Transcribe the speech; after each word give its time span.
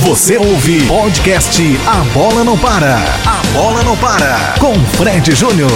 Você 0.00 0.38
ouve 0.38 0.88
podcast 0.88 1.60
A 1.86 2.02
Bola 2.14 2.42
Não 2.42 2.58
Para. 2.58 2.96
A 2.96 3.42
Bola 3.52 3.84
Não 3.84 3.94
Para. 3.94 4.58
Com 4.58 4.74
Fred 4.96 5.32
Júnior. 5.32 5.70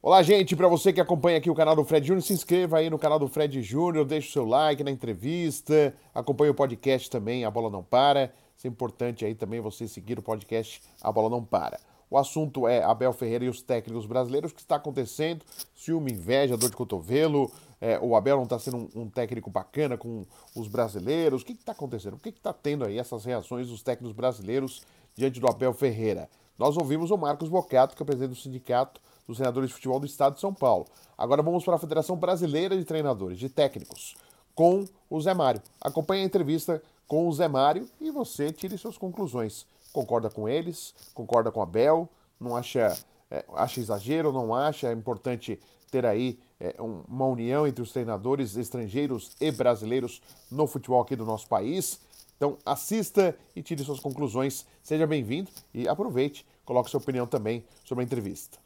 Olá, 0.00 0.22
gente. 0.22 0.54
Para 0.54 0.68
você 0.68 0.92
que 0.92 1.00
acompanha 1.00 1.38
aqui 1.38 1.50
o 1.50 1.54
canal 1.54 1.74
do 1.74 1.84
Fred 1.84 2.06
Júnior, 2.06 2.22
se 2.22 2.32
inscreva 2.32 2.78
aí 2.78 2.88
no 2.88 2.96
canal 2.96 3.18
do 3.18 3.26
Fred 3.26 3.60
Júnior, 3.60 4.04
deixe 4.04 4.28
o 4.28 4.32
seu 4.32 4.44
like 4.46 4.84
na 4.84 4.92
entrevista, 4.92 5.92
acompanhe 6.14 6.52
o 6.52 6.54
podcast 6.54 7.10
também, 7.10 7.44
A 7.44 7.50
Bola 7.50 7.68
Não 7.68 7.82
Para. 7.82 8.32
Isso 8.56 8.68
é 8.68 8.70
importante 8.70 9.24
aí 9.24 9.34
também 9.34 9.60
você 9.60 9.88
seguir 9.88 10.16
o 10.20 10.22
podcast 10.22 10.80
A 11.02 11.10
Bola 11.10 11.28
Não 11.28 11.42
Para. 11.42 11.80
O 12.08 12.16
assunto 12.16 12.68
é 12.68 12.84
Abel 12.84 13.12
Ferreira 13.12 13.46
e 13.46 13.48
os 13.48 13.62
técnicos 13.62 14.06
brasileiros. 14.06 14.52
O 14.52 14.54
que 14.54 14.60
está 14.60 14.76
acontecendo? 14.76 15.44
Ciúme, 15.74 16.12
inveja, 16.12 16.56
dor 16.56 16.70
de 16.70 16.76
cotovelo. 16.76 17.50
É, 17.84 17.98
o 18.00 18.16
Abel 18.16 18.36
não 18.36 18.44
está 18.44 18.58
sendo 18.58 18.78
um, 18.78 19.02
um, 19.02 19.10
técnico 19.10 19.50
bacana 19.50 19.98
com 19.98 20.24
os 20.54 20.68
brasileiros. 20.68 21.42
O 21.42 21.44
que 21.44 21.52
está 21.52 21.72
acontecendo? 21.72 22.14
O 22.14 22.18
que 22.18 22.30
está 22.30 22.52
tendo 22.52 22.84
aí 22.84 22.98
essas 22.98 23.24
reações 23.24 23.68
dos 23.68 23.82
técnicos 23.82 24.16
brasileiros 24.16 24.82
diante 25.14 25.38
do 25.38 25.46
Abel 25.46 25.74
Ferreira? 25.74 26.28
Nós 26.58 26.76
ouvimos 26.76 27.10
o 27.10 27.18
Marcos 27.18 27.48
Bocato, 27.48 27.94
que 27.94 28.02
é 28.02 28.06
presidente 28.06 28.30
do 28.30 28.36
Sindicato 28.36 29.00
dos 29.26 29.36
Treinadores 29.36 29.68
de 29.68 29.74
Futebol 29.74 30.00
do 30.00 30.06
Estado 30.06 30.34
de 30.34 30.40
São 30.40 30.54
Paulo. 30.54 30.86
Agora 31.18 31.42
vamos 31.42 31.64
para 31.64 31.74
a 31.74 31.78
Federação 31.78 32.16
Brasileira 32.16 32.76
de 32.76 32.84
Treinadores, 32.84 33.38
de 33.38 33.48
Técnicos, 33.48 34.16
com 34.54 34.86
o 35.10 35.20
Zé 35.20 35.34
Mário. 35.34 35.60
Acompanhe 35.80 36.22
a 36.22 36.26
entrevista 36.26 36.82
com 37.06 37.28
o 37.28 37.32
Zé 37.32 37.48
Mário 37.48 37.86
e 38.00 38.10
você 38.10 38.50
tire 38.50 38.78
suas 38.78 38.96
conclusões 38.96 39.66
concorda 39.94 40.28
com 40.28 40.48
eles, 40.48 40.92
concorda 41.14 41.52
com 41.52 41.62
a 41.62 41.66
Bel, 41.66 42.08
não 42.38 42.56
acha, 42.56 42.98
é, 43.30 43.44
acha 43.54 43.78
exagero, 43.78 44.32
não 44.32 44.52
acha, 44.52 44.88
é 44.88 44.92
importante 44.92 45.60
ter 45.88 46.04
aí 46.04 46.36
é, 46.60 46.74
uma 46.78 47.26
união 47.26 47.66
entre 47.66 47.82
os 47.82 47.92
treinadores 47.92 48.56
estrangeiros 48.56 49.32
e 49.40 49.50
brasileiros 49.50 50.22
no 50.50 50.66
futebol 50.66 51.00
aqui 51.00 51.16
do 51.16 51.24
nosso 51.24 51.48
país. 51.48 52.00
Então 52.36 52.58
assista 52.64 53.36
e 53.54 53.62
tire 53.62 53.82
suas 53.84 54.00
conclusões. 54.00 54.66
Seja 54.82 55.06
bem-vindo 55.06 55.50
e 55.72 55.88
aproveite, 55.88 56.46
coloque 56.64 56.90
sua 56.90 57.00
opinião 57.00 57.26
também 57.26 57.64
sobre 57.84 58.02
a 58.02 58.04
entrevista. 58.04 58.58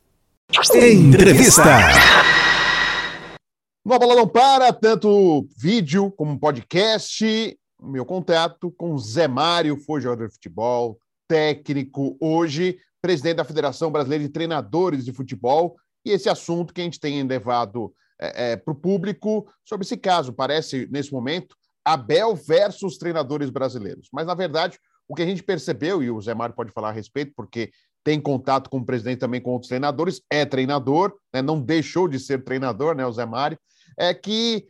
Entrevista. 0.75 1.63
No 3.85 3.99
Bola 3.99 4.15
Não 4.15 4.29
Para, 4.29 4.73
tanto 4.73 5.47
vídeo 5.57 6.11
como 6.11 6.39
podcast, 6.39 7.59
meu 7.81 8.05
contato 8.05 8.71
com 8.73 8.99
Zé 8.99 9.29
Mário, 9.29 9.79
foi 9.79 10.01
jogador 10.01 10.27
de 10.27 10.35
futebol, 10.35 10.99
técnico 11.29 12.17
hoje, 12.21 12.79
presidente 13.01 13.37
da 13.37 13.45
Federação 13.45 13.91
Brasileira 13.91 14.25
de 14.25 14.31
Treinadores 14.31 15.05
de 15.05 15.13
Futebol, 15.13 15.77
e 16.09 16.13
esse 16.13 16.29
assunto 16.29 16.73
que 16.73 16.81
a 16.81 16.85
gente 16.85 16.99
tem 16.99 17.23
levado 17.23 17.93
é, 18.21 18.53
é, 18.53 18.57
para 18.57 18.73
o 18.73 18.77
público 18.77 19.47
sobre 19.65 19.85
esse 19.85 19.97
caso. 19.97 20.33
Parece, 20.33 20.89
nesse 20.91 21.13
momento, 21.13 21.55
Abel 21.85 22.35
versus 22.35 22.99
treinadores 22.99 23.51
brasileiros. 23.51 24.09
Mas, 24.13 24.27
na 24.27 24.35
verdade, 24.35 24.79
o 25.07 25.15
que 25.15 25.23
a 25.23 25.27
gente 25.27 25.43
percebeu, 25.43 26.03
e 26.03 26.11
o 26.11 26.21
Zé 26.21 26.35
Mário 26.35 26.55
pode 26.55 26.73
falar 26.73 26.89
a 26.89 26.93
respeito, 26.93 27.33
porque 27.37 27.71
tem 28.05 28.21
contato 28.21 28.71
com 28.71 28.79
o 28.79 28.85
presidente 28.85 29.19
também 29.19 29.41
com 29.41 29.53
outros 29.53 29.69
treinadores, 29.69 30.23
é 30.31 30.45
treinador, 30.45 31.15
né, 31.33 31.43
não 31.43 31.61
deixou 31.61 32.09
de 32.09 32.19
ser 32.19 32.43
treinador, 32.43 32.95
né, 32.95 33.07
o 33.07 33.13
Zé 33.13 33.27
Mário, 33.27 33.59
é 33.99 34.15
que 34.15 34.67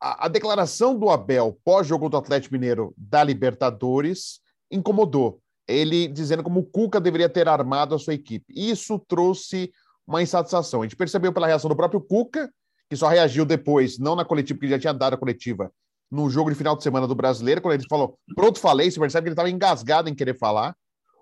a, 0.00 0.26
a 0.26 0.28
declaração 0.28 0.98
do 0.98 1.10
Abel 1.10 1.58
pós-jogo 1.64 2.08
do 2.08 2.16
Atlético 2.16 2.54
Mineiro 2.54 2.92
da 2.96 3.22
Libertadores 3.22 4.40
incomodou 4.70 5.42
ele 5.66 6.08
dizendo 6.08 6.42
como 6.42 6.60
o 6.60 6.64
Cuca 6.64 7.00
deveria 7.00 7.28
ter 7.28 7.48
armado 7.48 7.94
a 7.94 7.98
sua 7.98 8.14
equipe. 8.14 8.52
Isso 8.54 8.98
trouxe 8.98 9.72
uma 10.06 10.22
insatisfação. 10.22 10.82
A 10.82 10.84
gente 10.84 10.96
percebeu 10.96 11.32
pela 11.32 11.46
reação 11.46 11.68
do 11.68 11.76
próprio 11.76 12.00
Cuca, 12.00 12.52
que 12.88 12.96
só 12.96 13.08
reagiu 13.08 13.44
depois, 13.44 13.98
não 13.98 14.14
na 14.14 14.24
coletiva, 14.24 14.56
porque 14.56 14.66
ele 14.66 14.74
já 14.74 14.78
tinha 14.78 14.94
dado 14.94 15.14
a 15.14 15.16
coletiva 15.16 15.72
no 16.10 16.28
jogo 16.28 16.50
de 16.50 16.56
final 16.56 16.76
de 16.76 16.82
semana 16.82 17.06
do 17.06 17.14
Brasileiro, 17.14 17.62
quando 17.62 17.74
ele 17.74 17.88
falou, 17.88 18.18
pronto, 18.34 18.60
falei, 18.60 18.90
você 18.90 19.00
percebe 19.00 19.24
que 19.24 19.28
ele 19.28 19.32
estava 19.32 19.48
engasgado 19.48 20.10
em 20.10 20.14
querer 20.14 20.36
falar. 20.36 20.76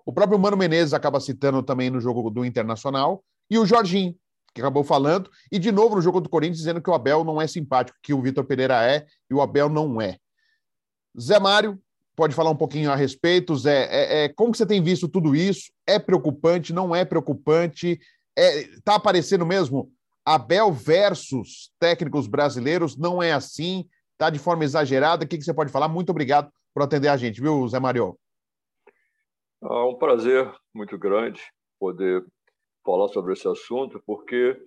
O 0.05 0.11
próprio 0.11 0.37
Mano 0.37 0.57
Menezes 0.57 0.93
acaba 0.93 1.21
citando 1.21 1.63
também 1.63 1.89
no 1.89 2.01
jogo 2.01 2.29
do 2.29 2.43
Internacional, 2.43 3.23
e 3.49 3.57
o 3.57 3.65
Jorginho, 3.65 4.13
que 4.53 4.59
acabou 4.59 4.83
falando, 4.83 5.29
e 5.49 5.57
de 5.57 5.71
novo 5.71 5.95
no 5.95 6.01
jogo 6.01 6.19
do 6.19 6.27
Corinthians, 6.27 6.57
dizendo 6.57 6.81
que 6.81 6.89
o 6.89 6.93
Abel 6.93 7.23
não 7.23 7.41
é 7.41 7.47
simpático, 7.47 7.97
que 8.03 8.13
o 8.13 8.21
Vitor 8.21 8.43
Pereira 8.43 8.83
é 8.83 9.05
e 9.29 9.33
o 9.33 9.41
Abel 9.41 9.69
não 9.69 10.01
é. 10.01 10.17
Zé 11.17 11.39
Mário, 11.39 11.79
pode 12.13 12.35
falar 12.35 12.49
um 12.49 12.55
pouquinho 12.55 12.91
a 12.91 12.95
respeito, 12.95 13.55
Zé. 13.55 13.87
É, 13.89 14.23
é, 14.23 14.29
como 14.29 14.51
que 14.51 14.57
você 14.57 14.65
tem 14.65 14.83
visto 14.83 15.07
tudo 15.07 15.33
isso? 15.33 15.71
É 15.87 15.97
preocupante? 15.97 16.73
Não 16.73 16.93
é 16.93 17.05
preocupante? 17.05 17.97
Está 18.37 18.75
é, 18.75 18.81
tá 18.83 18.95
aparecendo 18.95 19.45
mesmo 19.45 19.91
Abel 20.25 20.71
versus 20.71 21.71
técnicos 21.79 22.27
brasileiros? 22.27 22.97
Não 22.97 23.21
é 23.21 23.31
assim? 23.31 23.87
Está 24.13 24.29
de 24.29 24.39
forma 24.39 24.63
exagerada? 24.63 25.25
O 25.25 25.27
que, 25.27 25.37
que 25.37 25.43
você 25.43 25.53
pode 25.53 25.71
falar? 25.71 25.87
Muito 25.87 26.09
obrigado 26.09 26.51
por 26.73 26.83
atender 26.83 27.09
a 27.09 27.17
gente, 27.17 27.41
viu, 27.41 27.67
Zé 27.67 27.79
Mário? 27.79 28.17
É 29.63 29.67
um 29.67 29.95
prazer 29.95 30.51
muito 30.73 30.97
grande 30.97 31.41
poder 31.79 32.25
falar 32.83 33.07
sobre 33.09 33.33
esse 33.33 33.47
assunto, 33.47 34.01
porque 34.05 34.57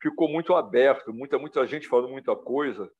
ficou 0.00 0.28
muito 0.28 0.54
aberto, 0.54 1.12
muita, 1.12 1.38
muita 1.38 1.66
gente 1.66 1.86
falando 1.86 2.10
muita 2.10 2.34
coisa 2.34 2.90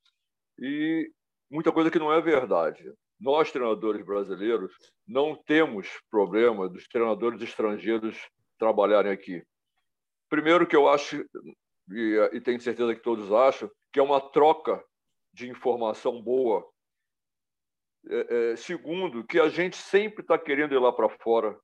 e 0.59 1.11
muita 1.51 1.73
coisa 1.73 1.91
que 1.91 1.99
não 1.99 2.13
é 2.13 2.21
verdade 2.21 2.93
nós, 3.23 3.53
treinadores 3.53 4.05
brasileiros, 4.05 4.73
não 5.07 5.37
temos 5.37 5.89
problema 6.11 6.69
dos 6.69 6.89
treinadores 6.89 7.41
estrangeiros 7.41 8.19
trabalharem 8.59 9.13
aqui. 9.13 9.45
Primeiro, 10.33 10.67
que 10.67 10.75
eu 10.75 10.89
acho, 10.89 11.23
e, 11.91 12.17
e 12.33 12.41
tenho 12.41 12.59
certeza 12.59 12.95
que 12.95 13.03
todos 13.03 13.31
acham, 13.31 13.71
que 13.93 14.01
é 14.01 14.03
uma 14.03 14.19
troca 14.19 14.83
de 15.31 15.47
informação 15.47 16.23
boa. 16.23 16.67
É, 18.09 18.53
é, 18.53 18.57
segundo, 18.57 19.27
que 19.27 19.39
a 19.39 19.51
gente 19.51 19.77
sempre 19.77 20.23
está 20.23 20.39
querendo 20.39 20.75
ir 20.75 20.79
lá 20.79 20.91
para 20.91 21.11
fora, 21.11 21.55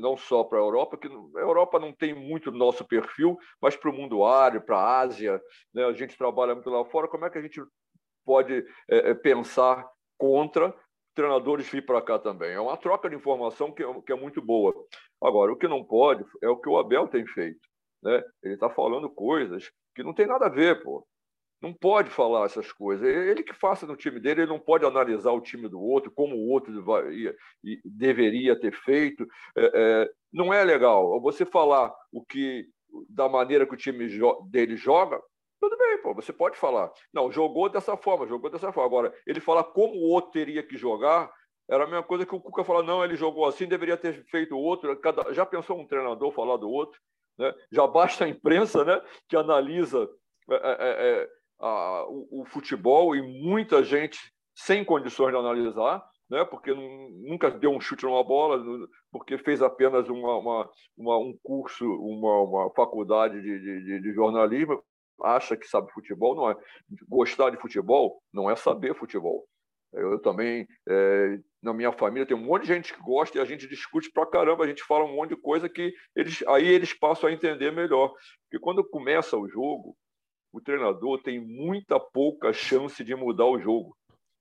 não 0.00 0.16
só 0.16 0.42
para 0.42 0.56
a 0.56 0.62
Europa, 0.62 0.96
que 0.96 1.06
a 1.06 1.40
Europa 1.40 1.78
não 1.78 1.92
tem 1.92 2.14
muito 2.14 2.50
nosso 2.50 2.82
perfil, 2.82 3.36
mas 3.60 3.76
para 3.76 3.90
o 3.90 3.92
mundo 3.92 4.24
árabe, 4.24 4.64
para 4.64 4.78
a 4.78 5.00
Ásia, 5.00 5.38
né? 5.74 5.84
a 5.84 5.92
gente 5.92 6.16
trabalha 6.16 6.54
muito 6.54 6.70
lá 6.70 6.82
fora. 6.86 7.08
Como 7.08 7.26
é 7.26 7.30
que 7.30 7.36
a 7.36 7.42
gente 7.42 7.60
pode 8.24 8.64
é, 8.88 9.10
é 9.10 9.14
pensar 9.14 9.86
contra 10.16 10.74
treinadores 11.14 11.68
vir 11.68 11.84
para 11.84 12.00
cá 12.00 12.18
também. 12.18 12.52
É 12.52 12.60
uma 12.60 12.78
troca 12.78 13.10
de 13.10 13.16
informação 13.16 13.70
que 13.70 13.82
é, 13.82 14.00
que 14.00 14.12
é, 14.12 14.16
muito 14.16 14.40
boa. 14.40 14.72
Agora, 15.22 15.52
o 15.52 15.56
que 15.56 15.68
não 15.68 15.84
pode 15.84 16.24
é 16.42 16.48
o 16.48 16.56
que 16.56 16.70
o 16.70 16.78
Abel 16.78 17.06
tem 17.06 17.26
feito. 17.26 17.68
Né? 18.02 18.22
Ele 18.42 18.54
está 18.54 18.68
falando 18.70 19.10
coisas 19.10 19.70
que 19.94 20.02
não 20.02 20.14
tem 20.14 20.26
nada 20.26 20.46
a 20.46 20.50
ver, 20.50 20.82
pô. 20.82 21.06
Não 21.60 21.72
pode 21.72 22.08
falar 22.10 22.46
essas 22.46 22.72
coisas. 22.72 23.04
Ele 23.06 23.42
que 23.42 23.52
faça 23.52 23.84
no 23.84 23.96
time 23.96 24.20
dele, 24.20 24.42
ele 24.42 24.50
não 24.50 24.60
pode 24.60 24.84
analisar 24.84 25.32
o 25.32 25.40
time 25.40 25.68
do 25.68 25.80
outro, 25.80 26.10
como 26.12 26.36
o 26.36 26.48
outro 26.48 26.72
deveria 27.84 28.58
ter 28.58 28.72
feito. 28.72 29.26
É, 29.56 29.70
é, 29.74 30.10
não 30.32 30.54
é 30.54 30.62
legal. 30.62 31.20
Você 31.20 31.44
falar 31.44 31.92
o 32.12 32.24
que 32.24 32.68
da 33.08 33.28
maneira 33.28 33.66
que 33.66 33.74
o 33.74 33.78
time 33.78 34.08
dele 34.48 34.76
joga, 34.76 35.20
tudo 35.60 35.76
bem, 35.76 36.00
pô, 36.00 36.14
você 36.14 36.32
pode 36.32 36.56
falar. 36.56 36.92
Não, 37.12 37.32
jogou 37.32 37.68
dessa 37.68 37.96
forma, 37.96 38.26
jogou 38.26 38.48
dessa 38.48 38.72
forma. 38.72 38.86
Agora, 38.86 39.14
ele 39.26 39.40
fala 39.40 39.64
como 39.64 39.94
o 39.94 40.08
outro 40.10 40.30
teria 40.30 40.62
que 40.62 40.76
jogar, 40.76 41.30
era 41.68 41.84
a 41.84 41.86
mesma 41.86 42.02
coisa 42.02 42.24
que 42.24 42.34
o 42.34 42.40
Cuca 42.40 42.64
fala, 42.64 42.82
não, 42.82 43.04
ele 43.04 43.16
jogou 43.16 43.44
assim, 43.44 43.66
deveria 43.66 43.96
ter 43.96 44.24
feito 44.26 44.56
outro. 44.56 44.96
Cada... 45.00 45.32
Já 45.34 45.44
pensou 45.44 45.78
um 45.78 45.86
treinador 45.86 46.30
falar 46.32 46.56
do 46.56 46.70
outro? 46.70 47.00
Né? 47.38 47.54
Já 47.70 47.86
basta 47.86 48.24
a 48.24 48.28
imprensa 48.28 48.84
né, 48.84 49.00
que 49.28 49.36
analisa 49.36 50.08
é, 50.50 50.54
é, 50.54 50.58
é, 50.58 51.22
é 51.22 51.28
a, 51.60 52.06
o, 52.08 52.42
o, 52.42 52.44
futebol 52.46 53.14
e 53.14 53.22
muita 53.22 53.82
gente 53.82 54.18
sem 54.54 54.84
condições 54.84 55.30
de 55.30 55.38
analisar, 55.38 56.04
né, 56.28 56.44
porque 56.44 56.74
nunca 56.74 57.50
deu 57.50 57.70
um 57.70 57.80
chute 57.80 58.04
numa 58.04 58.24
bola, 58.24 58.62
porque 59.10 59.38
fez 59.38 59.62
apenas 59.62 60.08
uma, 60.08 60.36
uma, 60.36 60.70
uma 60.96 61.18
um 61.18 61.36
curso, 61.42 61.84
uma, 61.84 62.42
uma 62.42 62.70
faculdade 62.74 63.40
de, 63.40 63.84
de, 63.84 64.00
de 64.00 64.12
jornalismo, 64.12 64.82
acha 65.22 65.56
que 65.56 65.66
sabe 65.66 65.92
futebol, 65.92 66.34
não 66.34 66.50
é. 66.50 66.56
Gostar 67.08 67.50
de 67.50 67.60
futebol 67.60 68.22
não 68.32 68.50
é 68.50 68.56
saber 68.56 68.94
futebol. 68.94 69.46
Eu 69.92 70.20
também, 70.20 70.66
é, 70.88 71.38
na 71.62 71.72
minha 71.72 71.92
família, 71.92 72.26
tem 72.26 72.36
um 72.36 72.44
monte 72.44 72.62
de 72.62 72.68
gente 72.68 72.94
que 72.94 73.02
gosta 73.02 73.36
e 73.36 73.40
a 73.40 73.44
gente 73.44 73.66
discute 73.66 74.10
pra 74.12 74.26
caramba, 74.26 74.64
a 74.64 74.68
gente 74.68 74.82
fala 74.84 75.04
um 75.04 75.14
monte 75.14 75.30
de 75.30 75.40
coisa 75.40 75.68
que 75.68 75.92
eles, 76.14 76.42
aí 76.46 76.66
eles 76.66 76.92
passam 76.92 77.28
a 77.28 77.32
entender 77.32 77.72
melhor. 77.72 78.14
Porque 78.44 78.62
quando 78.62 78.88
começa 78.88 79.36
o 79.36 79.48
jogo, 79.48 79.96
o 80.52 80.60
treinador 80.60 81.20
tem 81.22 81.40
muita 81.40 81.98
pouca 81.98 82.52
chance 82.52 83.02
de 83.02 83.14
mudar 83.14 83.46
o 83.46 83.58
jogo. 83.58 83.96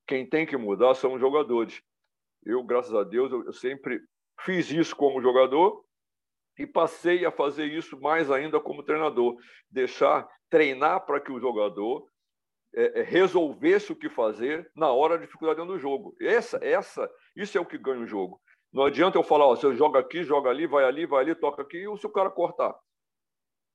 Quem 0.08 0.28
tem 0.28 0.46
que 0.46 0.56
mudar 0.56 0.94
são 0.94 1.14
os 1.14 1.20
jogadores. 1.20 1.82
Eu, 2.46 2.64
graças 2.64 2.94
a 2.94 3.04
Deus, 3.04 3.32
eu 3.32 3.52
sempre 3.52 4.00
fiz 4.42 4.70
isso 4.72 4.96
como 4.96 5.22
jogador 5.22 5.84
e 6.58 6.66
passei 6.66 7.26
a 7.26 7.32
fazer 7.32 7.66
isso 7.66 8.00
mais 8.00 8.32
ainda 8.32 8.60
como 8.60 8.84
treinador, 8.84 9.36
deixar 9.70 10.28
treinar 10.50 11.06
para 11.06 11.20
que 11.20 11.32
o 11.32 11.40
jogador 11.40 12.08
é, 12.76 13.02
é, 13.02 13.04
resolvesse 13.04 13.92
o 13.92 13.96
que 13.96 14.10
fazer 14.10 14.70
na 14.76 14.92
hora 14.92 15.18
da 15.18 15.26
dificuldade 15.26 15.66
do 15.66 15.80
jogo. 15.80 16.16
Essa, 16.22 16.58
essa, 16.64 17.10
isso 17.36 17.58
é 17.58 17.62
o 17.62 17.66
que 17.66 17.78
ganha 17.78 18.02
o 18.02 18.08
jogo. 18.08 18.42
Não 18.72 18.84
adianta 18.84 19.18
eu 19.18 19.24
falar, 19.24 19.46
ó, 19.46 19.56
você 19.56 19.74
joga 19.76 20.00
aqui, 20.00 20.24
joga 20.24 20.50
ali, 20.50 20.68
vai 20.68 20.84
ali, 20.84 21.06
vai 21.06 21.24
ali, 21.24 21.36
toca 21.36 21.62
aqui, 21.62 21.78
e 21.78 21.98
se 21.98 22.06
o 22.06 22.12
cara 22.12 22.30
cortar? 22.30 22.76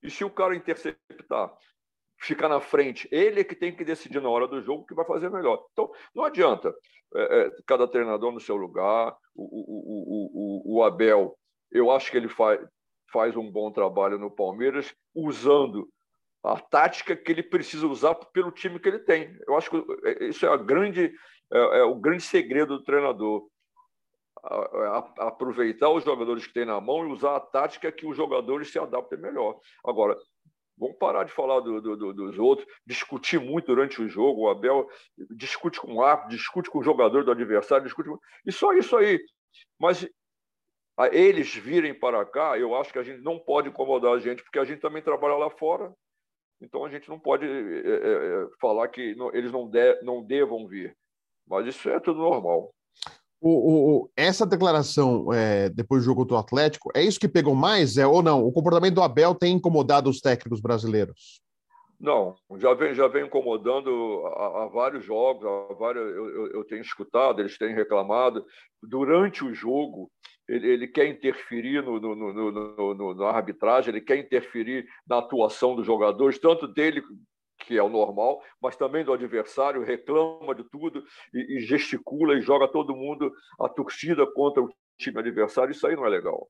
E 0.03 0.11
se 0.11 0.25
o 0.25 0.31
cara 0.31 0.55
interceptar? 0.55 1.53
ficar 2.23 2.49
na 2.49 2.61
frente. 2.61 3.09
Ele 3.11 3.41
é 3.41 3.45
que 3.45 3.55
tem 3.55 3.75
que 3.75 3.85
decidir 3.85 4.21
na 4.21 4.31
hora 4.31 4.47
do 4.47 4.63
jogo 4.63 4.83
o 4.83 4.87
que 4.87 4.95
vai 4.95 5.05
fazer 5.05 5.29
melhor. 5.29 5.65
Então, 5.73 5.91
não 6.15 6.25
adianta. 6.25 6.73
É, 7.15 7.41
é, 7.41 7.51
cada 7.67 7.87
treinador 7.87 8.33
no 8.33 8.41
seu 8.41 8.57
lugar. 8.57 9.15
O, 9.35 9.43
o, 9.43 10.75
o, 10.75 10.77
o, 10.77 10.85
Abel, 10.85 11.37
eu 11.71 11.91
acho 11.91 12.11
que 12.11 12.17
ele 12.17 12.29
faz, 12.29 12.61
faz 13.13 13.37
um 13.37 13.51
bom 13.51 13.71
trabalho 13.71 14.19
no 14.19 14.31
Palmeiras, 14.31 14.95
usando 15.15 15.89
a 16.43 16.59
tática 16.59 17.17
que 17.17 17.31
ele 17.31 17.43
precisa 17.43 17.87
usar 17.87 18.15
pelo 18.15 18.51
time 18.51 18.79
que 18.79 18.89
ele 18.89 18.99
tem. 18.99 19.37
Eu 19.47 19.57
acho 19.57 19.71
que 19.71 19.85
é, 20.05 20.25
isso 20.25 20.45
é, 20.47 20.59
grande, 20.59 21.15
é, 21.53 21.59
é 21.79 21.85
o 21.85 21.95
grande 21.95 22.23
segredo 22.23 22.79
do 22.79 22.85
treinador. 22.85 23.47
A, 24.45 24.57
a, 24.57 25.29
aproveitar 25.29 25.89
os 25.91 26.03
jogadores 26.03 26.45
que 26.47 26.53
tem 26.53 26.65
na 26.65 26.81
mão 26.81 27.07
e 27.07 27.13
usar 27.13 27.37
a 27.37 27.41
tática 27.41 27.93
que 27.93 28.05
os 28.05 28.17
jogadores 28.17 28.73
se 28.73 28.79
adaptem 28.79 29.19
melhor. 29.19 29.61
Agora, 29.85 30.17
Vamos 30.77 30.97
parar 30.97 31.25
de 31.25 31.31
falar 31.31 31.61
do, 31.61 31.81
do, 31.81 31.97
do, 31.97 32.13
dos 32.13 32.39
outros, 32.39 32.67
discutir 32.85 33.39
muito 33.39 33.67
durante 33.67 34.03
o 34.03 34.09
jogo. 34.09 34.43
O 34.43 34.49
Abel 34.49 34.89
discute 35.31 35.79
com 35.79 35.95
o 35.95 36.03
árbitro, 36.03 36.37
discute 36.37 36.71
com 36.71 36.79
o 36.79 36.83
jogador 36.83 37.25
do 37.25 37.31
adversário, 37.31 37.85
discute. 37.85 38.11
E 38.45 38.51
só 38.51 38.73
isso 38.73 38.97
aí. 38.97 39.21
Mas 39.79 40.09
eles 41.13 41.55
virem 41.55 41.95
para 41.95 42.25
cá, 42.25 42.59
eu 42.59 42.75
acho 42.75 42.93
que 42.93 42.99
a 42.99 43.03
gente 43.03 43.23
não 43.23 43.39
pode 43.39 43.69
incomodar 43.69 44.15
a 44.15 44.19
gente, 44.19 44.43
porque 44.43 44.59
a 44.59 44.65
gente 44.65 44.81
também 44.81 45.03
trabalha 45.03 45.35
lá 45.35 45.51
fora. 45.51 45.93
Então 46.63 46.85
a 46.85 46.91
gente 46.91 47.09
não 47.09 47.19
pode 47.19 47.45
é, 47.45 48.47
falar 48.61 48.89
que 48.89 49.15
não, 49.17 49.35
eles 49.35 49.51
não, 49.51 49.69
de, 49.69 50.01
não 50.03 50.23
devam 50.23 50.67
vir. 50.67 50.97
Mas 51.47 51.67
isso 51.67 51.89
é 51.91 51.99
tudo 51.99 52.21
normal. 52.21 52.73
O, 53.41 54.05
o, 54.05 54.11
essa 54.17 54.47
declaração 54.47 55.33
é, 55.33 55.69
depois 55.69 56.03
do 56.03 56.07
jogo 56.07 56.25
do 56.25 56.37
Atlético, 56.37 56.91
é 56.95 57.03
isso 57.03 57.19
que 57.19 57.29
pegou 57.29 57.57
mais? 57.57 57.99
É, 57.99 58.07
ou 58.07 58.23
não? 58.23 58.47
O 58.47 58.53
comportamento 58.53 58.95
do 58.95 59.03
Abel 59.03 59.35
tem 59.35 59.55
incomodado 59.55 60.09
os 60.09 60.21
técnicos 60.21 60.61
brasileiros? 60.61 61.43
Não, 61.99 62.37
já 62.57 62.75
vem, 62.75 62.95
já 62.95 63.07
vem 63.09 63.27
incomodando 63.27 64.25
há, 64.27 64.67
vários 64.67 65.05
jogos, 65.05 65.45
há 65.45 65.75
vários, 65.75 66.05
eu, 66.05 66.29
eu, 66.29 66.47
eu, 66.53 66.65
tenho 66.65 66.83
escutado, 66.83 67.41
eles 67.41 67.59
têm 67.59 67.75
reclamado. 67.75 68.45
Durante 68.83 69.45
o 69.45 69.55
jogo, 69.55 70.11
ele, 70.53 70.69
ele 70.69 70.87
quer 70.87 71.07
interferir 71.07 71.83
no, 71.83 71.99
no, 71.99 72.15
no, 72.15 72.95
no, 72.95 73.15
na 73.15 73.29
arbitragem, 73.29 73.89
ele 73.91 74.01
quer 74.03 74.19
interferir 74.19 74.87
na 75.07 75.19
atuação 75.19 75.75
dos 75.75 75.87
jogadores, 75.87 76.39
tanto 76.39 76.69
dele 76.69 77.03
que 77.67 77.79
é 77.79 77.83
o 77.83 77.89
normal, 77.89 78.43
mas 78.61 78.77
também 78.77 79.05
do 79.05 79.13
adversário, 79.13 79.85
reclama 79.85 80.55
de 80.55 80.65
tudo 80.65 81.03
e, 81.33 81.57
e 81.57 81.61
gesticula 81.61 82.37
e 82.37 82.43
joga 82.43 82.69
todo 82.69 82.97
mundo, 82.97 83.33
a 83.61 83.69
torcida 83.69 84.27
contra 84.27 84.63
o 84.63 84.69
time 84.99 85.19
adversário, 85.21 85.71
isso 85.73 85.87
aí 85.87 85.97
não 85.97 86.05
é 86.05 86.11
legal. 86.11 86.49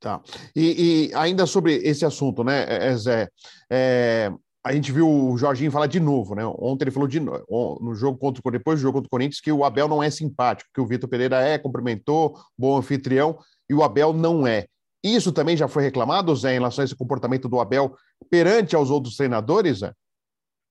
Tá. 0.00 0.20
E, 0.54 1.10
e 1.10 1.14
ainda 1.14 1.44
sobre 1.46 1.74
esse 1.76 2.04
assunto, 2.04 2.42
né, 2.42 2.64
é, 2.64 2.88
é, 2.88 2.96
Zé? 2.96 3.28
É, 3.70 4.32
a 4.68 4.72
gente 4.74 4.92
viu 4.92 5.08
o 5.08 5.38
Jorginho 5.38 5.72
falar 5.72 5.86
de 5.86 5.98
novo, 5.98 6.34
né? 6.34 6.44
Ontem 6.58 6.84
ele 6.84 6.90
falou 6.90 7.08
de 7.08 7.18
no 7.18 7.94
jogo 7.94 8.18
contra 8.18 8.52
depois 8.52 8.78
do 8.78 8.82
jogo 8.82 8.98
contra 8.98 9.06
o 9.06 9.10
Corinthians 9.10 9.40
que 9.40 9.50
o 9.50 9.64
Abel 9.64 9.88
não 9.88 10.02
é 10.02 10.10
simpático, 10.10 10.68
que 10.74 10.80
o 10.80 10.86
Vitor 10.86 11.08
Pereira 11.08 11.40
é, 11.40 11.56
cumprimentou, 11.56 12.36
bom 12.56 12.76
anfitrião, 12.76 13.38
e 13.68 13.72
o 13.72 13.82
Abel 13.82 14.12
não 14.12 14.46
é. 14.46 14.66
Isso 15.02 15.32
também 15.32 15.56
já 15.56 15.68
foi 15.68 15.84
reclamado, 15.84 16.36
Zé, 16.36 16.50
em 16.50 16.58
relação 16.58 16.82
a 16.82 16.84
esse 16.84 16.94
comportamento 16.94 17.48
do 17.48 17.58
Abel 17.58 17.96
perante 18.30 18.76
aos 18.76 18.90
outros 18.90 19.16
treinadores, 19.16 19.78
Zé? 19.78 19.94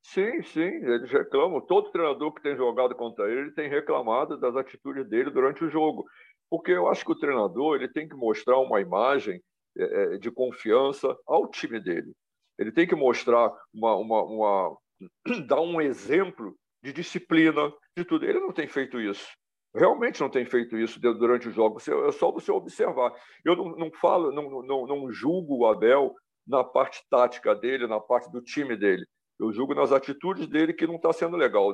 Sim, 0.03 0.43
sim, 0.43 0.61
eles 0.61 1.11
reclamam. 1.11 1.59
Todo 1.61 1.89
treinador 1.89 2.31
que 2.35 2.43
tem 2.43 2.55
jogado 2.55 2.93
contra 2.93 3.27
ele 3.31 3.49
tem 3.51 3.67
reclamado 3.67 4.39
das 4.39 4.55
atitudes 4.55 5.09
dele 5.09 5.31
durante 5.31 5.63
o 5.63 5.71
jogo. 5.71 6.05
Porque 6.51 6.71
eu 6.71 6.87
acho 6.87 7.03
que 7.03 7.11
o 7.13 7.19
treinador 7.19 7.77
ele 7.77 7.89
tem 7.89 8.07
que 8.07 8.15
mostrar 8.15 8.59
uma 8.59 8.79
imagem 8.79 9.41
é, 9.75 10.15
é 10.15 10.17
de 10.17 10.29
confiança 10.29 11.17
ao 11.25 11.49
time 11.49 11.79
dele. 11.79 12.13
Ele 12.57 12.71
tem 12.71 12.87
que 12.87 12.95
mostrar 12.95 13.51
uma, 13.73 13.95
uma, 13.95 14.23
uma 14.23 14.77
dar 15.47 15.61
um 15.61 15.79
exemplo 15.81 16.55
de 16.83 16.93
disciplina, 16.93 17.71
de 17.95 18.03
tudo. 18.03 18.25
Ele 18.25 18.39
não 18.39 18.51
tem 18.51 18.67
feito 18.67 18.99
isso. 18.99 19.27
Realmente 19.75 20.21
não 20.21 20.29
tem 20.29 20.45
feito 20.45 20.77
isso 20.77 20.99
durante 20.99 21.47
o 21.47 21.51
jogo. 21.51 21.79
É 21.79 22.11
só 22.11 22.31
você 22.31 22.51
observar. 22.51 23.13
Eu 23.45 23.55
não, 23.55 23.75
não 23.75 23.91
falo, 23.91 24.31
não, 24.31 24.63
não, 24.63 24.87
não 24.87 25.11
julgo 25.11 25.57
o 25.57 25.67
Abel 25.67 26.15
na 26.47 26.63
parte 26.63 27.03
tática 27.09 27.53
dele, 27.53 27.85
na 27.85 27.99
parte 27.99 28.31
do 28.31 28.41
time 28.41 28.75
dele. 28.75 29.05
Eu 29.39 29.53
julgo 29.53 29.75
nas 29.75 29.91
atitudes 29.91 30.47
dele 30.47 30.73
que 30.73 30.87
não 30.87 30.95
está 30.95 31.13
sendo 31.13 31.37
legal. 31.37 31.71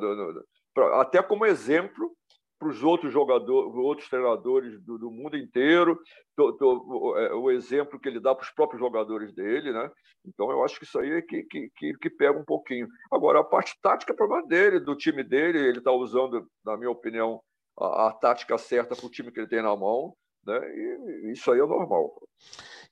Até 0.95 1.21
como 1.23 1.45
exemplo 1.45 2.11
para 2.63 2.71
os 2.71 2.81
outros 2.81 3.11
jogadores, 3.11 3.75
outros 3.75 4.09
treinadores 4.09 4.81
do, 4.81 4.97
do 4.97 5.11
mundo 5.11 5.37
inteiro, 5.37 5.99
do, 6.35 6.51
do, 6.53 7.17
é, 7.17 7.33
o 7.33 7.51
exemplo 7.51 7.99
que 7.99 8.07
ele 8.07 8.19
dá 8.19 8.33
para 8.33 8.43
os 8.43 8.51
próprios 8.51 8.79
jogadores 8.79 9.33
dele, 9.33 9.71
né? 9.73 9.91
Então 10.25 10.49
eu 10.49 10.63
acho 10.63 10.79
que 10.79 10.85
isso 10.85 10.97
aí 10.97 11.11
é 11.11 11.21
que, 11.21 11.43
que, 11.43 11.69
que, 11.75 11.93
que 11.97 12.09
pega 12.09 12.39
um 12.39 12.45
pouquinho. 12.45 12.87
Agora, 13.11 13.41
a 13.41 13.43
parte 13.43 13.77
tática 13.81 14.13
é 14.13 14.15
problema 14.15 14.47
dele, 14.47 14.79
do 14.79 14.95
time 14.95 15.23
dele, 15.23 15.59
ele 15.59 15.79
está 15.79 15.91
usando, 15.91 16.47
na 16.65 16.77
minha 16.77 16.89
opinião, 16.89 17.41
a, 17.77 18.07
a 18.07 18.13
tática 18.13 18.57
certa 18.57 18.95
para 18.95 19.05
o 19.05 19.11
time 19.11 19.31
que 19.31 19.39
ele 19.41 19.49
tem 19.49 19.61
na 19.61 19.75
mão, 19.75 20.13
né? 20.45 20.59
E 20.75 21.31
isso 21.33 21.51
aí 21.51 21.59
é 21.59 21.65
normal. 21.65 22.13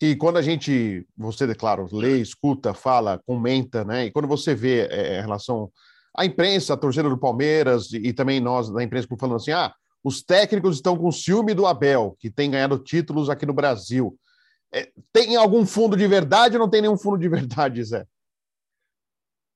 E 0.02 0.16
quando 0.16 0.38
a 0.38 0.42
gente, 0.42 1.08
você, 1.16 1.54
claro, 1.56 1.88
lê, 1.92 2.18
escuta, 2.18 2.74
fala, 2.74 3.22
comenta, 3.26 3.86
né? 3.86 4.06
E 4.06 4.12
quando 4.12 4.28
você 4.28 4.54
vê 4.54 4.88
é, 4.88 5.20
em 5.20 5.22
relação 5.22 5.72
à 6.16 6.26
imprensa, 6.26 6.74
a 6.74 6.78
torcida 6.78 7.10
do 7.10 7.18
Palmeiras 7.18 7.92
e, 7.92 7.98
e 7.98 8.14
também 8.14 8.40
nós 8.40 8.70
da 8.70 8.84
imprensa 8.84 9.08
falando 9.20 9.36
assim, 9.36 9.52
ah, 9.52 9.74
os 10.04 10.24
técnicos 10.24 10.76
estão 10.76 10.98
com 10.98 11.12
ciúme 11.12 11.54
do 11.54 11.66
Abel, 11.66 12.16
que 12.20 12.30
tem 12.30 12.52
ganhado 12.52 12.80
títulos 12.80 13.30
aqui 13.30 13.46
no 13.46 13.54
Brasil. 13.54 14.18
É, 14.74 14.92
tem 15.12 15.36
algum 15.36 15.66
fundo 15.66 15.96
de 15.96 16.08
verdade 16.08 16.56
ou 16.56 16.62
não 16.62 16.70
tem 16.70 16.82
nenhum 16.82 16.98
fundo 16.98 17.18
de 17.18 17.28
verdade, 17.30 17.84
Zé? 17.84 18.06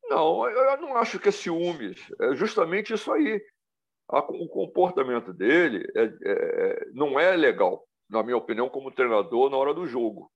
Não, 0.07 0.47
eu 0.47 0.81
não 0.81 0.95
acho 0.97 1.19
que 1.19 1.29
é 1.29 1.31
ciúmes. 1.31 1.99
É 2.21 2.35
justamente 2.35 2.93
isso 2.93 3.11
aí. 3.11 3.41
O 4.07 4.47
comportamento 4.47 5.33
dele 5.33 5.83
é, 5.95 6.03
é, 6.03 6.85
não 6.93 7.19
é 7.19 7.35
legal, 7.35 7.83
na 8.07 8.21
minha 8.21 8.37
opinião, 8.37 8.69
como 8.69 8.91
treinador 8.91 9.49
na 9.49 9.57
hora 9.57 9.73
do 9.73 9.87
jogo 9.87 10.31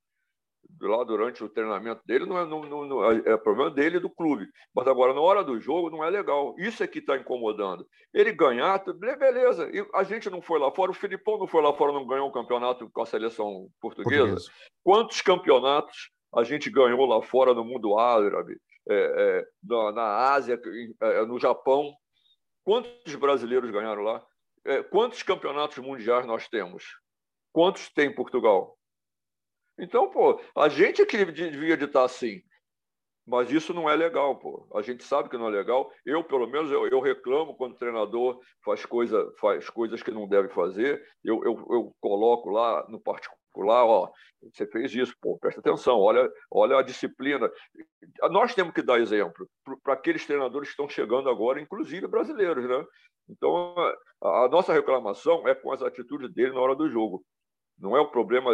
lá 0.81 1.03
durante 1.03 1.43
o 1.43 1.49
treinamento 1.49 2.01
dele 2.05 2.25
não 2.25 2.37
é, 2.37 2.45
não, 2.45 2.63
não, 2.63 3.11
é 3.11 3.37
problema 3.37 3.69
dele 3.69 3.97
e 3.97 3.99
do 3.99 4.09
clube. 4.09 4.47
Mas 4.73 4.87
agora, 4.87 5.13
na 5.13 5.21
hora 5.21 5.43
do 5.43 5.59
jogo, 5.59 5.89
não 5.89 6.03
é 6.03 6.09
legal. 6.09 6.55
Isso 6.57 6.83
é 6.83 6.87
que 6.87 6.99
está 6.99 7.17
incomodando. 7.17 7.85
Ele 8.13 8.31
ganhar, 8.31 8.83
beleza. 9.17 9.69
E 9.73 9.85
a 9.93 10.03
gente 10.03 10.29
não 10.29 10.41
foi 10.41 10.59
lá 10.59 10.71
fora, 10.71 10.91
o 10.91 10.95
Filipão 10.95 11.37
não 11.37 11.47
foi 11.47 11.61
lá 11.61 11.73
fora, 11.73 11.91
não 11.91 12.07
ganhou 12.07 12.27
o 12.27 12.29
um 12.29 12.33
campeonato 12.33 12.89
com 12.89 13.01
a 13.01 13.05
seleção 13.05 13.67
portuguesa. 13.81 14.37
Quantos 14.83 15.21
campeonatos 15.21 16.11
a 16.33 16.43
gente 16.43 16.69
ganhou 16.69 17.05
lá 17.05 17.21
fora 17.21 17.53
no 17.53 17.65
mundo 17.65 17.97
árabe, 17.97 18.57
é, 18.87 18.95
é, 18.95 19.47
na, 19.63 19.91
na, 19.91 20.33
Ásia, 20.33 20.59
é, 21.01 21.25
no 21.25 21.39
Japão? 21.39 21.93
Quantos 22.63 23.15
brasileiros 23.15 23.71
ganharam 23.71 24.03
lá? 24.03 24.23
É, 24.65 24.83
quantos 24.83 25.23
campeonatos 25.23 25.77
mundiais 25.79 26.25
nós 26.25 26.47
temos? 26.47 26.83
Quantos 27.51 27.89
tem 27.89 28.13
Portugal? 28.13 28.78
Então, 29.79 30.09
pô, 30.09 30.39
a 30.55 30.67
gente 30.67 31.01
é 31.01 31.05
que 31.05 31.25
devia 31.25 31.77
de 31.77 31.85
estar 31.85 32.03
assim. 32.03 32.41
Mas 33.25 33.51
isso 33.51 33.73
não 33.75 33.87
é 33.87 33.95
legal, 33.95 34.37
pô. 34.39 34.67
A 34.73 34.81
gente 34.81 35.03
sabe 35.03 35.29
que 35.29 35.37
não 35.37 35.47
é 35.47 35.51
legal. 35.51 35.91
Eu, 36.03 36.23
pelo 36.23 36.47
menos, 36.47 36.71
eu, 36.71 36.87
eu 36.87 36.99
reclamo 36.99 37.55
quando 37.55 37.73
o 37.73 37.77
treinador 37.77 38.39
faz, 38.65 38.85
coisa, 38.85 39.31
faz 39.39 39.69
coisas 39.69 40.01
que 40.01 40.09
não 40.09 40.27
deve 40.27 40.49
fazer. 40.49 40.99
Eu, 41.23 41.43
eu, 41.43 41.67
eu 41.69 41.95
coloco 42.01 42.49
lá 42.49 42.85
no 42.89 42.99
particular, 42.99 43.85
ó, 43.85 44.11
você 44.41 44.65
fez 44.65 44.95
isso, 44.95 45.13
pô, 45.21 45.37
presta 45.37 45.59
atenção, 45.59 45.99
olha, 45.99 46.27
olha 46.49 46.77
a 46.77 46.81
disciplina. 46.81 47.51
Nós 48.31 48.55
temos 48.55 48.73
que 48.73 48.81
dar 48.81 48.99
exemplo 48.99 49.47
para 49.83 49.93
aqueles 49.93 50.25
treinadores 50.25 50.69
que 50.69 50.73
estão 50.73 50.89
chegando 50.89 51.29
agora, 51.29 51.61
inclusive 51.61 52.07
brasileiros, 52.07 52.67
né? 52.67 52.83
Então, 53.29 53.75
a, 54.23 54.45
a 54.45 54.49
nossa 54.49 54.73
reclamação 54.73 55.47
é 55.47 55.53
com 55.53 55.71
as 55.71 55.83
atitudes 55.83 56.33
dele 56.33 56.53
na 56.53 56.61
hora 56.61 56.75
do 56.75 56.89
jogo. 56.89 57.23
Não 57.77 57.95
é 57.95 58.01
o 58.01 58.09
problema 58.09 58.51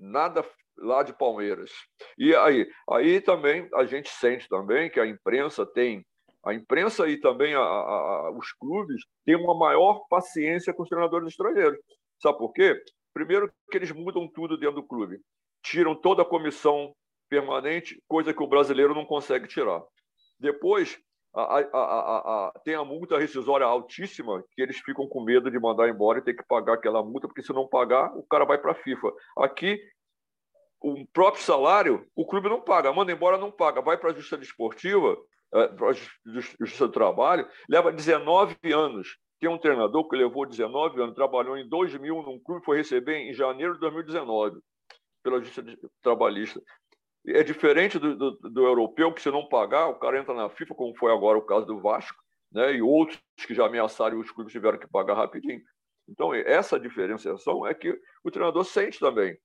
nada 0.00 0.44
lá 0.78 1.02
de 1.02 1.12
Palmeiras. 1.12 1.70
E 2.18 2.34
aí, 2.34 2.66
aí 2.88 3.20
também 3.20 3.68
a 3.74 3.84
gente 3.84 4.08
sente 4.08 4.48
também 4.48 4.90
que 4.90 4.98
a 4.98 5.06
imprensa 5.06 5.66
tem 5.66 6.04
a 6.44 6.54
imprensa 6.54 7.06
e 7.06 7.18
também 7.20 7.54
a, 7.54 7.60
a, 7.60 8.30
os 8.30 8.52
clubes 8.52 9.02
têm 9.26 9.36
uma 9.36 9.54
maior 9.54 10.06
paciência 10.08 10.72
com 10.72 10.82
os 10.82 10.88
treinadores 10.88 11.28
estrangeiros. 11.28 11.78
Sabe 12.18 12.38
por 12.38 12.52
quê? 12.52 12.82
Primeiro 13.12 13.52
que 13.70 13.76
eles 13.76 13.92
mudam 13.92 14.26
tudo 14.26 14.56
dentro 14.56 14.76
do 14.76 14.86
clube. 14.86 15.20
Tiram 15.62 15.94
toda 15.94 16.22
a 16.22 16.26
comissão 16.26 16.94
permanente, 17.28 18.02
coisa 18.08 18.32
que 18.32 18.42
o 18.42 18.46
brasileiro 18.46 18.94
não 18.94 19.04
consegue 19.04 19.46
tirar. 19.46 19.82
Depois, 20.38 20.98
a, 21.34 21.60
a, 21.60 22.52
tem 22.64 22.74
a 22.74 22.84
multa 22.84 23.18
rescisória 23.18 23.64
altíssima, 23.64 24.42
que 24.52 24.62
eles 24.62 24.78
ficam 24.78 25.06
com 25.06 25.22
medo 25.22 25.50
de 25.50 25.58
mandar 25.58 25.88
embora 25.88 26.18
e 26.18 26.22
ter 26.22 26.34
que 26.34 26.44
pagar 26.46 26.74
aquela 26.74 27.02
multa, 27.02 27.28
porque 27.28 27.42
se 27.42 27.52
não 27.52 27.68
pagar, 27.68 28.16
o 28.16 28.22
cara 28.24 28.44
vai 28.44 28.58
para 28.58 28.72
a 28.72 28.74
FIFA. 28.74 29.12
Aqui, 29.38 29.80
o 30.80 31.06
próprio 31.12 31.42
salário, 31.42 32.06
o 32.16 32.26
clube 32.26 32.48
não 32.48 32.60
paga, 32.60 32.92
manda 32.92 33.12
embora, 33.12 33.38
não 33.38 33.50
paga, 33.50 33.80
vai 33.80 33.96
para 33.96 34.10
a 34.10 34.14
Justiça 34.14 34.38
Desportiva, 34.38 35.16
é, 35.54 35.68
para 35.68 35.90
a 35.90 35.92
Justiça 35.92 36.86
do 36.86 36.92
Trabalho, 36.92 37.48
leva 37.68 37.92
19 37.92 38.56
anos. 38.72 39.16
Tem 39.38 39.48
um 39.48 39.58
treinador 39.58 40.08
que 40.08 40.16
levou 40.16 40.46
19 40.46 41.00
anos, 41.00 41.14
trabalhou 41.14 41.56
em 41.56 41.68
2000 41.68 42.22
num 42.22 42.40
clube, 42.40 42.64
foi 42.64 42.76
receber 42.76 43.16
em 43.16 43.32
janeiro 43.32 43.74
de 43.74 43.80
2019 43.80 44.58
pela 45.22 45.38
Justiça 45.40 45.64
Trabalhista. 46.02 46.60
É 47.26 47.42
diferente 47.42 47.98
do, 47.98 48.16
do, 48.16 48.30
do, 48.36 48.66
europeu, 48.66 49.12
que 49.12 49.20
se 49.20 49.30
não 49.30 49.46
pagar, 49.46 49.88
o 49.88 49.98
cara 49.98 50.18
entra 50.18 50.34
na 50.34 50.48
FIFA, 50.48 50.74
como 50.74 50.96
foi 50.96 51.12
agora 51.12 51.38
o 51.38 51.44
caso 51.44 51.66
do 51.66 51.80
Vasco, 51.80 52.18
né? 52.50 52.74
e 52.74 52.82
outros 52.82 53.20
que 53.46 53.54
já 53.54 53.66
ameaçaram 53.66 54.16
e 54.16 54.20
os 54.20 54.30
clubes 54.30 54.52
tiveram 54.52 54.78
que 54.78 54.88
pagar 54.88 55.14
rapidinho. 55.14 55.60
Então, 56.08 56.34
essa 56.34 56.80
diferenciação 56.80 57.66
é 57.66 57.74
que 57.74 57.96
o 58.24 58.30
treinador 58.30 58.64
sente 58.64 58.98
também. 58.98 59.38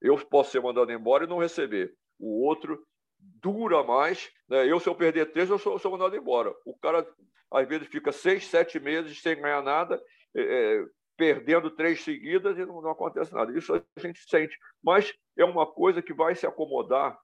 Eu 0.00 0.16
posso 0.18 0.50
ser 0.52 0.60
mandado 0.60 0.92
embora 0.92 1.24
e 1.24 1.28
não 1.28 1.38
receber. 1.38 1.94
O 2.18 2.46
outro 2.46 2.80
dura 3.18 3.82
mais. 3.82 4.30
Né? 4.48 4.70
Eu, 4.70 4.78
se 4.78 4.88
eu 4.88 4.94
perder 4.94 5.32
três, 5.32 5.50
eu 5.50 5.58
sou, 5.58 5.78
sou 5.78 5.90
mandado 5.90 6.16
embora. 6.16 6.54
O 6.64 6.76
cara, 6.78 7.06
às 7.50 7.68
vezes, 7.68 7.88
fica 7.88 8.12
seis, 8.12 8.46
sete 8.46 8.78
meses 8.78 9.20
sem 9.20 9.40
ganhar 9.40 9.62
nada, 9.62 10.00
é, 10.34 10.42
é, 10.42 10.84
perdendo 11.16 11.70
três 11.70 12.02
seguidas 12.02 12.56
e 12.56 12.64
não, 12.64 12.80
não, 12.80 12.90
acontece 12.90 13.32
nada. 13.32 13.56
Isso 13.56 13.74
a 13.74 14.00
gente 14.00 14.20
sente. 14.28 14.56
Mas 14.82 15.12
é 15.36 15.44
uma 15.44 15.66
coisa 15.66 16.02
que 16.02 16.12
vai 16.12 16.34
se 16.34 16.46
acomodar, 16.46 17.18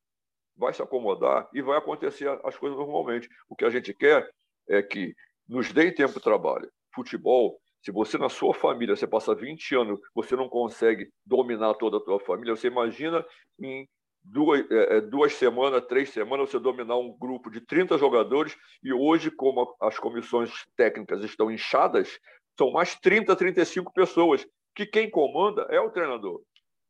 vai 0.56 0.72
se 0.72 0.82
acomodar 0.82 1.48
e 1.52 1.62
vai 1.62 1.78
acontecer 1.78 2.28
as 2.44 2.56
coisas 2.56 2.78
normalmente. 2.78 3.28
O 3.48 3.54
que 3.54 3.64
a 3.64 3.70
gente 3.70 3.94
quer 3.94 4.28
é 4.68 4.82
que 4.82 5.14
nos 5.48 5.72
deem 5.72 5.94
tempo 5.94 6.14
de 6.14 6.20
trabalho. 6.22 6.70
Futebol, 6.94 7.58
se 7.82 7.92
você 7.92 8.18
na 8.18 8.28
sua 8.28 8.52
família, 8.52 8.96
você 8.96 9.06
passa 9.06 9.34
20 9.34 9.74
anos, 9.74 10.00
você 10.14 10.34
não 10.36 10.48
consegue 10.48 11.10
dominar 11.24 11.74
toda 11.74 11.98
a 11.98 12.00
tua 12.00 12.18
família, 12.20 12.56
você 12.56 12.66
imagina 12.66 13.24
em 13.58 13.88
duas, 14.22 14.68
é, 14.70 14.96
é, 14.96 15.00
duas 15.00 15.34
semanas, 15.34 15.86
três 15.86 16.10
semanas, 16.10 16.50
você 16.50 16.58
dominar 16.58 16.96
um 16.96 17.16
grupo 17.16 17.50
de 17.50 17.60
30 17.60 17.96
jogadores 17.98 18.56
e 18.82 18.92
hoje, 18.92 19.30
como 19.30 19.74
as 19.80 19.98
comissões 19.98 20.50
técnicas 20.76 21.22
estão 21.24 21.50
inchadas, 21.50 22.18
são 22.56 22.72
mais 22.72 22.98
30, 22.98 23.34
35 23.36 23.92
pessoas, 23.92 24.46
que 24.74 24.84
quem 24.84 25.10
comanda 25.10 25.62
é 25.70 25.80
o 25.80 25.90
treinador. 25.90 26.42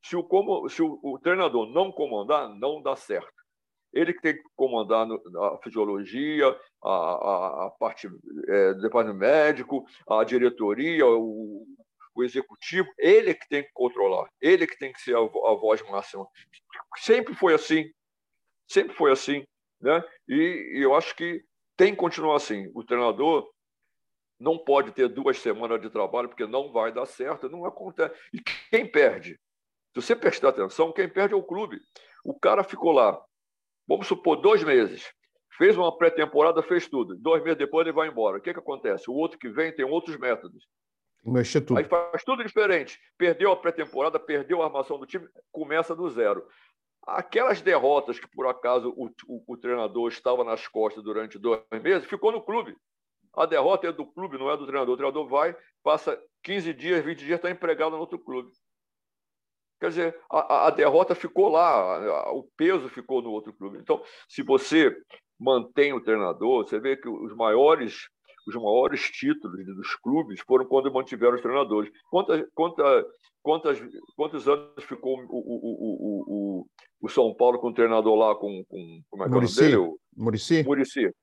Se 0.02 0.16
o, 0.16 0.22
como, 0.22 0.68
se 0.68 0.82
o, 0.82 0.98
o 1.02 1.18
treinador 1.18 1.66
não 1.72 1.90
comandar, 1.92 2.48
não 2.48 2.82
dá 2.82 2.96
certo. 2.96 3.32
Ele 3.92 4.12
que 4.12 4.20
tem 4.20 4.34
que 4.34 4.42
comandar 4.54 5.06
a 5.10 5.58
fisiologia, 5.62 6.48
a, 6.82 6.90
a, 6.90 7.66
a 7.66 7.70
parte 7.78 8.06
é, 8.48 8.74
do 8.74 8.82
departamento 8.82 9.18
médico, 9.18 9.84
a 10.08 10.22
diretoria, 10.24 11.06
o, 11.06 11.66
o 12.14 12.22
executivo, 12.22 12.88
ele 12.98 13.34
que 13.34 13.48
tem 13.48 13.62
que 13.62 13.70
controlar, 13.72 14.28
ele 14.40 14.66
que 14.66 14.78
tem 14.78 14.92
que 14.92 15.00
ser 15.00 15.16
a, 15.16 15.20
a 15.20 15.54
voz 15.54 15.80
máxima. 15.88 16.26
Sempre 16.96 17.34
foi 17.34 17.54
assim, 17.54 17.90
sempre 18.66 18.94
foi 18.94 19.12
assim, 19.12 19.42
né? 19.80 20.04
E, 20.28 20.78
e 20.78 20.82
eu 20.82 20.94
acho 20.94 21.14
que 21.16 21.42
tem 21.76 21.92
que 21.92 21.98
continuar 21.98 22.36
assim. 22.36 22.70
O 22.74 22.84
treinador 22.84 23.48
não 24.38 24.58
pode 24.58 24.92
ter 24.92 25.08
duas 25.08 25.38
semanas 25.38 25.80
de 25.80 25.90
trabalho 25.90 26.28
porque 26.28 26.46
não 26.46 26.72
vai 26.72 26.92
dar 26.92 27.06
certo, 27.06 27.48
não 27.48 27.64
acontece. 27.64 28.14
E 28.32 28.40
quem 28.40 28.86
perde? 28.86 29.38
Se 30.00 30.08
você 30.08 30.16
prestar 30.16 30.50
atenção, 30.50 30.92
quem 30.92 31.08
perde 31.08 31.34
é 31.34 31.36
o 31.36 31.42
clube. 31.42 31.80
O 32.24 32.38
cara 32.38 32.62
ficou 32.62 32.92
lá, 32.92 33.20
vamos 33.86 34.06
supor, 34.06 34.36
dois 34.36 34.62
meses, 34.62 35.10
fez 35.56 35.76
uma 35.76 35.96
pré-temporada, 35.96 36.62
fez 36.62 36.88
tudo. 36.88 37.16
Dois 37.16 37.42
meses 37.42 37.58
depois 37.58 37.86
ele 37.86 37.94
vai 37.94 38.08
embora. 38.08 38.38
O 38.38 38.40
que, 38.40 38.52
que 38.52 38.58
acontece? 38.58 39.10
O 39.10 39.14
outro 39.14 39.38
que 39.38 39.48
vem 39.48 39.74
tem 39.74 39.84
outros 39.84 40.16
métodos. 40.16 40.66
Mexer 41.24 41.62
tudo. 41.62 41.78
Aí 41.78 41.84
faz 41.84 42.22
tudo 42.22 42.44
diferente. 42.44 42.98
Perdeu 43.16 43.50
a 43.50 43.56
pré-temporada, 43.56 44.20
perdeu 44.20 44.62
a 44.62 44.66
armação 44.66 44.98
do 44.98 45.06
time, 45.06 45.28
começa 45.50 45.96
do 45.96 46.08
zero. 46.08 46.46
Aquelas 47.04 47.60
derrotas 47.60 48.20
que, 48.20 48.28
por 48.28 48.46
acaso, 48.46 48.94
o, 48.96 49.10
o, 49.26 49.54
o 49.54 49.56
treinador 49.56 50.08
estava 50.08 50.44
nas 50.44 50.68
costas 50.68 51.02
durante 51.02 51.38
dois 51.38 51.62
meses, 51.82 52.08
ficou 52.08 52.30
no 52.30 52.42
clube. 52.42 52.76
A 53.34 53.46
derrota 53.46 53.88
é 53.88 53.92
do 53.92 54.06
clube, 54.06 54.38
não 54.38 54.50
é 54.50 54.56
do 54.56 54.66
treinador. 54.66 54.94
O 54.94 54.96
treinador 54.96 55.28
vai, 55.28 55.56
passa 55.82 56.20
15 56.42 56.72
dias, 56.74 57.04
20 57.04 57.18
dias, 57.18 57.36
está 57.36 57.50
empregado 57.50 57.92
no 57.92 57.98
outro 57.98 58.18
clube. 58.18 58.50
Quer 59.80 59.88
dizer, 59.90 60.20
a, 60.30 60.66
a, 60.66 60.70
derrota 60.70 61.14
ficou 61.14 61.48
lá, 61.48 62.32
o 62.32 62.42
peso 62.56 62.88
ficou 62.88 63.22
no 63.22 63.30
outro 63.30 63.52
clube. 63.52 63.78
Então, 63.78 64.02
se 64.28 64.42
você 64.42 64.94
mantém 65.38 65.92
o 65.92 66.02
treinador, 66.02 66.66
você 66.66 66.80
vê 66.80 66.96
que 66.96 67.08
os 67.08 67.34
maiores 67.36 68.08
os 68.48 68.54
maiores 68.54 69.02
títulos 69.10 69.62
dos 69.66 69.94
clubes 69.96 70.40
foram 70.46 70.64
quando 70.64 70.90
mantiveram 70.90 71.34
os 71.34 71.42
treinadores. 71.42 71.92
Quantas, 72.10 72.46
quantas, 72.54 73.04
quantas, 73.42 73.78
quantos 74.16 74.48
anos 74.48 74.84
ficou 74.84 75.18
o, 75.18 75.26
o, 75.28 76.62
o, 76.62 76.66
o, 77.02 77.08
São 77.10 77.34
Paulo 77.34 77.58
com 77.58 77.68
o 77.68 77.74
treinador 77.74 78.14
lá, 78.16 78.34
com, 78.34 78.64
com 78.64 79.02
como 79.10 79.22
é 79.22 79.26
que 79.26 79.34
Muricy. 79.34 79.60
é 79.60 79.76
o 79.76 79.82
dele? 79.82 79.96
Muricy. 80.16 80.64
Muricy. 80.64 81.14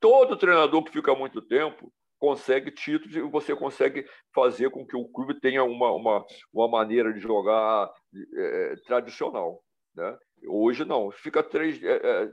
Todo 0.00 0.36
treinador 0.36 0.82
que 0.82 0.90
fica 0.90 1.14
muito 1.14 1.40
tempo 1.40 1.92
consegue 2.18 2.70
títulos 2.70 3.14
e 3.16 3.20
você 3.20 3.54
consegue 3.54 4.04
fazer 4.34 4.70
com 4.70 4.86
que 4.86 4.96
o 4.96 5.08
clube 5.08 5.38
tenha 5.40 5.64
uma, 5.64 5.92
uma, 5.92 6.24
uma 6.52 6.68
maneira 6.68 7.12
de 7.12 7.20
jogar 7.20 7.90
é, 8.36 8.74
tradicional. 8.86 9.62
Né? 9.94 10.16
Hoje 10.46 10.84
não, 10.84 11.10
fica 11.10 11.42
três. 11.42 11.82
É, 11.82 12.28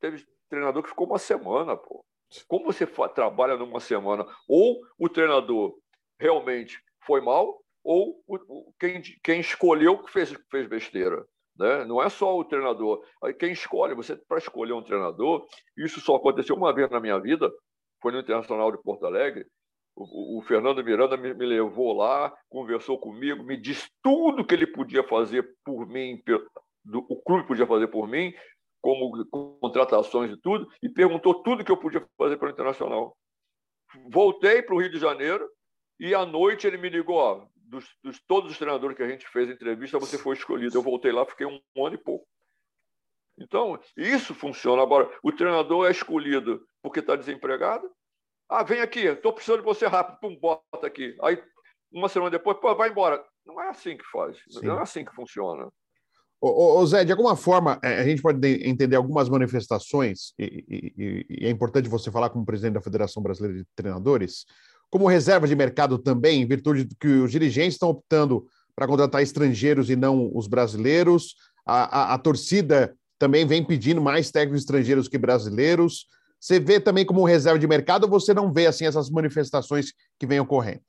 teve 0.00 0.24
treinador 0.48 0.82
que 0.82 0.88
ficou 0.88 1.06
uma 1.06 1.18
semana, 1.18 1.76
pô. 1.76 2.04
Como 2.46 2.66
você 2.66 2.86
trabalha 3.14 3.56
numa 3.56 3.80
semana? 3.80 4.26
Ou 4.46 4.80
o 4.98 5.08
treinador 5.08 5.74
realmente 6.20 6.78
foi 7.06 7.20
mal, 7.20 7.58
ou 7.82 8.22
o, 8.26 8.72
quem, 8.78 9.00
quem 9.22 9.40
escolheu 9.40 10.02
que 10.02 10.12
fez, 10.12 10.34
fez 10.50 10.66
besteira. 10.66 11.24
Né? 11.58 11.84
Não 11.84 12.02
é 12.02 12.08
só 12.08 12.36
o 12.36 12.44
treinador. 12.44 13.02
Quem 13.38 13.52
escolhe, 13.52 13.94
você 13.94 14.14
para 14.14 14.38
escolher 14.38 14.74
um 14.74 14.82
treinador, 14.82 15.46
isso 15.76 16.00
só 16.00 16.16
aconteceu 16.16 16.54
uma 16.54 16.72
vez 16.72 16.88
na 16.90 17.00
minha 17.00 17.18
vida, 17.18 17.50
foi 18.00 18.12
no 18.12 18.20
Internacional 18.20 18.70
de 18.70 18.82
Porto 18.82 19.06
Alegre. 19.06 19.46
O, 19.94 20.38
o 20.38 20.42
Fernando 20.42 20.84
Miranda 20.84 21.16
me, 21.16 21.34
me, 21.34 21.44
levou 21.44 21.92
lá, 21.92 22.32
conversou 22.48 22.98
comigo, 22.98 23.42
me 23.42 23.56
disse 23.56 23.88
tudo 24.02 24.46
que 24.46 24.54
ele 24.54 24.66
podia 24.66 25.02
fazer 25.02 25.48
por 25.64 25.86
mim, 25.88 26.22
do, 26.84 27.04
o 27.08 27.20
clube 27.20 27.48
podia 27.48 27.66
fazer 27.66 27.88
por 27.88 28.06
mim, 28.06 28.32
como 28.80 29.24
contratações 29.60 30.30
e 30.30 30.40
tudo, 30.40 30.68
e 30.82 30.88
perguntou 30.88 31.42
tudo 31.42 31.64
que 31.64 31.72
eu 31.72 31.76
podia 31.76 32.06
fazer 32.16 32.36
para 32.36 32.48
o 32.48 32.52
Internacional. 32.52 33.16
Voltei 34.10 34.62
para 34.62 34.74
o 34.74 34.80
Rio 34.80 34.90
de 34.90 34.98
Janeiro 34.98 35.48
e 35.98 36.14
à 36.14 36.24
noite 36.24 36.66
ele 36.66 36.78
me 36.78 36.88
ligou: 36.88 37.16
ó, 37.16 37.46
dos, 37.56 37.84
dos, 38.02 38.20
todos 38.26 38.52
os 38.52 38.58
treinadores 38.58 38.96
que 38.96 39.02
a 39.02 39.08
gente 39.08 39.26
fez 39.28 39.50
entrevista, 39.50 39.98
você 39.98 40.16
foi 40.16 40.36
escolhido. 40.36 40.76
Eu 40.76 40.82
voltei 40.82 41.10
lá, 41.10 41.26
fiquei 41.26 41.46
um, 41.46 41.60
um 41.76 41.86
ano 41.86 41.96
e 41.96 41.98
pouco. 41.98 42.26
Então, 43.40 43.78
isso 43.96 44.34
funciona. 44.34 44.82
Agora, 44.82 45.10
o 45.22 45.32
treinador 45.32 45.86
é 45.86 45.90
escolhido 45.90 46.60
porque 46.82 47.00
está 47.00 47.16
desempregado. 47.16 47.88
Ah, 48.48 48.62
vem 48.62 48.80
aqui, 48.80 49.00
estou 49.00 49.32
precisando 49.32 49.60
de 49.60 49.64
você 49.64 49.86
rápido, 49.86 50.18
pum, 50.20 50.36
bota 50.40 50.86
aqui. 50.86 51.16
Aí, 51.22 51.40
uma 51.92 52.08
semana 52.08 52.30
depois, 52.30 52.58
pô, 52.58 52.74
vai 52.74 52.90
embora. 52.90 53.22
Não 53.46 53.60
é 53.62 53.68
assim 53.68 53.96
que 53.96 54.04
faz, 54.10 54.36
Sim. 54.48 54.66
não 54.66 54.78
é 54.78 54.82
assim 54.82 55.04
que 55.04 55.14
funciona. 55.14 55.68
Ô, 56.40 56.78
ô, 56.78 56.86
Zé, 56.86 57.04
de 57.04 57.10
alguma 57.10 57.34
forma, 57.34 57.80
é, 57.82 57.98
a 57.98 58.04
gente 58.04 58.22
pode 58.22 58.46
entender 58.64 58.94
algumas 58.94 59.28
manifestações, 59.28 60.32
e, 60.38 60.64
e, 60.68 61.26
e, 61.28 61.46
é 61.46 61.50
importante 61.50 61.88
você 61.88 62.12
falar 62.12 62.30
como 62.30 62.46
presidente 62.46 62.74
da 62.74 62.80
Federação 62.80 63.22
Brasileira 63.22 63.58
de 63.58 63.66
Treinadores, 63.74 64.46
como 64.88 65.08
reserva 65.08 65.48
de 65.48 65.56
mercado 65.56 65.98
também, 65.98 66.40
em 66.40 66.46
virtude 66.46 66.84
do 66.84 66.94
que 66.96 67.08
os 67.08 67.32
dirigentes 67.32 67.74
estão 67.74 67.90
optando 67.90 68.46
para 68.74 68.86
contratar 68.86 69.20
estrangeiros 69.20 69.90
e 69.90 69.96
não 69.96 70.30
os 70.32 70.46
brasileiros, 70.46 71.34
a, 71.66 72.12
a, 72.12 72.14
a 72.14 72.18
torcida 72.18 72.96
também 73.18 73.46
vem 73.46 73.64
pedindo 73.64 74.00
mais 74.00 74.30
técnicos 74.30 74.62
estrangeiros 74.62 75.08
que 75.08 75.18
brasileiros. 75.18 76.06
Você 76.40 76.60
vê 76.60 76.78
também 76.78 77.04
como 77.04 77.24
reserva 77.24 77.58
de 77.58 77.66
mercado 77.66 78.04
ou 78.04 78.10
você 78.10 78.32
não 78.32 78.52
vê 78.52 78.66
assim 78.66 78.86
essas 78.86 79.10
manifestações 79.10 79.92
que 80.18 80.26
vêm 80.26 80.38
ocorrendo? 80.38 80.82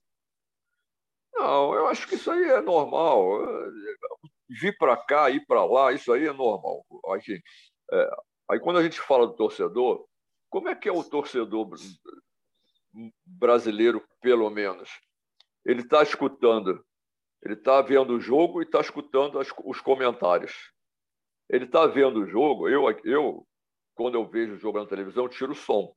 Não, 1.33 1.73
eu 1.73 1.87
acho 1.87 2.07
que 2.07 2.15
isso 2.15 2.29
aí 2.29 2.43
é 2.43 2.61
normal 2.61 3.41
vir 4.49 4.75
para 4.77 4.97
cá, 4.97 5.29
ir 5.29 5.45
para 5.45 5.63
lá, 5.63 5.91
isso 5.91 6.11
aí 6.11 6.25
é 6.25 6.33
normal. 6.33 6.85
Aí, 7.13 7.41
é, 7.91 8.09
aí 8.49 8.59
quando 8.59 8.79
a 8.79 8.83
gente 8.83 8.99
fala 8.99 9.27
do 9.27 9.35
torcedor, 9.35 10.05
como 10.49 10.67
é 10.67 10.75
que 10.75 10.89
é 10.89 10.91
o 10.91 11.03
torcedor 11.03 11.69
brasileiro, 13.25 14.03
pelo 14.21 14.49
menos? 14.49 14.89
Ele 15.63 15.81
está 15.81 16.01
escutando, 16.01 16.83
ele 17.43 17.53
está 17.53 17.81
vendo 17.81 18.15
o 18.15 18.19
jogo 18.19 18.61
e 18.61 18.65
está 18.65 18.81
escutando 18.81 19.39
as, 19.39 19.49
os 19.63 19.79
comentários. 19.79 20.71
Ele 21.49 21.65
está 21.65 21.85
vendo 21.87 22.21
o 22.21 22.27
jogo, 22.27 22.69
eu, 22.69 22.85
eu, 23.03 23.47
quando 23.95 24.15
eu 24.15 24.25
vejo 24.25 24.53
o 24.53 24.59
jogo 24.59 24.79
na 24.79 24.85
televisão, 24.85 25.27
tiro 25.27 25.51
o 25.51 25.55
som. 25.55 25.95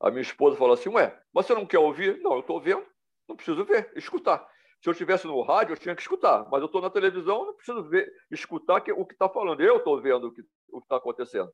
A 0.00 0.10
minha 0.10 0.22
esposa 0.22 0.56
fala 0.56 0.74
assim, 0.74 0.90
ué, 0.90 1.18
mas 1.32 1.46
você 1.46 1.54
não 1.54 1.64
quer 1.64 1.78
ouvir? 1.78 2.20
Não, 2.20 2.34
eu 2.34 2.40
estou 2.40 2.60
vendo, 2.60 2.84
não 3.28 3.36
preciso 3.36 3.64
ver, 3.64 3.90
escutar. 3.96 4.46
Se 4.82 4.88
eu 4.90 4.92
estivesse 4.92 5.26
no 5.26 5.40
rádio, 5.40 5.72
eu 5.72 5.78
tinha 5.78 5.94
que 5.94 6.02
escutar, 6.02 6.46
mas 6.50 6.60
eu 6.60 6.66
estou 6.66 6.82
na 6.82 6.90
televisão, 6.90 7.46
não 7.46 7.54
preciso 7.54 7.82
ver, 7.88 8.12
escutar 8.30 8.82
o 8.90 9.06
que 9.06 9.14
está 9.14 9.30
falando. 9.30 9.62
Eu 9.62 9.78
estou 9.78 9.98
vendo 9.98 10.26
o 10.26 10.30
que 10.30 10.42
está 10.82 10.96
acontecendo. 10.96 11.50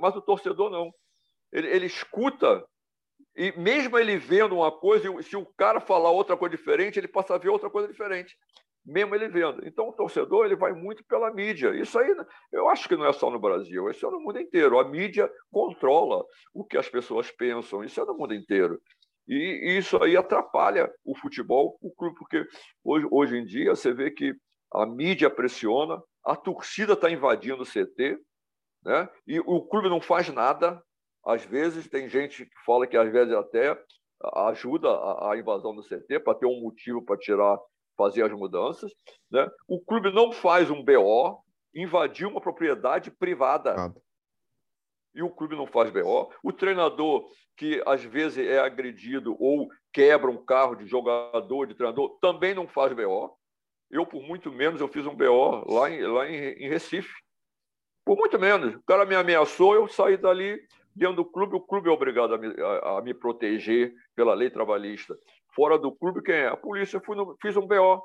Mas 0.00 0.16
o 0.16 0.22
torcedor 0.22 0.70
não. 0.70 0.90
Ele, 1.52 1.68
ele, 1.68 1.84
escuta, 1.84 2.66
e 3.36 3.52
mesmo 3.52 3.98
ele 3.98 4.16
vendo 4.16 4.56
uma 4.56 4.72
coisa, 4.72 5.22
se 5.22 5.36
o 5.36 5.44
cara 5.44 5.78
falar 5.78 6.10
outra 6.10 6.38
coisa 6.38 6.56
diferente, 6.56 6.98
ele 6.98 7.06
passa 7.06 7.34
a 7.34 7.38
ver 7.38 7.50
outra 7.50 7.68
coisa 7.68 7.86
diferente, 7.86 8.34
mesmo 8.84 9.14
ele 9.14 9.28
vendo. 9.28 9.66
Então, 9.66 9.88
o 9.88 9.92
torcedor 9.92 10.44
ele 10.44 10.56
vai 10.56 10.72
muito 10.72 11.04
pela 11.04 11.32
mídia. 11.32 11.74
Isso 11.74 11.98
aí, 11.98 12.14
eu 12.52 12.68
acho 12.68 12.88
que 12.88 12.96
não 12.96 13.06
é 13.06 13.12
só 13.12 13.30
no 13.30 13.38
Brasil, 13.38 13.88
isso 13.90 14.06
é 14.06 14.10
no 14.10 14.20
mundo 14.20 14.40
inteiro. 14.40 14.78
A 14.78 14.88
mídia 14.88 15.30
controla 15.50 16.24
o 16.52 16.64
que 16.64 16.76
as 16.76 16.88
pessoas 16.88 17.30
pensam, 17.30 17.82
isso 17.82 18.00
é 18.00 18.04
no 18.04 18.16
mundo 18.16 18.34
inteiro. 18.34 18.80
E 19.26 19.78
isso 19.78 20.02
aí 20.02 20.16
atrapalha 20.16 20.92
o 21.04 21.16
futebol, 21.16 21.78
o 21.80 21.90
clube, 21.90 22.14
porque 22.18 22.46
hoje, 22.84 23.06
hoje 23.10 23.36
em 23.38 23.44
dia 23.46 23.74
você 23.74 23.92
vê 23.92 24.10
que 24.10 24.34
a 24.72 24.84
mídia 24.84 25.30
pressiona, 25.30 26.02
a 26.24 26.36
torcida 26.36 26.92
está 26.92 27.10
invadindo 27.10 27.62
o 27.62 27.66
CT, 27.66 28.18
né? 28.84 29.08
e 29.26 29.40
o 29.40 29.62
clube 29.62 29.88
não 29.88 30.00
faz 30.00 30.28
nada. 30.28 30.82
Às 31.24 31.42
vezes, 31.42 31.88
tem 31.88 32.06
gente 32.06 32.44
que 32.44 32.64
fala 32.66 32.86
que 32.86 32.98
às 32.98 33.10
vezes 33.10 33.32
até 33.32 33.78
ajuda 34.34 34.90
a, 34.90 35.32
a 35.32 35.38
invasão 35.38 35.74
do 35.74 35.82
CT 35.82 36.20
para 36.20 36.34
ter 36.34 36.46
um 36.46 36.60
motivo 36.60 37.02
para 37.02 37.16
tirar, 37.16 37.58
fazer 37.96 38.24
as 38.24 38.32
mudanças. 38.32 38.92
Né? 39.30 39.48
O 39.68 39.80
clube 39.80 40.12
não 40.12 40.32
faz 40.32 40.70
um 40.70 40.82
BO, 40.82 41.42
invadiu 41.74 42.28
uma 42.28 42.40
propriedade 42.40 43.10
privada. 43.10 43.74
Nada. 43.74 44.02
E 45.14 45.22
o 45.22 45.30
clube 45.30 45.54
não 45.54 45.66
faz 45.66 45.90
BO. 45.90 46.32
O 46.42 46.52
treinador, 46.52 47.28
que 47.56 47.80
às 47.86 48.02
vezes 48.02 48.44
é 48.44 48.58
agredido 48.58 49.36
ou 49.38 49.68
quebra 49.92 50.28
um 50.28 50.44
carro 50.44 50.74
de 50.74 50.86
jogador, 50.86 51.66
de 51.66 51.74
treinador, 51.74 52.18
também 52.20 52.52
não 52.52 52.66
faz 52.66 52.92
BO. 52.92 53.38
Eu, 53.90 54.04
por 54.04 54.22
muito 54.22 54.50
menos, 54.50 54.80
eu 54.80 54.88
fiz 54.88 55.06
um 55.06 55.14
BO 55.14 55.72
lá 55.72 55.88
em, 55.88 56.02
lá 56.02 56.28
em, 56.28 56.34
em 56.34 56.68
Recife. 56.68 57.14
Por 58.04 58.16
muito 58.16 58.38
menos. 58.38 58.74
O 58.74 58.82
cara 58.82 59.06
me 59.06 59.14
ameaçou, 59.14 59.74
eu 59.74 59.86
saí 59.86 60.16
dali 60.16 60.60
dentro 60.94 61.16
do 61.16 61.24
clube. 61.24 61.54
O 61.54 61.60
clube 61.60 61.88
é 61.88 61.92
obrigado 61.92 62.34
a 62.34 62.38
me, 62.38 62.48
a, 62.60 62.98
a 62.98 63.02
me 63.02 63.14
proteger 63.14 63.94
pela 64.16 64.34
lei 64.34 64.50
trabalhista. 64.50 65.16
Fora 65.54 65.78
do 65.78 65.92
clube, 65.92 66.22
quem 66.22 66.34
é? 66.34 66.48
A 66.48 66.56
polícia. 66.56 67.00
Eu 67.06 67.14
no, 67.14 67.36
fiz 67.40 67.56
um 67.56 67.66
BO. 67.66 68.02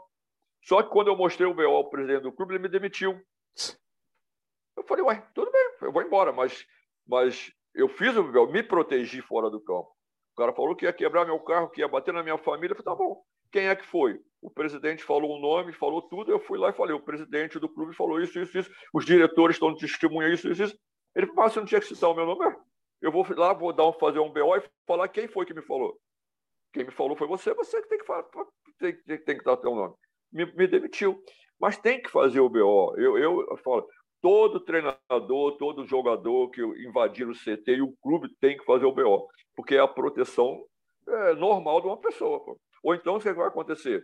Só 0.64 0.84
que 0.84 0.90
quando 0.90 1.08
eu 1.08 1.16
mostrei 1.18 1.48
o 1.48 1.54
BO 1.54 1.64
ao 1.64 1.90
presidente 1.90 2.24
do 2.24 2.32
clube, 2.32 2.54
ele 2.54 2.64
me 2.64 2.70
demitiu. 2.70 3.20
Eu 4.78 4.84
falei, 4.84 5.04
ué, 5.04 5.28
tudo 5.34 5.52
bem, 5.52 5.72
eu 5.82 5.92
vou 5.92 6.02
embora, 6.02 6.32
mas, 6.32 6.66
mas 7.08 7.52
eu 7.74 7.90
fiz 7.90 8.16
o 8.16 8.24
BO, 8.24 8.52
me 8.52 8.64
protegi 8.64 9.22
fora 9.22 9.50
do 9.50 9.60
campo. 9.60 9.90
O 10.34 10.38
cara 10.38 10.54
falou 10.54 10.76
que 10.76 10.86
ia 10.86 10.94
quebrar 10.94 11.26
meu 11.26 11.40
carro, 11.40 11.70
que 11.70 11.82
ia 11.82 11.88
bater 11.88 12.14
na 12.14 12.24
minha 12.24 12.38
família. 12.38 12.74
Eu 12.74 12.78
falei, 12.78 12.98
tá 12.98 13.04
bom. 13.04 13.22
Quem 13.52 13.68
é 13.68 13.76
que 13.76 13.86
foi? 13.86 14.20
O 14.42 14.50
presidente 14.50 15.04
falou 15.04 15.38
o 15.38 15.42
nome, 15.42 15.74
falou 15.74 16.02
tudo. 16.02 16.32
Eu 16.32 16.40
fui 16.40 16.58
lá 16.58 16.70
e 16.70 16.74
falei: 16.74 16.96
o 16.96 17.02
presidente 17.02 17.60
do 17.60 17.68
clube 17.68 17.96
falou 17.96 18.22
isso, 18.22 18.40
isso, 18.40 18.58
isso. 18.58 18.72
Os 18.94 19.06
diretores 19.06 19.56
estão 19.56 19.76
testemunhando 19.76 20.36
isso, 20.36 20.50
isso, 20.50 20.64
isso. 20.64 20.80
Ele 21.16 21.28
falou: 21.28 21.44
mas 21.44 21.54
você 21.54 21.60
não 21.60 21.68
tinha 21.68 21.82
que 21.82 21.88
citar 21.88 22.10
o 22.10 22.16
meu 22.16 22.26
nome? 22.26 22.56
Eu 23.02 23.12
vou 23.12 23.26
lá, 23.36 23.54
vou 23.54 23.74
dar 23.74 23.88
um, 23.88 23.94
fazer 23.94 24.20
um 24.20 24.32
BO 24.32 24.56
e 24.56 24.64
falar 24.86 25.08
quem 25.08 25.28
foi 25.28 25.46
que 25.46 25.54
me 25.54 25.62
falou. 25.62 26.00
Quem 26.72 26.86
me 26.86 26.92
falou 26.92 27.16
foi 27.16 27.28
você, 27.28 27.54
você 27.54 27.82
que 27.82 27.88
tem 27.88 27.98
que 27.98 28.06
falar, 28.06 28.24
tem, 28.80 28.96
tem, 29.04 29.18
tem 29.24 29.38
que 29.38 29.44
dar 29.44 29.54
o 29.54 29.58
teu 29.58 29.76
nome. 29.76 29.96
Me, 30.32 30.46
me, 30.54 30.68
demitiu. 30.68 31.22
Mas 31.60 31.78
tem 31.78 32.02
que 32.02 32.10
fazer 32.10 32.40
o 32.40 32.50
BO. 32.50 32.96
Eu, 32.98 33.18
eu, 33.18 33.48
eu 33.50 33.58
falo, 33.58 33.88
todo 34.22 34.64
treinador, 34.64 35.58
todo 35.58 35.88
jogador 35.88 36.50
que 36.52 36.62
invadir 36.62 37.28
o 37.28 37.34
CT 37.34 37.72
e 37.72 37.82
o 37.82 37.96
clube 38.02 38.30
tem 38.40 38.58
que 38.58 38.66
fazer 38.66 38.86
o 38.86 38.92
BO, 38.92 39.28
porque 39.56 39.76
é 39.76 39.80
a 39.80 39.88
proteção 39.88 40.64
é, 41.08 41.34
normal 41.34 41.82
de 41.82 41.88
uma 41.88 41.98
pessoa. 42.00 42.44
Pô. 42.44 42.60
Ou 42.84 42.96
então, 42.96 43.16
o 43.16 43.20
que 43.20 43.34
vai 43.34 43.48
acontecer? 43.48 44.04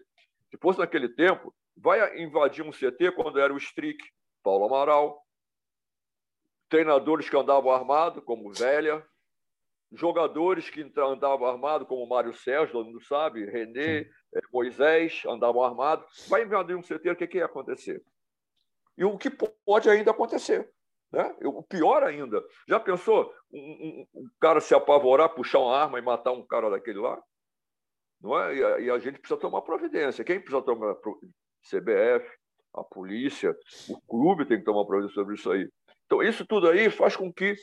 Se 0.50 0.58
fosse 0.58 0.80
naquele 0.80 1.10
tempo, 1.10 1.54
vai 1.78 2.20
invadir 2.20 2.66
um 2.66 2.72
CT 2.72 3.12
quando 3.16 3.40
era 3.40 3.54
o 3.54 3.58
Strick, 3.58 4.04
Paulo 4.44 4.66
Amaral, 4.66 5.22
treinadores 6.70 7.30
que 7.30 7.38
andavam 7.38 7.72
armados, 7.72 8.24
como 8.24 8.52
Velha, 8.52 9.06
jogadores 9.96 10.70
que 10.70 10.82
andavam 10.98 11.48
armados, 11.48 11.88
como 11.88 12.08
Mário 12.08 12.34
Sérgio, 12.34 12.74
todo 12.74 12.86
mundo 12.86 13.04
sabe, 13.04 13.46
René, 13.46 14.00
eh, 14.00 14.42
Moisés, 14.52 15.24
andavam 15.28 15.64
armados. 15.64 16.06
Vai 16.28 16.44
invadir 16.44 16.76
um 16.76 16.82
CT, 16.82 17.10
o 17.10 17.16
que, 17.16 17.28
que 17.28 17.38
ia 17.38 17.46
acontecer? 17.46 18.04
E 18.98 19.04
o 19.04 19.18
que 19.18 19.30
pode 19.30 19.90
ainda 19.90 20.12
acontecer. 20.12 20.70
Né? 21.12 21.36
O 21.44 21.64
pior 21.64 22.04
ainda, 22.04 22.44
já 22.68 22.80
pensou 22.80 23.34
um, 23.52 23.60
um, 24.14 24.22
um 24.22 24.30
cara 24.40 24.60
se 24.60 24.74
apavorar, 24.74 25.30
puxar 25.30 25.60
uma 25.60 25.78
arma 25.78 26.00
e 26.00 26.02
matar 26.02 26.32
um 26.32 26.46
cara 26.46 26.70
daquele 26.70 27.00
lá? 27.00 27.22
Não 28.22 28.40
é? 28.40 28.56
E 28.56 28.64
a, 28.64 28.80
e 28.80 28.90
a 28.90 29.00
gente 29.00 29.20
precisa 29.20 29.40
tomar 29.40 29.62
providência. 29.62 30.24
Quem 30.24 30.40
precisa 30.40 30.62
tomar 30.62 30.96
CBF, 31.70 32.28
a 32.74 32.84
polícia, 32.84 33.56
o 33.90 34.02
clube 34.02 34.46
tem 34.46 34.60
que 34.60 34.66
tomar 34.66 34.86
providência 34.86 35.16
sobre 35.16 35.36
isso 35.36 35.52
aí. 35.52 35.70
Então, 36.06 36.22
isso 36.22 36.46
tudo 36.46 36.70
aí 36.70 36.90
faz 36.90 37.16
com 37.16 37.32
que 37.32 37.56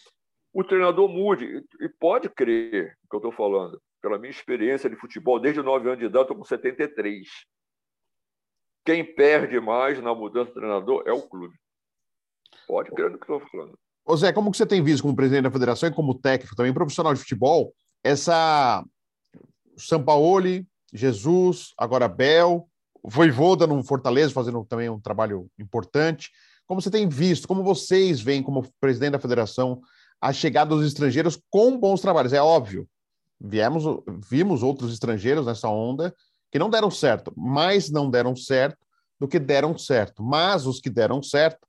o 0.52 0.64
treinador 0.64 1.08
mude. 1.08 1.64
E 1.80 1.88
pode 1.88 2.28
crer 2.28 2.96
que 3.08 3.16
eu 3.16 3.18
estou 3.18 3.32
falando. 3.32 3.80
Pela 4.00 4.18
minha 4.18 4.30
experiência 4.30 4.90
de 4.90 4.96
futebol, 4.96 5.38
desde 5.38 5.62
9 5.62 5.86
anos 5.86 5.98
de 5.98 6.06
idade, 6.06 6.24
estou 6.24 6.36
com 6.36 6.44
73. 6.44 7.28
Quem 8.84 9.04
perde 9.04 9.60
mais 9.60 10.02
na 10.02 10.14
mudança 10.14 10.48
de 10.48 10.54
treinador 10.54 11.04
é 11.06 11.12
o 11.12 11.22
clube. 11.22 11.54
Pode 12.66 12.90
crer 12.90 13.10
no 13.10 13.18
que 13.18 13.24
estou 13.24 13.40
falando. 13.48 13.78
Ô 14.04 14.16
Zé, 14.16 14.32
como 14.32 14.50
que 14.50 14.56
você 14.56 14.66
tem 14.66 14.82
visto 14.82 15.02
como 15.02 15.14
presidente 15.14 15.44
da 15.44 15.50
federação 15.50 15.88
e 15.88 15.94
como 15.94 16.18
técnico 16.18 16.56
também, 16.56 16.74
profissional 16.74 17.14
de 17.14 17.20
futebol, 17.20 17.72
essa 18.02 18.84
Sampaoli, 19.76 20.66
Jesus, 20.92 21.72
agora 21.78 22.08
Bel, 22.08 22.68
Voivoda 23.04 23.66
no 23.66 23.82
Fortaleza 23.82 24.32
fazendo 24.32 24.64
também 24.64 24.88
um 24.88 25.00
trabalho 25.00 25.48
importante. 25.58 26.30
Como 26.66 26.80
você 26.80 26.90
tem 26.90 27.08
visto, 27.08 27.48
como 27.48 27.64
vocês 27.64 28.20
veem 28.20 28.42
como 28.42 28.62
presidente 28.80 29.12
da 29.12 29.18
federação 29.18 29.80
a 30.22 30.32
chegada 30.32 30.74
dos 30.74 30.86
estrangeiros 30.86 31.36
com 31.50 31.76
bons 31.76 32.00
trabalhos? 32.00 32.32
É 32.32 32.40
óbvio, 32.40 32.88
viemos, 33.40 33.82
vimos 34.30 34.62
outros 34.62 34.92
estrangeiros 34.92 35.44
nessa 35.44 35.68
onda 35.68 36.14
que 36.50 36.60
não 36.60 36.70
deram 36.70 36.90
certo, 36.90 37.32
mais 37.36 37.90
não 37.90 38.08
deram 38.08 38.36
certo 38.36 38.86
do 39.18 39.26
que 39.26 39.40
deram 39.40 39.76
certo. 39.76 40.22
Mas 40.22 40.64
os 40.64 40.80
que 40.80 40.88
deram 40.88 41.20
certo 41.22 41.66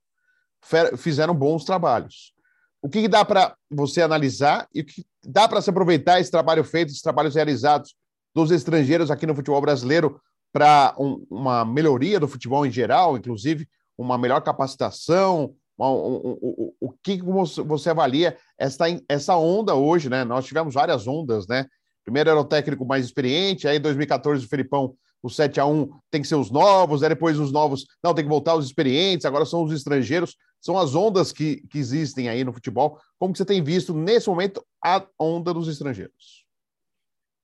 fizeram 0.96 1.34
bons 1.34 1.64
trabalhos. 1.64 2.32
O 2.80 2.88
que 2.88 3.08
dá 3.08 3.24
para 3.24 3.56
você 3.70 4.02
analisar 4.02 4.68
e 4.72 4.82
o 4.82 4.84
que 4.84 5.04
dá 5.24 5.48
para 5.48 5.60
se 5.60 5.70
aproveitar 5.70 6.20
esse 6.20 6.30
trabalho 6.30 6.62
feito, 6.62 6.90
esses 6.90 7.02
trabalhos 7.02 7.34
realizados 7.34 7.94
dos 8.34 8.50
estrangeiros 8.50 9.10
aqui 9.10 9.26
no 9.26 9.34
futebol 9.34 9.60
brasileiro 9.60 10.20
para 10.52 10.94
um, 10.98 11.26
uma 11.28 11.64
melhoria 11.64 12.20
do 12.20 12.28
futebol 12.28 12.64
em 12.64 12.70
geral, 12.70 13.16
inclusive 13.16 13.66
uma 13.98 14.18
melhor 14.18 14.40
capacitação? 14.42 15.54
Um, 15.78 16.72
o 16.80 16.92
que 17.02 17.20
você 17.22 17.90
avalia 17.90 18.36
essa, 18.58 18.84
essa 19.08 19.36
onda 19.36 19.74
hoje, 19.74 20.08
né? 20.08 20.24
Nós 20.24 20.46
tivemos 20.46 20.74
várias 20.74 21.06
ondas, 21.06 21.46
né? 21.48 21.66
Primeiro 22.04 22.30
era 22.30 22.38
o 22.38 22.44
técnico 22.44 22.84
mais 22.84 23.04
experiente, 23.04 23.66
aí 23.66 23.78
em 23.78 23.80
2014 23.80 24.44
o 24.44 24.48
Felipão, 24.48 24.94
o 25.22 25.30
7 25.30 25.58
a 25.58 25.64
1 25.64 25.88
tem 26.10 26.20
que 26.20 26.28
ser 26.28 26.34
os 26.34 26.50
novos, 26.50 27.02
aí 27.02 27.08
depois 27.08 27.38
os 27.38 27.50
novos, 27.50 27.86
não, 28.02 28.14
tem 28.14 28.24
que 28.24 28.30
voltar 28.30 28.54
os 28.54 28.66
experientes, 28.66 29.24
agora 29.24 29.46
são 29.46 29.64
os 29.64 29.72
estrangeiros. 29.72 30.36
São 30.60 30.78
as 30.78 30.94
ondas 30.94 31.32
que, 31.32 31.66
que 31.68 31.78
existem 31.78 32.28
aí 32.28 32.44
no 32.44 32.52
futebol. 32.52 32.98
Como 33.18 33.32
que 33.32 33.38
você 33.38 33.44
tem 33.44 33.62
visto, 33.62 33.94
nesse 33.94 34.28
momento, 34.28 34.64
a 34.82 35.06
onda 35.18 35.52
dos 35.52 35.68
estrangeiros? 35.68 36.46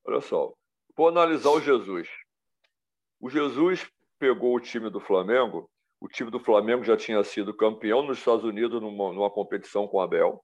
Olha 0.06 0.20
só, 0.20 0.52
vou 0.96 1.08
analisar 1.08 1.50
o 1.50 1.60
Jesus. 1.60 2.08
O 3.18 3.28
Jesus 3.28 3.86
pegou 4.18 4.54
o 4.54 4.60
time 4.60 4.90
do 4.90 5.00
Flamengo, 5.00 5.70
o 6.00 6.08
time 6.08 6.30
do 6.30 6.40
Flamengo 6.40 6.82
já 6.82 6.96
tinha 6.96 7.22
sido 7.22 7.54
campeão 7.54 8.02
nos 8.02 8.18
Estados 8.18 8.42
Unidos 8.42 8.80
numa, 8.80 9.12
numa 9.12 9.30
competição 9.30 9.86
com 9.86 9.98
o 9.98 10.00
Abel. 10.00 10.42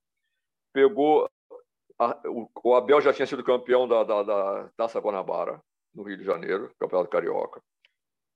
Pegou. 0.72 1.28
A, 1.98 2.20
o, 2.26 2.50
o, 2.62 2.74
Abel 2.74 3.00
já 3.00 3.12
tinha 3.12 3.26
sido 3.26 3.42
campeão 3.42 3.88
da, 3.88 4.04
da, 4.04 4.22
da 4.22 4.70
Taça 4.76 5.00
Guanabara, 5.00 5.58
no 5.94 6.02
Rio 6.02 6.18
de 6.18 6.24
Janeiro, 6.24 6.70
Campeonato 6.78 7.08
Carioca. 7.08 7.62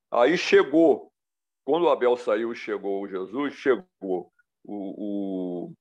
Aí 0.09 0.35
chegou, 0.35 1.11
quando 1.63 1.83
o 1.83 1.89
Abel 1.89 2.17
saiu 2.17 2.55
chegou 2.55 3.03
o 3.03 3.07
Jesus, 3.07 3.53
chegou 3.53 3.85
o, 4.07 4.31
o 4.65 5.73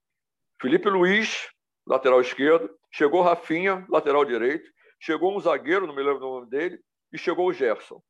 Felipe 0.61 0.91
Luiz, 0.91 1.49
lateral 1.87 2.21
esquerdo, 2.21 2.71
chegou 2.93 3.23
Rafinha, 3.23 3.87
lateral 3.89 4.27
direito, 4.27 4.71
chegou 5.01 5.35
um 5.35 5.41
zagueiro, 5.41 5.87
não 5.87 5.95
me 5.95 6.03
lembro 6.03 6.19
o 6.19 6.35
nome 6.35 6.51
dele, 6.51 6.79
e 7.11 7.17
chegou 7.17 7.49
o 7.49 7.53
Gerson 7.53 8.03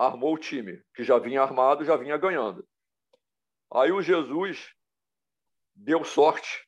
armou 0.00 0.34
o 0.34 0.38
time, 0.38 0.82
que 0.94 1.04
já 1.04 1.18
vinha 1.18 1.42
armado, 1.42 1.84
já 1.84 1.94
vinha 1.94 2.16
ganhando. 2.16 2.66
Aí 3.70 3.92
o 3.92 4.00
Jesus 4.00 4.72
deu 5.74 6.02
sorte 6.04 6.66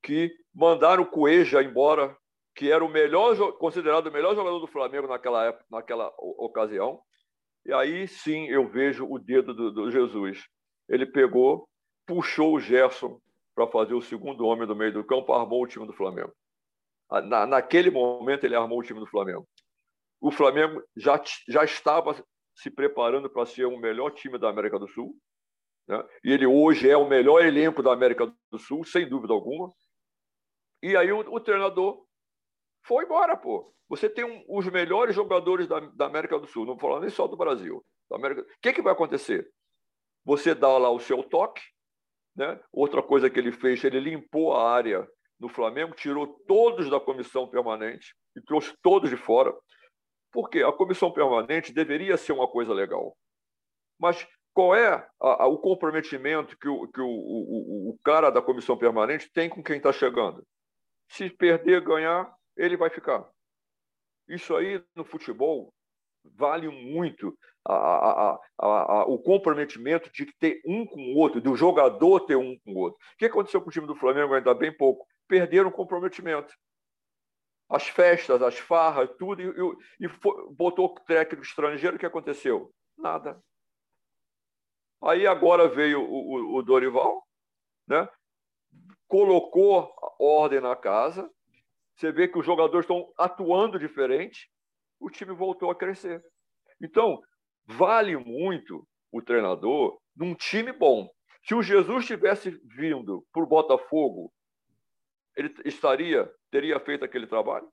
que 0.00 0.32
mandaram 0.54 1.02
o 1.02 1.10
Cueja 1.10 1.62
embora, 1.62 2.16
que 2.54 2.70
era 2.70 2.84
o 2.84 2.88
melhor, 2.88 3.34
considerado 3.58 4.06
o 4.06 4.12
melhor 4.12 4.36
jogador 4.36 4.60
do 4.60 4.68
Flamengo 4.68 5.08
naquela 5.08 5.46
época, 5.46 5.64
naquela 5.68 6.12
ocasião. 6.16 7.02
E 7.66 7.72
aí 7.72 8.06
sim 8.06 8.46
eu 8.46 8.68
vejo 8.68 9.04
o 9.04 9.18
dedo 9.18 9.52
do, 9.52 9.72
do 9.72 9.90
Jesus. 9.90 10.46
Ele 10.88 11.04
pegou, 11.04 11.68
puxou 12.06 12.54
o 12.54 12.60
Gerson 12.60 13.20
para 13.52 13.66
fazer 13.66 13.94
o 13.94 14.00
segundo 14.00 14.46
homem 14.46 14.66
do 14.66 14.76
meio 14.76 14.92
do 14.92 15.04
campo, 15.04 15.32
armou 15.32 15.64
o 15.64 15.66
time 15.66 15.86
do 15.86 15.92
Flamengo. 15.92 16.32
Na, 17.24 17.46
naquele 17.46 17.90
momento 17.90 18.44
ele 18.44 18.54
armou 18.54 18.78
o 18.78 18.82
time 18.82 19.00
do 19.00 19.06
Flamengo. 19.06 19.46
O 20.20 20.30
Flamengo 20.30 20.82
já, 20.96 21.20
já 21.48 21.64
estava 21.64 22.24
se 22.54 22.70
preparando 22.70 23.30
para 23.30 23.46
ser 23.46 23.64
o 23.64 23.78
melhor 23.78 24.10
time 24.10 24.38
da 24.38 24.48
América 24.48 24.78
do 24.78 24.88
Sul. 24.88 25.16
Né? 25.88 26.02
E 26.24 26.32
ele 26.32 26.46
hoje 26.46 26.88
é 26.88 26.96
o 26.96 27.08
melhor 27.08 27.44
elenco 27.44 27.82
da 27.82 27.92
América 27.92 28.32
do 28.50 28.58
Sul, 28.58 28.84
sem 28.84 29.08
dúvida 29.08 29.32
alguma. 29.32 29.68
E 30.82 30.96
aí 30.96 31.10
o, 31.12 31.18
o 31.18 31.40
treinador 31.40 32.04
foi 32.84 33.04
embora, 33.04 33.36
pô. 33.36 33.74
Você 33.88 34.08
tem 34.08 34.24
um, 34.24 34.44
os 34.48 34.66
melhores 34.66 35.14
jogadores 35.14 35.66
da, 35.66 35.80
da, 35.80 36.06
América 36.06 36.38
do 36.38 36.46
Sul, 36.46 36.64
não 36.64 36.76
vou 36.76 36.80
falar 36.80 37.00
nem 37.00 37.10
só 37.10 37.26
do 37.26 37.36
Brasil. 37.36 37.84
Da 38.08 38.16
América... 38.16 38.42
O 38.42 38.46
que, 38.62 38.72
que 38.72 38.82
vai 38.82 38.92
acontecer? 38.92 39.50
Você 40.24 40.54
dá 40.54 40.78
lá 40.78 40.90
o 40.90 41.00
seu 41.00 41.22
toque. 41.22 41.62
Né? 42.36 42.58
Outra 42.72 43.02
coisa 43.02 43.28
que 43.28 43.38
ele 43.38 43.52
fez, 43.52 43.82
ele 43.82 43.98
limpou 43.98 44.54
a 44.54 44.70
área 44.70 45.08
no 45.40 45.48
Flamengo, 45.48 45.94
tirou 45.94 46.26
todos 46.46 46.88
da 46.88 47.00
comissão 47.00 47.48
permanente 47.48 48.14
e 48.36 48.40
trouxe 48.42 48.72
todos 48.82 49.10
de 49.10 49.16
fora. 49.16 49.52
Porque 50.32 50.62
a 50.62 50.72
comissão 50.72 51.12
permanente 51.12 51.72
deveria 51.72 52.16
ser 52.16 52.32
uma 52.32 52.48
coisa 52.48 52.72
legal. 52.72 53.16
Mas 53.98 54.26
qual 54.52 54.74
é 54.74 54.88
a, 55.20 55.44
a, 55.44 55.46
o 55.46 55.58
comprometimento 55.58 56.56
que, 56.58 56.68
o, 56.68 56.88
que 56.88 57.00
o, 57.00 57.06
o, 57.06 57.90
o 57.90 57.98
cara 58.04 58.30
da 58.30 58.42
comissão 58.42 58.76
permanente 58.76 59.30
tem 59.32 59.48
com 59.48 59.62
quem 59.62 59.76
está 59.76 59.92
chegando. 59.92 60.44
Se 61.08 61.28
perder, 61.30 61.80
ganhar, 61.82 62.32
ele 62.56 62.76
vai 62.76 62.90
ficar. 62.90 63.28
Isso 64.28 64.54
aí 64.54 64.82
no 64.94 65.04
futebol 65.04 65.72
vale 66.36 66.68
muito 66.68 67.36
a, 67.66 68.38
o 69.06 69.18
comprometimento 69.18 70.10
de 70.12 70.26
ter 70.38 70.60
um 70.66 70.86
com 70.86 71.00
o 71.00 71.16
outro, 71.16 71.40
do 71.40 71.56
jogador 71.56 72.20
ter 72.20 72.36
um 72.36 72.58
com 72.60 72.72
o 72.72 72.78
outro. 72.78 72.98
O 73.14 73.18
que 73.18 73.26
aconteceu 73.26 73.60
com 73.60 73.68
o 73.68 73.72
time 73.72 73.86
do 73.86 73.96
Flamengo 73.96 74.34
ainda 74.34 74.54
bem 74.54 74.74
pouco? 74.76 75.06
Perderam 75.26 75.68
o 75.68 75.72
comprometimento 75.72 76.52
as 77.70 77.88
festas, 77.88 78.42
as 78.42 78.58
farras, 78.58 79.08
tudo, 79.16 79.40
e, 79.40 80.04
e 80.04 80.08
foi, 80.08 80.52
botou 80.52 80.86
o 80.86 81.00
técnico 81.04 81.44
estrangeiro, 81.44 81.96
o 81.96 81.98
que 81.98 82.06
aconteceu? 82.06 82.72
Nada. 82.98 83.40
Aí 85.02 85.26
agora 85.26 85.68
veio 85.68 86.02
o, 86.02 86.54
o, 86.54 86.56
o 86.56 86.62
Dorival, 86.62 87.24
né? 87.86 88.08
colocou 89.06 89.92
ordem 90.18 90.60
na 90.60 90.76
casa, 90.76 91.30
você 91.96 92.12
vê 92.12 92.28
que 92.28 92.38
os 92.38 92.46
jogadores 92.46 92.84
estão 92.84 93.12
atuando 93.18 93.78
diferente, 93.78 94.50
o 94.98 95.10
time 95.10 95.32
voltou 95.32 95.70
a 95.70 95.74
crescer. 95.74 96.22
Então, 96.80 97.20
vale 97.66 98.16
muito 98.16 98.86
o 99.12 99.22
treinador 99.22 100.00
num 100.16 100.34
time 100.34 100.72
bom. 100.72 101.08
Se 101.44 101.54
o 101.54 101.62
Jesus 101.62 102.06
tivesse 102.06 102.50
vindo 102.64 103.26
para 103.32 103.42
o 103.42 103.46
Botafogo, 103.46 104.32
ele 105.36 105.52
estaria 105.64 106.30
teria 106.50 106.78
feito 106.80 107.04
aquele 107.04 107.26
trabalho 107.26 107.68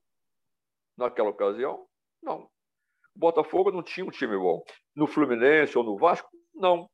naquela 0.96 1.30
ocasião? 1.30 1.86
Não. 2.22 2.42
O 3.14 3.18
Botafogo 3.18 3.70
não 3.70 3.82
tinha 3.82 4.06
um 4.06 4.10
time 4.10 4.36
bom. 4.36 4.62
No 4.94 5.06
Fluminense 5.06 5.76
ou 5.76 5.84
no 5.84 5.96
Vasco? 5.96 6.28
Não. 6.54 6.88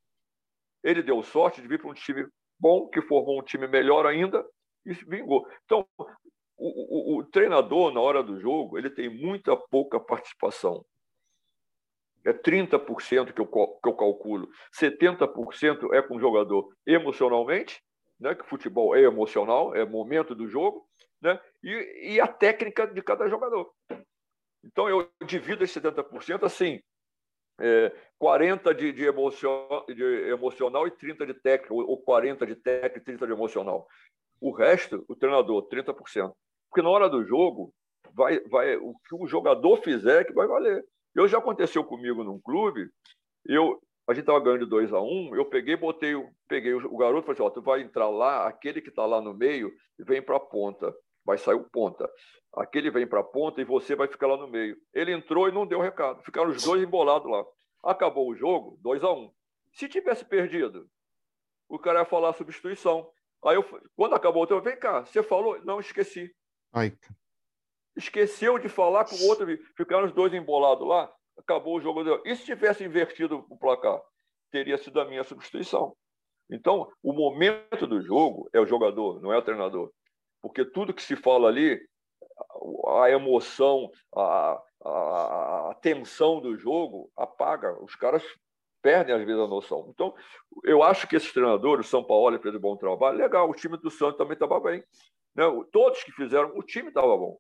Ele 0.83 1.03
deu 1.03 1.23
sorte 1.23 1.61
de 1.61 1.69
vir 1.69 1.81
para 1.81 1.91
um 1.91 1.95
time 1.95 2.27
bom, 2.59 2.89
que 2.89 3.03
formou 3.03 3.41
um 3.41 3.45
time 3.45 3.67
melhor 3.67 4.07
ainda 4.07 4.45
e 4.85 4.93
vingou. 4.93 5.47
Então, 5.65 5.87
o, 6.57 7.17
o, 7.17 7.19
o 7.19 7.25
treinador, 7.25 7.93
na 7.93 8.01
hora 8.01 8.23
do 8.23 8.39
jogo, 8.39 8.79
ele 8.79 8.91
tem 8.91 9.09
muita 9.09 9.57
pouca 9.57 9.99
participação. 9.99 10.85
É 12.25 12.33
30% 12.33 13.33
que 13.33 13.41
eu, 13.41 13.47
que 13.47 13.89
eu 13.89 13.95
calculo. 13.95 14.49
70% 14.81 15.93
é 15.93 16.01
com 16.01 16.17
o 16.17 16.21
jogador 16.21 16.75
emocionalmente, 16.87 17.83
né, 18.19 18.35
que 18.35 18.49
futebol 18.49 18.97
é 18.97 19.03
emocional, 19.03 19.75
é 19.75 19.85
momento 19.85 20.35
do 20.35 20.49
jogo, 20.49 20.87
né? 21.25 21.41
E, 21.63 22.13
e 22.13 22.21
a 22.21 22.29
técnica 22.29 22.87
de 22.87 23.01
cada 23.03 23.27
jogador. 23.29 23.73
Então, 24.63 24.89
eu 24.89 25.11
divido 25.25 25.65
esse 25.65 25.81
70% 25.81 26.45
assim: 26.45 26.81
é, 27.59 27.91
40% 28.23 28.75
de, 28.75 28.93
de, 28.93 29.05
emocion, 29.05 29.85
de 29.89 30.05
emocional 30.29 30.87
e 30.87 30.91
30% 30.91 31.27
de 31.27 31.35
técnico, 31.35 31.75
ou 31.75 32.05
40% 32.05 32.47
de 32.47 32.57
técnico 32.57 32.99
e 32.99 33.15
30% 33.15 33.27
de 33.27 33.33
emocional. 33.33 33.87
O 34.41 34.53
resto, 34.53 35.05
o 35.09 35.17
treinador, 35.17 35.67
30%. 35.69 36.33
Porque 36.69 36.83
na 36.83 36.91
hora 36.91 37.09
do 37.09 37.25
jogo, 37.25 37.73
vai, 38.13 38.41
vai, 38.41 38.77
o 38.77 38.95
que 39.09 39.15
o 39.15 39.27
jogador 39.27 39.79
fizer 39.79 40.25
que 40.25 40.33
vai 40.33 40.47
valer. 40.47 40.85
Eu 41.15 41.27
já 41.27 41.39
aconteceu 41.39 41.85
comigo 41.85 42.25
num 42.25 42.41
clube, 42.41 42.91
eu, 43.47 43.81
a 44.07 44.13
gente 44.13 44.23
estava 44.23 44.41
ganhando 44.41 44.67
2 44.67 44.93
a 44.93 45.01
1 45.01 45.05
um, 45.05 45.37
eu 45.37 45.45
peguei, 45.45 45.77
botei, 45.77 46.13
peguei 46.49 46.75
o 46.75 46.97
garoto 46.97 47.21
e 47.21 47.27
falei 47.27 47.33
assim, 47.35 47.43
ó, 47.43 47.51
tu 47.51 47.63
vai 47.63 47.81
entrar 47.81 48.09
lá, 48.11 48.49
aquele 48.49 48.83
que 48.83 48.89
está 48.89 49.07
lá 49.07 49.21
no 49.21 49.33
meio, 49.33 49.73
vem 49.99 50.21
para 50.21 50.37
a 50.37 50.41
ponta 50.41 50.93
vai 51.25 51.39
sair 51.39 51.55
o 51.55 51.69
ponta. 51.69 52.09
Aquele 52.55 52.91
vem 52.91 53.07
para 53.07 53.21
a 53.21 53.25
ponta 53.25 53.61
e 53.61 53.65
você 53.65 53.97
vai 53.97 54.07
ficar 54.07 54.27
lá 54.27 54.37
no 54.37 54.47
meio. 54.47 54.77
Ele 54.93 55.13
entrou 55.13 55.49
e 55.49 55.53
não 55.53 55.67
deu 55.67 55.81
recado. 55.81 56.23
Ficaram 56.23 56.51
os 56.51 56.63
dois 56.63 56.83
embolados 56.83 57.29
lá. 57.31 57.45
Acabou 57.83 58.29
o 58.29 58.37
jogo, 58.37 58.79
2 58.83 59.03
a 59.03 59.11
1 59.11 59.19
um. 59.19 59.33
Se 59.73 59.89
tivesse 59.89 60.25
perdido, 60.25 60.89
o 61.69 61.79
cara 61.79 62.01
ia 62.01 62.05
falar 62.05 62.33
substituição. 62.35 63.11
Aí 63.45 63.57
eu, 63.57 63.65
quando 63.97 64.15
acabou 64.15 64.45
o 64.45 64.47
tempo, 64.47 64.63
vem 64.63 64.79
cá, 64.79 65.05
você 65.05 65.23
falou? 65.23 65.63
Não, 65.65 65.81
esqueci. 65.81 66.35
Ai. 66.73 66.97
Esqueceu 67.97 68.59
de 68.59 68.69
falar 68.69 69.05
com 69.05 69.17
o 69.17 69.29
outro, 69.29 69.47
ficaram 69.77 70.07
os 70.07 70.13
dois 70.13 70.33
embolados 70.33 70.87
lá, 70.87 71.13
acabou 71.37 71.77
o 71.77 71.81
jogo. 71.81 72.03
E 72.25 72.35
se 72.37 72.45
tivesse 72.45 72.85
invertido 72.85 73.45
o 73.51 73.59
placar? 73.59 74.01
Teria 74.51 74.79
sido 74.79 75.01
a 75.01 75.05
minha 75.05 75.25
substituição. 75.25 75.97
Então, 76.51 76.91
o 77.03 77.13
momento 77.13 77.87
do 77.87 78.01
jogo 78.01 78.49
é 78.53 78.61
o 78.61 78.67
jogador, 78.67 79.21
não 79.21 79.33
é 79.33 79.39
o 79.39 79.43
treinador 79.43 79.93
porque 80.45 80.63
tudo 80.63 80.93
que 80.93 81.03
se 81.03 81.17
fala 81.17 81.49
ali, 81.49 81.81
a 83.01 83.09
emoção, 83.09 83.91
a, 84.15 84.63
a, 84.85 85.71
a 85.71 85.75
tensão 85.81 86.39
do 86.39 86.55
jogo 86.55 87.11
apaga, 87.17 87.83
os 87.83 87.97
caras 87.97 88.23
perdem 88.83 89.15
às 89.15 89.25
vezes 89.25 89.41
a 89.41 89.47
noção. 89.47 89.87
Então, 89.89 90.15
eu 90.63 90.83
acho 90.83 91.09
que 91.09 91.17
esses 91.17 91.33
treinadores, 91.33 91.87
São 91.87 92.05
Paulo 92.05 92.39
fez 92.39 92.55
um 92.55 92.61
bom 92.61 92.77
trabalho, 92.77 93.17
legal, 93.17 93.49
o 93.49 93.55
time 93.55 93.79
do 93.79 93.91
Santos 93.91 94.19
também 94.19 94.35
estava 94.35 94.61
bem. 94.61 94.85
Né? 95.35 95.45
Todos 95.73 96.05
que 96.05 96.13
fizeram, 96.13 96.53
o 96.55 96.63
time 96.63 96.89
estava 96.89 97.17
bom. 97.17 97.39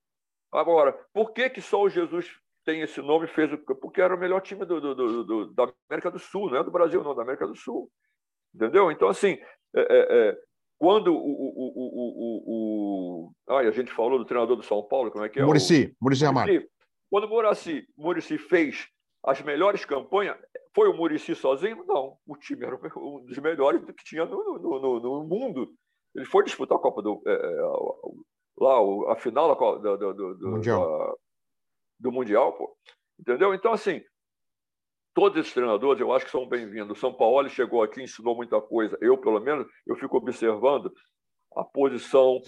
Agora, 0.50 0.94
por 1.12 1.32
que, 1.34 1.50
que 1.50 1.60
só 1.60 1.82
o 1.82 1.90
Jesus 1.90 2.34
tem 2.64 2.80
esse 2.80 3.02
nome 3.02 3.26
fez 3.26 3.50
porque 3.82 4.00
era 4.00 4.14
o 4.14 4.18
melhor 4.18 4.40
time 4.40 4.64
do, 4.64 4.80
do, 4.80 4.94
do, 4.94 5.24
do, 5.24 5.52
da 5.52 5.70
América 5.90 6.10
do 6.10 6.18
Sul, 6.18 6.48
não 6.48 6.56
é 6.56 6.64
do 6.64 6.70
Brasil, 6.70 7.04
não, 7.04 7.14
da 7.14 7.20
América 7.20 7.46
do 7.46 7.54
Sul. 7.54 7.90
Entendeu? 8.54 8.90
Então, 8.90 9.08
assim, 9.08 9.38
é, 9.76 9.80
é, 9.80 10.30
é 10.30 10.38
quando 10.78 11.14
o, 11.14 11.16
o, 11.16 11.72
o, 11.76 12.50
o, 13.26 13.32
o, 13.48 13.56
a 13.56 13.70
gente 13.70 13.92
falou 13.92 14.18
do 14.18 14.24
treinador 14.24 14.56
do 14.56 14.62
São 14.62 14.82
Paulo, 14.82 15.10
como 15.10 15.24
é 15.24 15.28
que 15.28 15.40
é? 15.40 15.44
Murici, 15.44 15.94
Murici 16.00 16.24
Amaro. 16.24 16.50
Quando 17.10 17.24
o 17.24 17.28
Murici, 17.28 17.86
Murici 17.96 18.38
fez 18.38 18.88
as 19.24 19.40
melhores 19.42 19.84
campanhas, 19.84 20.36
foi 20.74 20.88
o 20.88 20.96
Murici 20.96 21.34
sozinho? 21.34 21.84
Não. 21.86 22.18
O 22.26 22.36
time 22.36 22.66
era 22.66 22.76
um 22.96 23.24
dos 23.24 23.38
melhores 23.38 23.84
que 23.84 24.04
tinha 24.04 24.24
no, 24.24 24.58
no, 24.58 24.80
no, 24.80 25.00
no 25.00 25.24
mundo. 25.24 25.72
Ele 26.14 26.24
foi 26.26 26.44
disputar 26.44 26.76
a 26.76 26.80
Copa 26.80 27.02
do. 27.02 27.22
É, 27.26 27.32
é 27.32 27.62
lá, 28.58 29.12
a 29.12 29.16
final 29.16 29.54
do, 29.54 29.96
do, 29.96 30.14
do, 30.14 30.34
do 30.34 30.50
Mundial. 30.50 30.98
Da, 30.98 31.14
do 32.00 32.12
Mundial, 32.12 32.52
pô. 32.52 32.76
Entendeu? 33.18 33.54
Então, 33.54 33.72
assim, 33.72 34.02
todos 35.14 35.38
esses 35.38 35.54
treinadores 35.54 36.00
eu 36.00 36.12
acho 36.12 36.26
que 36.26 36.30
são 36.32 36.46
bem-vindos. 36.46 36.98
O 36.98 37.00
São 37.00 37.14
Paulo 37.14 37.48
chegou 37.48 37.82
aqui, 37.82 38.02
ensinou 38.02 38.34
muita 38.34 38.60
coisa. 38.60 38.98
Eu, 39.00 39.16
pelo 39.16 39.40
menos, 39.40 39.66
eu 39.86 39.94
fico 39.96 40.16
observando 40.16 40.92
a 41.56 41.62
posição, 41.62 42.42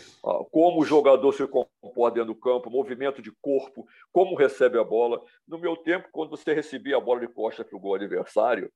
como 0.51 0.81
o 0.81 0.85
jogador 0.85 1.33
se 1.33 1.47
comporta 1.47 2.17
dentro 2.17 2.35
do 2.35 2.41
campo, 2.41 2.69
movimento 2.69 3.23
de 3.23 3.31
corpo, 3.41 3.87
como 4.13 4.35
recebe 4.35 4.79
a 4.81 4.85
bola. 4.85 5.23
No 5.47 5.59
meu 5.59 5.77
tempo, 5.77 6.09
quando 6.11 6.31
você 6.31 6.53
recebia 6.53 6.97
a 6.97 7.01
bola 7.01 7.21
de 7.21 7.29
costa 7.29 7.65
para 7.65 7.77
o 7.77 7.81
gol 7.81 7.95
adversário, 7.95 8.71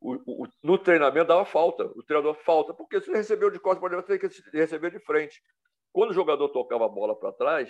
o, 0.00 0.44
o, 0.44 0.46
no 0.62 0.78
treinamento 0.78 1.26
dava 1.26 1.44
falta. 1.44 1.84
O 1.96 2.04
treinador 2.04 2.36
falta, 2.44 2.72
porque 2.72 3.00
se 3.00 3.10
recebeu 3.10 3.50
de 3.50 3.58
costa, 3.58 3.80
você 3.80 4.16
tem 4.16 4.30
que 4.30 4.56
receber 4.56 4.92
de 4.92 5.00
frente. 5.00 5.42
Quando 5.92 6.10
o 6.10 6.14
jogador 6.14 6.48
tocava 6.50 6.86
a 6.86 6.88
bola 6.88 7.18
para 7.18 7.32
trás, 7.32 7.68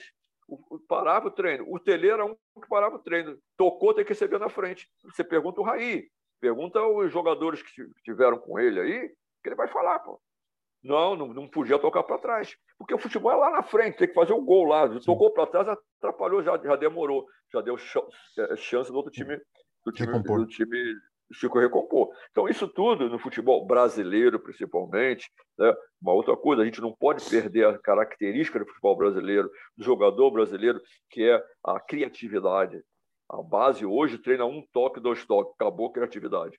parava 0.89 1.29
o 1.29 1.31
treino. 1.31 1.65
O 1.69 1.79
Tele 1.79 2.09
era 2.09 2.25
um 2.25 2.35
que 2.35 2.69
parava 2.69 2.97
o 2.97 3.01
treino. 3.01 3.39
Tocou, 3.57 3.95
tem 3.95 4.05
que 4.05 4.11
receber 4.11 4.39
na 4.39 4.49
frente. 4.49 4.89
Você 5.05 5.23
pergunta 5.23 5.61
o 5.61 5.65
Raí, 5.65 6.09
pergunta 6.41 6.81
os 6.87 7.13
jogadores 7.13 7.63
que 7.63 7.83
estiveram 7.97 8.39
com 8.39 8.59
ele 8.59 8.81
aí, 8.81 9.09
que 9.43 9.49
ele 9.49 9.57
vai 9.57 9.69
falar, 9.69 9.99
pô. 10.01 10.21
Não, 10.83 11.17
não, 11.17 11.35
não 11.35 11.49
podia 11.49 11.79
tocar 11.79 12.05
para 12.05 12.19
trás. 12.19 12.57
Porque 12.79 12.95
o 12.95 12.99
futebol 12.99 13.33
é 13.33 13.35
lá 13.35 13.51
na 13.51 13.63
frente, 13.63 13.99
tem 13.99 14.09
que 14.09 14.15
fazer 14.15 14.33
o 14.33 14.39
um 14.39 14.45
gol 14.45 14.65
lá. 14.65 14.89
Tocou 15.01 15.33
para 15.33 15.47
trás, 15.47 15.69
atrapalhou, 15.99 16.43
já, 16.43 16.57
já 16.57 16.77
demorou. 16.77 17.27
Já 17.53 17.61
deu 17.61 17.77
é, 17.77 18.57
chance 18.57 18.91
do 18.91 18.97
outro 18.97 19.11
time, 19.11 19.41
do 19.85 19.93
time, 19.93 20.23
do 20.23 20.47
time 20.47 20.95
Chico 21.33 21.59
recompor. 21.59 22.11
Então, 22.31 22.49
isso 22.49 22.67
tudo 22.67 23.09
no 23.09 23.19
futebol 23.19 23.67
brasileiro, 23.67 24.41
principalmente, 24.41 25.31
né? 25.59 25.75
uma 26.01 26.13
outra 26.13 26.37
coisa, 26.37 26.63
a 26.63 26.65
gente 26.65 26.81
não 26.81 26.93
pode 26.93 27.29
perder 27.29 27.67
a 27.67 27.79
característica 27.79 28.59
do 28.59 28.67
futebol 28.67 28.97
brasileiro, 28.97 29.51
do 29.77 29.85
jogador 29.85 30.31
brasileiro, 30.31 30.81
que 31.11 31.29
é 31.29 31.43
a 31.63 31.79
criatividade. 31.79 32.83
A 33.29 33.43
base 33.43 33.85
hoje 33.85 34.17
treina 34.17 34.47
um 34.47 34.67
toque, 34.73 35.01
dois 35.01 35.25
toques, 35.27 35.53
acabou 35.55 35.89
a 35.89 35.93
criatividade. 35.93 36.59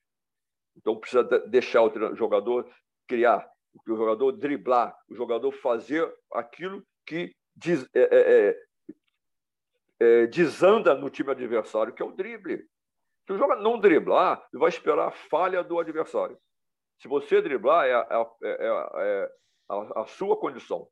Então, 0.76 0.96
precisa 0.96 1.24
deixar 1.48 1.82
o 1.82 2.14
jogador 2.14 2.70
criar, 3.08 3.44
o 3.74 3.96
jogador 3.96 4.30
driblar, 4.32 4.96
o 5.08 5.14
jogador 5.16 5.50
fazer 5.50 6.08
aquilo 6.32 6.84
que 7.04 7.34
diz, 7.56 7.84
é, 7.92 8.00
é, 8.00 8.48
é, 8.48 10.22
é 10.22 10.26
desanda 10.28 10.94
no 10.94 11.10
time 11.10 11.32
adversário, 11.32 11.92
que 11.92 12.02
é 12.02 12.06
o 12.06 12.12
drible. 12.12 12.64
Se 13.30 13.34
o 13.34 13.38
jogador 13.38 13.62
não 13.62 13.78
driblar, 13.78 14.44
vai 14.52 14.70
esperar 14.70 15.06
a 15.06 15.12
falha 15.12 15.62
do 15.62 15.78
adversário. 15.78 16.36
Se 17.00 17.06
você 17.06 17.40
driblar, 17.40 17.86
é 17.86 17.94
a, 17.94 18.26
é, 18.42 18.50
é, 18.50 18.66
é 18.96 19.30
a, 19.68 20.00
a 20.00 20.06
sua 20.06 20.36
condição. 20.36 20.88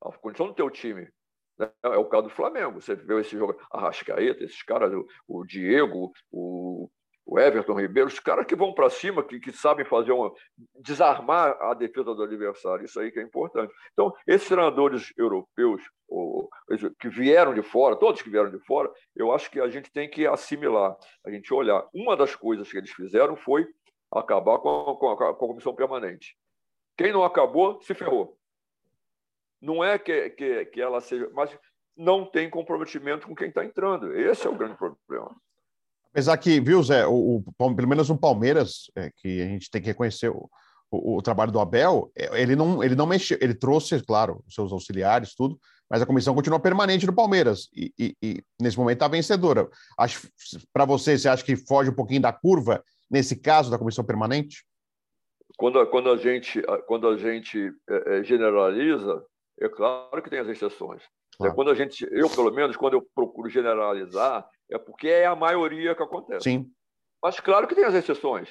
A 0.00 0.12
condição 0.12 0.46
do 0.46 0.54
teu 0.54 0.70
time. 0.70 1.10
Né? 1.58 1.68
É 1.82 1.96
o 1.96 2.08
caso 2.08 2.28
do 2.28 2.30
Flamengo. 2.32 2.80
Você 2.80 2.94
vê 2.94 3.20
esse 3.22 3.36
jogo, 3.36 3.60
a 3.72 3.80
Rascaeta, 3.80 4.44
esses 4.44 4.62
caras, 4.62 4.92
o 5.26 5.44
Diego, 5.44 6.12
o, 6.30 6.88
o 7.28 7.38
Everton 7.38 7.74
Ribeiro, 7.74 8.08
os 8.08 8.18
caras 8.18 8.46
que 8.46 8.56
vão 8.56 8.72
para 8.72 8.88
cima, 8.88 9.22
que, 9.22 9.38
que 9.38 9.52
sabem 9.52 9.84
fazer 9.84 10.12
uma. 10.12 10.32
desarmar 10.76 11.54
a 11.60 11.74
defesa 11.74 12.14
do 12.14 12.22
adversário, 12.22 12.86
isso 12.86 12.98
aí 12.98 13.12
que 13.12 13.20
é 13.20 13.22
importante. 13.22 13.70
Então, 13.92 14.14
esses 14.26 14.48
treinadores 14.48 15.12
europeus, 15.14 15.82
ou, 16.08 16.48
que 16.98 17.10
vieram 17.10 17.52
de 17.52 17.60
fora, 17.60 17.96
todos 17.96 18.22
que 18.22 18.30
vieram 18.30 18.50
de 18.50 18.58
fora, 18.60 18.90
eu 19.14 19.30
acho 19.30 19.50
que 19.50 19.60
a 19.60 19.68
gente 19.68 19.92
tem 19.92 20.08
que 20.08 20.26
assimilar, 20.26 20.96
a 21.22 21.30
gente 21.30 21.52
olhar. 21.52 21.86
Uma 21.92 22.16
das 22.16 22.34
coisas 22.34 22.70
que 22.72 22.78
eles 22.78 22.90
fizeram 22.92 23.36
foi 23.36 23.68
acabar 24.10 24.58
com, 24.60 24.96
com, 24.96 25.14
com 25.14 25.24
a 25.24 25.34
comissão 25.34 25.74
permanente. 25.74 26.34
Quem 26.96 27.12
não 27.12 27.24
acabou, 27.24 27.78
se 27.82 27.92
ferrou. 27.92 28.38
Não 29.60 29.84
é 29.84 29.98
que, 29.98 30.30
que, 30.30 30.64
que 30.64 30.80
ela 30.80 31.02
seja. 31.02 31.28
Mas 31.34 31.54
não 31.94 32.24
tem 32.24 32.48
comprometimento 32.48 33.26
com 33.26 33.34
quem 33.34 33.48
está 33.48 33.62
entrando. 33.62 34.16
Esse 34.16 34.46
é 34.46 34.50
o 34.50 34.56
grande 34.56 34.78
problema. 34.78 35.36
Apesar 36.12 36.36
que, 36.38 36.60
viu, 36.60 36.82
Zé, 36.82 37.06
o, 37.06 37.42
o 37.58 37.74
pelo 37.74 37.88
menos 37.88 38.08
no 38.08 38.18
Palmeiras, 38.18 38.90
é, 38.96 39.10
que 39.16 39.42
a 39.42 39.46
gente 39.46 39.70
tem 39.70 39.80
que 39.80 39.88
reconhecer 39.88 40.30
o, 40.30 40.48
o, 40.90 41.18
o, 41.18 41.22
trabalho 41.22 41.52
do 41.52 41.60
Abel, 41.60 42.10
é, 42.16 42.40
ele 42.40 42.56
não, 42.56 42.82
ele 42.82 42.94
não 42.94 43.06
mexeu, 43.06 43.38
ele 43.40 43.54
trouxe, 43.54 44.00
claro, 44.02 44.42
os 44.46 44.54
seus 44.54 44.72
auxiliares, 44.72 45.34
tudo, 45.34 45.58
mas 45.90 46.02
a 46.02 46.06
comissão 46.06 46.34
continua 46.34 46.60
permanente 46.60 47.06
no 47.06 47.14
Palmeiras 47.14 47.68
e, 47.74 47.92
e, 47.98 48.16
e 48.22 48.42
nesse 48.60 48.78
momento 48.78 48.96
está 48.96 49.08
vencedora. 49.08 49.68
Acho 49.98 50.28
para 50.72 50.84
você, 50.84 51.16
você 51.16 51.28
acha 51.28 51.44
que 51.44 51.56
foge 51.56 51.90
um 51.90 51.94
pouquinho 51.94 52.20
da 52.20 52.32
curva 52.32 52.82
nesse 53.10 53.36
caso 53.36 53.70
da 53.70 53.78
comissão 53.78 54.04
permanente? 54.04 54.64
Quando, 55.56 55.84
quando 55.86 56.10
a 56.10 56.16
gente, 56.16 56.62
quando 56.86 57.08
a 57.08 57.16
gente 57.16 57.72
é, 57.88 58.18
é 58.18 58.24
generaliza, 58.24 59.24
é 59.60 59.68
claro 59.68 60.22
que 60.22 60.30
tem 60.30 60.38
as 60.38 60.48
exceções. 60.48 61.02
Claro. 61.36 61.52
É 61.52 61.54
quando 61.54 61.70
a 61.70 61.74
gente, 61.74 62.06
eu 62.10 62.28
pelo 62.30 62.52
menos, 62.52 62.76
quando 62.76 62.94
eu 62.94 63.06
procuro 63.14 63.48
generalizar, 63.48 64.46
é 64.70 64.78
porque 64.78 65.08
é 65.08 65.26
a 65.26 65.36
maioria 65.36 65.94
que 65.94 66.02
acontece. 66.02 66.50
Sim. 66.50 66.70
Mas 67.22 67.40
claro 67.40 67.66
que 67.66 67.74
tem 67.74 67.84
as 67.84 67.94
exceções. 67.94 68.48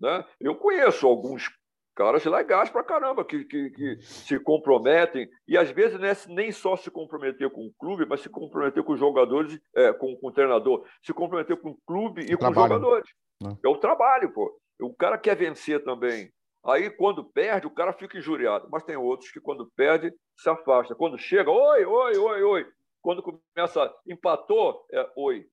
Né? 0.00 0.24
Eu 0.40 0.56
conheço 0.56 1.06
alguns 1.06 1.48
caras 1.94 2.24
legais 2.24 2.70
pra 2.70 2.82
caramba, 2.82 3.24
que, 3.24 3.44
que, 3.44 3.70
que, 3.70 4.02
se 4.02 4.38
comprometem, 4.40 5.28
e 5.46 5.56
às 5.56 5.70
vezes 5.70 5.98
não 5.98 6.06
é 6.06 6.16
nem 6.28 6.50
só 6.50 6.76
se 6.76 6.90
comprometer 6.90 7.50
com 7.50 7.66
o 7.66 7.72
clube, 7.78 8.06
mas 8.06 8.20
se 8.20 8.28
comprometer 8.28 8.82
com 8.82 8.94
os 8.94 8.98
jogadores, 8.98 9.60
é, 9.76 9.92
com, 9.92 10.16
com 10.16 10.28
o 10.28 10.32
treinador, 10.32 10.86
se 11.02 11.12
comprometer 11.12 11.60
com 11.60 11.70
o 11.70 11.78
clube 11.86 12.22
e 12.22 12.34
o 12.34 12.38
com 12.38 12.50
trabalho. 12.50 12.74
os 12.74 12.80
jogadores. 12.80 13.10
Não. 13.40 13.58
É 13.64 13.68
o 13.68 13.76
trabalho, 13.76 14.32
pô. 14.32 14.58
O 14.80 14.94
cara 14.94 15.18
quer 15.18 15.36
vencer 15.36 15.84
também. 15.84 16.32
Aí, 16.64 16.90
quando 16.90 17.24
perde, 17.24 17.66
o 17.66 17.74
cara 17.74 17.92
fica 17.92 18.18
injuriado. 18.18 18.68
Mas 18.70 18.84
tem 18.84 18.96
outros 18.96 19.30
que, 19.30 19.40
quando 19.40 19.70
perde, 19.76 20.12
se 20.36 20.48
afasta. 20.48 20.94
Quando 20.94 21.18
chega, 21.18 21.50
oi, 21.50 21.84
oi, 21.84 22.16
oi, 22.16 22.42
oi. 22.42 22.66
Quando 23.02 23.22
começa, 23.22 23.92
empatou, 24.06 24.86
é 24.92 25.12
oi. 25.16 25.46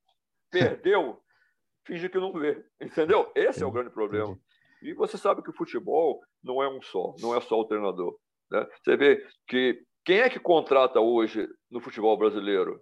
Perdeu, 0.52 1.22
finge 1.86 2.08
que 2.08 2.20
não 2.20 2.32
vê. 2.32 2.64
Entendeu? 2.80 3.32
Esse 3.36 3.64
é 3.64 3.66
o 3.66 3.72
grande 3.72 3.90
problema. 3.90 4.40
E 4.82 4.94
você 4.94 5.18
sabe 5.18 5.42
que 5.42 5.50
o 5.50 5.56
futebol 5.56 6.22
não 6.44 6.64
é 6.64 6.70
um 6.70 6.82
só, 6.82 7.16
não 7.20 7.36
é 7.36 7.42
só 7.42 7.60
o 7.60 7.66
treinador. 7.66 8.18
Né? 8.52 8.66
Você 8.82 8.96
vê 8.96 9.28
que 9.48 9.84
quem 10.06 10.20
é 10.20 10.30
que 10.30 10.40
contrata 10.40 11.02
hoje 11.02 11.48
no 11.70 11.82
futebol 11.82 12.16
brasileiro? 12.18 12.82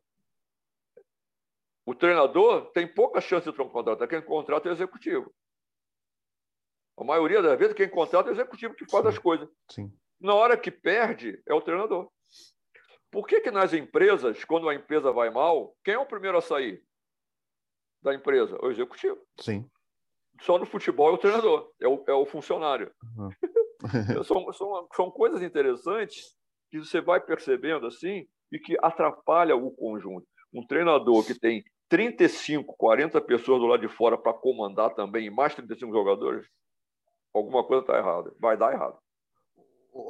O 1.85 1.95
treinador 1.95 2.69
tem 2.71 2.85
pouca 2.85 3.21
chance 3.21 3.49
de 3.49 3.57
contratar. 3.57 4.07
Quem 4.07 4.21
contrata 4.21 4.67
é 4.67 4.71
o 4.71 4.73
executivo. 4.73 5.33
A 6.97 7.03
maioria 7.03 7.41
das 7.41 7.57
vezes, 7.57 7.73
quem 7.73 7.89
contrata 7.89 8.29
é 8.29 8.31
o 8.31 8.35
executivo 8.35 8.73
que 8.75 8.89
faz 8.89 9.03
Sim. 9.03 9.09
as 9.09 9.17
coisas. 9.17 9.49
Sim. 9.71 9.93
Na 10.19 10.33
hora 10.33 10.57
que 10.57 10.69
perde, 10.69 11.41
é 11.47 11.53
o 11.53 11.61
treinador. 11.61 12.11
Por 13.11 13.25
que, 13.25 13.41
que 13.41 13.51
nas 13.51 13.73
empresas, 13.73 14.43
quando 14.43 14.67
a 14.67 14.75
empresa 14.75 15.11
vai 15.11 15.29
mal, 15.29 15.75
quem 15.83 15.93
é 15.93 15.99
o 15.99 16.05
primeiro 16.05 16.37
a 16.37 16.41
sair 16.41 16.83
da 18.01 18.13
empresa? 18.13 18.57
O 18.61 18.69
executivo. 18.69 19.17
Sim. 19.39 19.69
Só 20.41 20.57
no 20.57 20.65
futebol 20.65 21.09
é 21.09 21.13
o 21.13 21.17
treinador, 21.17 21.71
é 21.81 21.87
o, 21.87 22.03
é 22.07 22.13
o 22.13 22.25
funcionário. 22.25 22.91
Uhum. 23.17 23.29
são, 24.23 24.53
são, 24.53 24.87
são 24.93 25.11
coisas 25.11 25.41
interessantes 25.41 26.35
que 26.69 26.79
você 26.79 27.01
vai 27.01 27.19
percebendo 27.19 27.87
assim 27.87 28.27
e 28.51 28.59
que 28.59 28.77
atrapalha 28.81 29.55
o 29.55 29.71
conjunto. 29.71 30.27
Um 30.53 30.65
treinador 30.65 31.25
que 31.25 31.37
tem 31.37 31.63
35, 31.89 32.75
40 32.77 33.21
pessoas 33.21 33.59
do 33.59 33.67
lado 33.67 33.81
de 33.81 33.93
fora 33.93 34.17
para 34.17 34.33
comandar 34.33 34.93
também, 34.93 35.25
e 35.25 35.29
mais 35.29 35.55
35 35.55 35.91
jogadores, 35.91 36.47
alguma 37.33 37.63
coisa 37.63 37.81
está 37.81 37.97
errada. 37.97 38.33
Vai 38.39 38.57
dar 38.57 38.73
errado. 38.73 38.97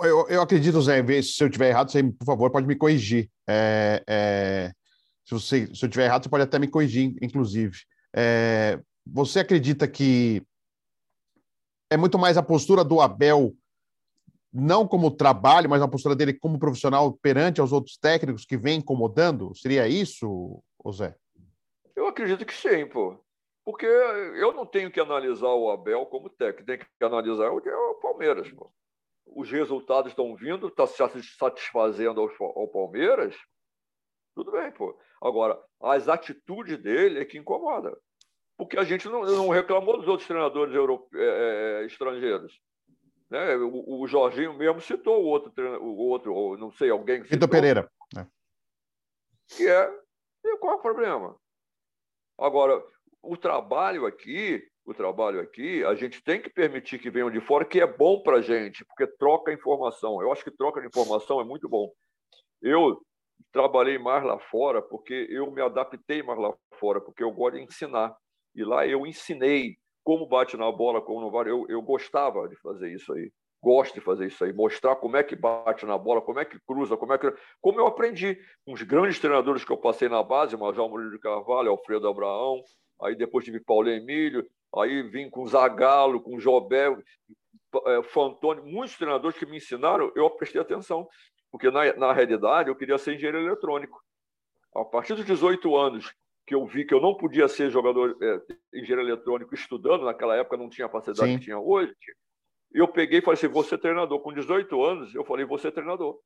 Eu, 0.03 0.27
eu 0.27 0.41
acredito, 0.41 0.81
Zé, 0.81 1.01
se 1.21 1.43
eu 1.43 1.49
tiver 1.49 1.69
errado, 1.69 1.91
você, 1.91 2.03
por 2.03 2.25
favor, 2.25 2.51
pode 2.51 2.67
me 2.67 2.75
corrigir. 2.75 3.29
É, 3.47 4.03
é, 4.07 4.71
se, 5.25 5.33
você, 5.33 5.73
se 5.73 5.85
eu 5.85 5.89
tiver 5.89 6.05
errado, 6.05 6.23
você 6.23 6.29
pode 6.29 6.43
até 6.43 6.59
me 6.59 6.67
corrigir, 6.67 7.15
inclusive. 7.21 7.77
É, 8.15 8.79
você 9.05 9.39
acredita 9.39 9.87
que 9.87 10.43
é 11.89 11.95
muito 11.95 12.19
mais 12.19 12.37
a 12.37 12.43
postura 12.43 12.83
do 12.83 12.99
Abel, 12.99 13.55
não 14.51 14.87
como 14.87 15.11
trabalho, 15.11 15.69
mas 15.69 15.81
a 15.81 15.87
postura 15.87 16.15
dele 16.15 16.33
como 16.33 16.59
profissional 16.59 17.13
perante 17.13 17.61
aos 17.61 17.71
outros 17.71 17.97
técnicos 17.97 18.45
que 18.45 18.57
vem 18.57 18.79
incomodando? 18.79 19.55
Seria 19.55 19.87
isso, 19.87 20.61
Zé? 20.91 21.15
Eu 21.95 22.07
acredito 22.07 22.45
que 22.45 22.53
sim, 22.53 22.85
pô. 22.85 23.17
Porque 23.63 23.85
eu 23.85 24.53
não 24.53 24.65
tenho 24.65 24.89
que 24.89 24.99
analisar 24.99 25.49
o 25.49 25.69
Abel 25.69 26.05
como 26.05 26.29
técnico, 26.29 26.65
tem 26.65 26.79
que 26.79 26.85
analisar 27.03 27.51
o 27.51 27.95
Palmeiras. 28.01 28.49
Pô. 28.51 28.71
Os 29.35 29.51
resultados 29.51 30.11
estão 30.11 30.35
vindo, 30.35 30.67
está 30.67 30.85
satisfazendo 30.87 32.21
ao, 32.21 32.29
ao 32.57 32.67
Palmeiras, 32.67 33.35
tudo 34.37 34.51
bem, 34.51 34.71
pô. 34.71 34.95
Agora, 35.21 35.59
as 35.81 36.07
atitudes 36.07 36.77
dele 36.77 37.19
é 37.19 37.25
que 37.25 37.39
incomoda. 37.39 37.97
Porque 38.55 38.77
a 38.77 38.83
gente 38.83 39.07
não, 39.07 39.23
não 39.23 39.49
reclamou 39.49 39.97
dos 39.97 40.07
outros 40.07 40.27
treinadores 40.27 40.75
europe... 40.75 41.07
é, 41.15 41.85
estrangeiros. 41.85 42.59
Né? 43.29 43.55
O, 43.55 44.01
o, 44.01 44.07
Jorginho 44.07 44.53
mesmo 44.53 44.79
citou 44.79 45.23
o 45.23 45.25
outro, 45.25 45.51
o 45.83 45.97
outro 45.97 46.33
ou 46.33 46.57
não 46.57 46.71
sei, 46.71 46.89
alguém. 46.89 47.23
Vitor 47.23 47.49
Pereira. 47.49 47.91
É. 48.15 48.25
Que 49.49 49.67
é. 49.67 49.91
E 50.45 50.57
qual 50.57 50.73
é 50.73 50.75
o 50.77 50.81
problema? 50.81 51.35
Agora, 52.37 52.83
o 53.21 53.35
trabalho 53.35 54.05
aqui, 54.05 54.63
o 54.87 54.93
trabalho 54.93 55.41
aqui, 55.41 55.83
a 55.83 55.93
gente 55.95 56.23
tem 56.23 56.41
que 56.41 56.49
permitir 56.49 56.97
que 56.97 57.09
venham 57.09 57.29
de 57.29 57.41
fora, 57.41 57.65
que 57.65 57.81
é 57.81 57.85
bom 57.85 58.21
para 58.21 58.37
a 58.37 58.41
gente, 58.41 58.85
porque 58.85 59.05
troca 59.05 59.51
informação. 59.51 60.21
Eu 60.21 60.31
acho 60.31 60.45
que 60.45 60.49
troca 60.49 60.79
de 60.79 60.87
informação 60.87 61.41
é 61.41 61.43
muito 61.43 61.67
bom. 61.67 61.91
Eu 62.61 62.97
trabalhei 63.51 63.97
mais 63.97 64.23
lá 64.23 64.39
fora 64.39 64.81
porque 64.81 65.27
eu 65.29 65.51
me 65.51 65.61
adaptei 65.61 66.23
mais 66.23 66.39
lá 66.39 66.53
fora, 66.79 67.01
porque 67.01 67.21
eu 67.21 67.31
gosto 67.31 67.57
de 67.57 67.63
ensinar. 67.63 68.15
E 68.55 68.63
lá 68.63 68.87
eu 68.87 69.05
ensinei 69.05 69.75
como 70.05 70.25
bate 70.25 70.55
na 70.55 70.71
bola, 70.71 71.01
como 71.01 71.19
não 71.19 71.29
vale. 71.29 71.51
Eu, 71.51 71.65
eu 71.67 71.81
gostava 71.81 72.47
de 72.47 72.55
fazer 72.55 72.89
isso 72.93 73.11
aí. 73.11 73.29
Gosto 73.61 73.95
de 73.95 74.01
fazer 74.01 74.27
isso 74.27 74.41
aí, 74.45 74.53
mostrar 74.53 74.95
como 74.95 75.17
é 75.17 75.23
que 75.23 75.35
bate 75.35 75.85
na 75.85 75.97
bola, 75.97 76.21
como 76.21 76.39
é 76.39 76.45
que 76.45 76.57
cruza, 76.65 76.95
como 76.95 77.11
é 77.11 77.17
que. 77.17 77.33
Como 77.59 77.77
eu 77.77 77.87
aprendi. 77.87 78.39
Uns 78.65 78.83
grandes 78.83 79.19
treinadores 79.19 79.65
que 79.65 79.71
eu 79.71 79.77
passei 79.77 80.07
na 80.07 80.23
base, 80.23 80.55
Major 80.55 80.87
Murilo 80.87 81.11
de 81.11 81.19
Carvalho, 81.19 81.71
Alfredo 81.71 82.07
Abraão, 82.07 82.63
aí 83.01 83.15
depois 83.15 83.45
tive 83.45 83.59
Paulo 83.59 83.89
Emílio, 83.89 84.47
aí 84.75 85.03
vim 85.03 85.29
com 85.29 85.45
Zagallo, 85.45 86.21
com 86.21 86.39
Jobel, 86.39 87.01
é, 87.85 88.03
Fantoni, 88.03 88.61
muitos 88.61 88.97
treinadores 88.97 89.37
que 89.37 89.45
me 89.45 89.57
ensinaram, 89.57 90.11
eu 90.15 90.29
prestei 90.29 90.61
atenção, 90.61 91.07
porque 91.51 91.69
na, 91.69 91.93
na 91.95 92.13
realidade 92.13 92.69
eu 92.69 92.75
queria 92.75 92.97
ser 92.97 93.15
engenheiro 93.15 93.39
eletrônico. 93.39 94.01
A 94.75 94.85
partir 94.85 95.15
dos 95.15 95.25
18 95.25 95.75
anos 95.75 96.13
que 96.45 96.55
eu 96.55 96.65
vi 96.65 96.85
que 96.85 96.93
eu 96.93 97.01
não 97.01 97.15
podia 97.15 97.47
ser 97.49 97.69
jogador 97.69 98.17
é, 98.21 98.41
engenheiro 98.73 99.01
eletrônico 99.01 99.53
estudando, 99.53 100.05
naquela 100.05 100.35
época 100.35 100.55
não 100.55 100.69
tinha 100.69 100.87
a 100.87 100.89
facilidade 100.89 101.31
Sim. 101.31 101.37
que 101.37 101.43
tinha 101.43 101.59
hoje, 101.59 101.93
eu 102.71 102.87
peguei 102.87 103.19
e 103.19 103.21
falei 103.21 103.37
assim, 103.37 103.47
vou 103.47 103.63
ser 103.63 103.77
treinador. 103.77 104.19
Com 104.21 104.33
18 104.33 104.83
anos, 104.83 105.13
eu 105.13 105.25
falei, 105.25 105.45
vou 105.45 105.57
ser 105.57 105.71
treinador. 105.71 106.19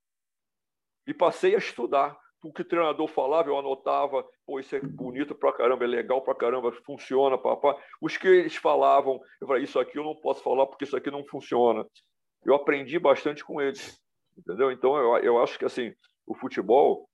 E 1.08 1.14
passei 1.14 1.56
a 1.56 1.58
estudar 1.58 2.18
o 2.44 2.52
que 2.52 2.62
o 2.62 2.66
treinador 2.66 3.08
falava, 3.08 3.50
eu 3.50 3.58
anotava, 3.58 4.26
pô, 4.46 4.60
isso 4.60 4.76
é 4.76 4.80
bonito 4.80 5.36
pra 5.36 5.54
caramba, 5.54 5.84
é 5.84 5.88
legal 5.88 6.22
pra 6.22 6.34
caramba, 6.34 6.72
funciona, 6.86 7.38
papá. 7.38 7.78
Os 8.02 8.18
que 8.18 8.28
eles 8.28 8.56
falavam, 8.56 9.22
eu 9.40 9.48
falei, 9.48 9.64
isso 9.64 9.80
aqui 9.80 9.98
eu 9.98 10.04
não 10.04 10.16
posso 10.16 10.42
falar 10.44 10.66
porque 10.66 10.84
isso 10.84 10.98
aqui 10.98 11.12
não 11.12 11.24
funciona. 11.26 11.86
Eu 12.44 12.56
aprendi 12.56 12.98
bastante 12.98 13.44
com 13.44 13.62
eles, 13.62 14.02
entendeu? 14.38 14.72
Então, 14.72 14.98
eu, 14.98 15.18
eu 15.18 15.44
acho 15.44 15.60
que, 15.60 15.66
assim, 15.66 15.94
o 16.26 16.34
futebol, 16.34 17.08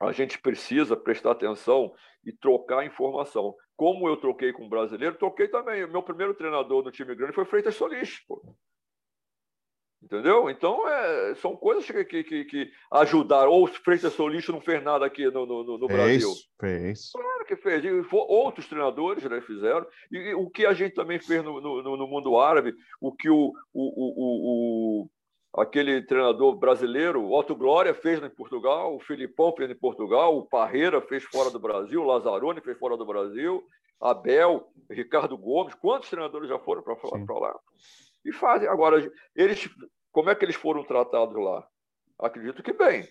a 0.00 0.10
gente 0.10 0.40
precisa 0.40 0.96
prestar 0.96 1.30
atenção 1.30 1.94
e 2.24 2.32
trocar 2.32 2.84
informação. 2.84 3.54
Como 3.76 4.08
eu 4.08 4.16
troquei 4.16 4.52
com 4.52 4.66
o 4.66 4.68
brasileiro, 4.68 5.16
troquei 5.16 5.46
também. 5.46 5.86
Meu 5.86 6.02
primeiro 6.02 6.34
treinador 6.34 6.82
no 6.82 6.90
time 6.90 7.14
grande 7.14 7.34
foi 7.34 7.44
Freitas 7.44 7.76
Solis, 7.76 8.18
pô. 8.26 8.42
Entendeu? 10.02 10.50
Então, 10.50 10.88
é, 10.88 11.34
são 11.36 11.56
coisas 11.56 11.86
que, 11.86 12.24
que, 12.24 12.44
que 12.44 12.70
ajudaram. 12.90 13.52
Ou 13.52 13.64
o 13.64 13.66
Freitas 13.68 14.12
Solista 14.12 14.50
não 14.50 14.60
fez 14.60 14.82
nada 14.82 15.06
aqui 15.06 15.26
no, 15.26 15.46
no, 15.46 15.78
no 15.78 15.86
Brasil. 15.86 16.28
Fez. 16.60 17.12
Claro 17.12 17.44
que 17.46 17.56
fez. 17.56 17.84
E 17.84 18.04
outros 18.10 18.66
treinadores 18.66 19.22
né, 19.22 19.40
fizeram. 19.40 19.86
E, 20.10 20.18
e, 20.18 20.34
o 20.34 20.50
que 20.50 20.66
a 20.66 20.72
gente 20.72 20.94
também 20.94 21.20
fez 21.20 21.44
no, 21.44 21.60
no, 21.60 21.96
no 21.96 22.06
mundo 22.08 22.36
árabe, 22.38 22.74
o 23.00 23.14
que 23.14 23.30
o, 23.30 23.52
o, 23.72 23.82
o, 25.04 25.06
o, 25.54 25.60
aquele 25.62 26.02
treinador 26.02 26.56
brasileiro, 26.56 27.22
o 27.22 27.38
Otto 27.38 27.54
Glória, 27.54 27.94
fez 27.94 28.20
em 28.20 28.28
Portugal, 28.28 28.96
o 28.96 29.00
Filipão 29.00 29.54
fez 29.56 29.70
em 29.70 29.78
Portugal, 29.78 30.36
o 30.36 30.46
Parreira 30.46 31.00
fez 31.00 31.22
fora 31.22 31.48
do 31.48 31.60
Brasil, 31.60 32.02
o 32.02 32.06
Lazzaroni 32.06 32.60
fez 32.60 32.76
fora 32.76 32.96
do 32.96 33.06
Brasil, 33.06 33.62
Abel, 34.00 34.66
Ricardo 34.90 35.38
Gomes. 35.38 35.74
Quantos 35.74 36.10
treinadores 36.10 36.48
já 36.48 36.58
foram 36.58 36.82
para 36.82 37.38
lá? 37.38 37.54
E 38.24 38.32
fazem. 38.32 38.68
Agora, 38.68 39.10
eles, 39.34 39.68
como 40.10 40.30
é 40.30 40.34
que 40.34 40.44
eles 40.44 40.56
foram 40.56 40.84
tratados 40.84 41.34
lá? 41.36 41.66
Acredito 42.18 42.62
que 42.62 42.72
bem. 42.72 43.08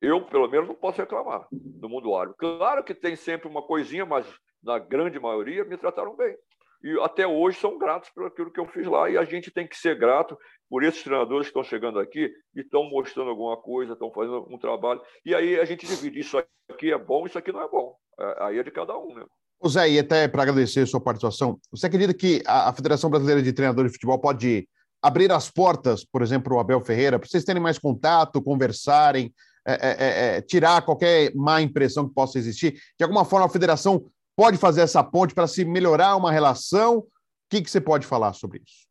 Eu, 0.00 0.24
pelo 0.26 0.48
menos, 0.48 0.68
não 0.68 0.74
posso 0.74 1.00
reclamar 1.00 1.46
no 1.50 1.88
mundo 1.88 2.14
árabe. 2.14 2.34
Claro 2.38 2.84
que 2.84 2.94
tem 2.94 3.16
sempre 3.16 3.48
uma 3.48 3.62
coisinha, 3.62 4.04
mas 4.04 4.26
na 4.62 4.78
grande 4.78 5.18
maioria 5.18 5.64
me 5.64 5.76
trataram 5.76 6.16
bem. 6.16 6.36
e 6.82 6.98
até 7.00 7.26
hoje 7.26 7.58
são 7.58 7.78
gratos 7.78 8.10
por 8.10 8.26
aquilo 8.26 8.52
que 8.52 8.60
eu 8.60 8.66
fiz 8.66 8.86
lá. 8.86 9.08
E 9.08 9.16
a 9.16 9.24
gente 9.24 9.50
tem 9.50 9.66
que 9.66 9.76
ser 9.76 9.98
grato 9.98 10.36
por 10.68 10.82
esses 10.82 11.02
treinadores 11.02 11.46
que 11.46 11.50
estão 11.50 11.64
chegando 11.64 11.98
aqui 11.98 12.30
e 12.54 12.60
estão 12.60 12.84
mostrando 12.84 13.30
alguma 13.30 13.56
coisa, 13.56 13.92
estão 13.92 14.12
fazendo 14.12 14.46
um 14.50 14.58
trabalho. 14.58 15.00
E 15.24 15.34
aí 15.34 15.58
a 15.58 15.64
gente 15.64 15.86
divide: 15.86 16.20
isso 16.20 16.38
aqui 16.68 16.92
é 16.92 16.98
bom, 16.98 17.26
isso 17.26 17.38
aqui 17.38 17.52
não 17.52 17.62
é 17.62 17.68
bom. 17.68 17.96
É, 18.18 18.44
aí 18.44 18.58
é 18.58 18.62
de 18.62 18.70
cada 18.70 18.96
um, 18.98 19.14
né? 19.14 19.24
Zé, 19.68 19.90
e 19.90 19.98
até 19.98 20.28
para 20.28 20.42
agradecer 20.42 20.80
a 20.80 20.86
sua 20.86 21.00
participação, 21.00 21.58
você 21.70 21.86
acredita 21.86 22.14
que 22.14 22.42
a 22.46 22.72
Federação 22.72 23.08
Brasileira 23.10 23.42
de 23.42 23.52
Treinadores 23.52 23.90
de 23.90 23.96
Futebol 23.96 24.18
pode 24.18 24.68
abrir 25.02 25.30
as 25.30 25.50
portas, 25.50 26.04
por 26.04 26.22
exemplo, 26.22 26.56
o 26.56 26.58
Abel 26.58 26.80
Ferreira, 26.80 27.18
para 27.18 27.28
vocês 27.28 27.44
terem 27.44 27.62
mais 27.62 27.78
contato, 27.78 28.42
conversarem, 28.42 29.32
é, 29.66 29.72
é, 29.72 29.76
é, 29.76 30.36
é, 30.36 30.42
tirar 30.42 30.82
qualquer 30.82 31.34
má 31.34 31.60
impressão 31.60 32.06
que 32.08 32.14
possa 32.14 32.38
existir? 32.38 32.72
De 32.98 33.02
alguma 33.02 33.24
forma, 33.24 33.46
a 33.46 33.50
federação 33.50 34.10
pode 34.36 34.58
fazer 34.58 34.82
essa 34.82 35.02
ponte 35.02 35.34
para 35.34 35.46
se 35.46 35.64
melhorar 35.64 36.16
uma 36.16 36.30
relação? 36.30 36.98
O 36.98 37.06
que, 37.50 37.62
que 37.62 37.70
você 37.70 37.80
pode 37.80 38.06
falar 38.06 38.32
sobre 38.32 38.62
isso? 38.66 38.86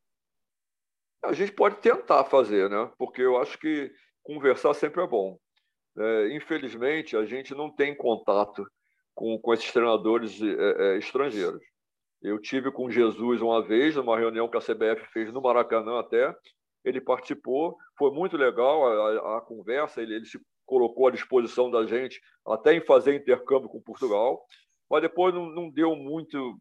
A 1.23 1.33
gente 1.33 1.51
pode 1.51 1.75
tentar 1.77 2.25
fazer, 2.25 2.69
né? 2.69 2.91
Porque 2.97 3.21
eu 3.21 3.37
acho 3.37 3.57
que 3.57 3.91
conversar 4.23 4.73
sempre 4.73 5.03
é 5.03 5.07
bom. 5.07 5.37
É, 5.97 6.35
infelizmente, 6.35 7.15
a 7.15 7.25
gente 7.25 7.53
não 7.53 7.73
tem 7.73 7.95
contato 7.95 8.65
com, 9.13 9.37
com 9.39 9.53
esses 9.53 9.71
treinadores 9.71 10.41
é, 10.41 10.95
é, 10.95 10.97
estrangeiros. 10.97 11.61
Eu 12.21 12.39
tive 12.39 12.71
com 12.71 12.89
Jesus 12.89 13.41
uma 13.41 13.61
vez, 13.61 13.95
numa 13.95 14.17
reunião 14.17 14.47
que 14.47 14.57
a 14.57 14.61
CBF 14.61 15.05
fez 15.11 15.31
no 15.33 15.41
Maracanã 15.41 15.99
até. 15.99 16.33
Ele 16.83 17.01
participou, 17.01 17.77
foi 17.97 18.11
muito 18.11 18.37
legal 18.37 18.85
a, 18.85 19.09
a, 19.09 19.37
a 19.37 19.41
conversa, 19.41 20.01
ele, 20.01 20.15
ele 20.15 20.25
se 20.25 20.39
colocou 20.65 21.07
à 21.07 21.11
disposição 21.11 21.69
da 21.69 21.85
gente 21.85 22.21
até 22.47 22.73
em 22.73 22.81
fazer 22.81 23.15
intercâmbio 23.15 23.69
com 23.69 23.81
Portugal, 23.81 24.41
mas 24.89 25.01
depois 25.01 25.33
não, 25.33 25.47
não 25.47 25.69
deu 25.69 25.95
muito. 25.95 26.57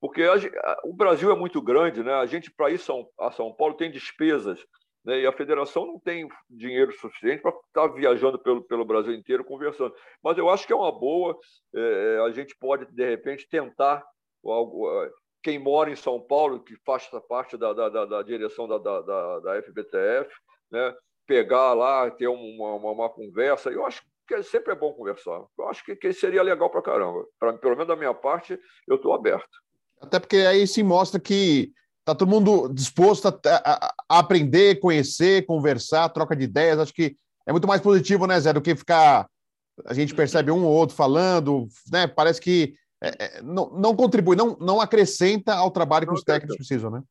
Porque 0.00 0.22
a, 0.22 0.80
o 0.84 0.92
Brasil 0.92 1.30
é 1.30 1.36
muito 1.36 1.60
grande, 1.62 2.02
né? 2.02 2.12
a 2.12 2.26
gente, 2.26 2.50
para 2.50 2.70
ir 2.70 2.78
São, 2.78 3.08
a 3.18 3.30
São 3.30 3.52
Paulo, 3.54 3.74
tem 3.74 3.90
despesas 3.90 4.60
né? 5.06 5.20
e 5.20 5.26
a 5.26 5.32
federação 5.32 5.86
não 5.86 6.00
tem 6.00 6.28
dinheiro 6.50 6.92
suficiente 6.92 7.40
para 7.40 7.52
estar 7.52 7.88
tá 7.88 7.94
viajando 7.94 8.38
pelo, 8.38 8.62
pelo 8.62 8.84
Brasil 8.84 9.14
inteiro 9.14 9.44
conversando. 9.44 9.94
Mas 10.22 10.36
eu 10.36 10.50
acho 10.50 10.66
que 10.66 10.72
é 10.72 10.76
uma 10.76 10.90
boa, 10.90 11.38
é, 11.74 12.16
é 12.16 12.20
a 12.26 12.30
gente 12.32 12.56
pode, 12.58 12.84
de 12.92 13.08
repente, 13.08 13.48
tentar. 13.48 14.04
Algo, 14.44 14.90
é, 15.02 15.10
quem 15.42 15.58
mora 15.58 15.90
em 15.90 15.96
São 15.96 16.20
Paulo, 16.20 16.62
que 16.62 16.76
faz 16.84 17.08
parte 17.28 17.56
da, 17.56 17.72
da, 17.72 17.88
da, 17.88 18.04
da 18.04 18.22
direção 18.22 18.66
da, 18.66 18.78
da, 18.78 19.00
da, 19.40 19.62
FBTF, 19.62 20.28
né? 20.70 20.94
pegar 21.24 21.72
lá, 21.72 22.10
ter 22.10 22.26
uma, 22.26 22.74
uma, 22.74 22.90
uma, 22.90 23.08
conversa. 23.08 23.70
Eu 23.70 23.86
acho 23.86 24.02
que 24.26 24.42
sempre 24.42 24.72
é 24.72 24.76
bom 24.76 24.92
conversar. 24.92 25.44
Eu 25.56 25.68
acho 25.68 25.84
que, 25.84 25.94
que 25.94 26.12
seria 26.12 26.42
legal 26.42 26.68
para 26.68 26.82
caramba. 26.82 27.24
Pra, 27.38 27.52
pelo 27.52 27.74
menos 27.74 27.88
da 27.88 27.96
minha 27.96 28.14
parte, 28.14 28.58
eu 28.88 28.96
estou 28.96 29.12
aberto. 29.12 29.58
Até 30.00 30.18
porque 30.18 30.36
aí 30.36 30.66
se 30.66 30.82
mostra 30.82 31.20
que 31.20 31.72
Está 32.06 32.14
todo 32.14 32.30
mundo 32.30 32.72
disposto 32.72 33.26
a, 33.26 33.40
a, 33.44 33.94
a, 34.08 34.18
aprender, 34.20 34.78
conhecer, 34.78 35.44
conversar, 35.44 36.08
troca 36.10 36.36
de 36.36 36.44
ideias. 36.44 36.78
Acho 36.78 36.94
que 36.94 37.16
é 37.44 37.50
muito 37.50 37.66
mais 37.66 37.80
positivo, 37.80 38.28
né, 38.28 38.38
Zé, 38.38 38.52
do 38.52 38.62
que 38.62 38.76
ficar. 38.76 39.28
A 39.84 39.92
gente 39.92 40.14
percebe 40.14 40.52
um 40.52 40.64
ou 40.64 40.72
outro 40.72 40.94
falando, 40.94 41.66
né? 41.90 42.06
Parece 42.06 42.40
que 42.40 42.76
é, 43.02 43.08
é, 43.38 43.42
não, 43.42 43.70
não 43.70 43.96
contribui, 43.96 44.36
não, 44.36 44.56
não 44.60 44.80
acrescenta 44.80 45.52
ao 45.54 45.68
trabalho 45.68 46.06
que 46.06 46.14
os 46.14 46.22
técnicos 46.22 46.54
precisam, 46.54 46.92
né? 46.92 47.02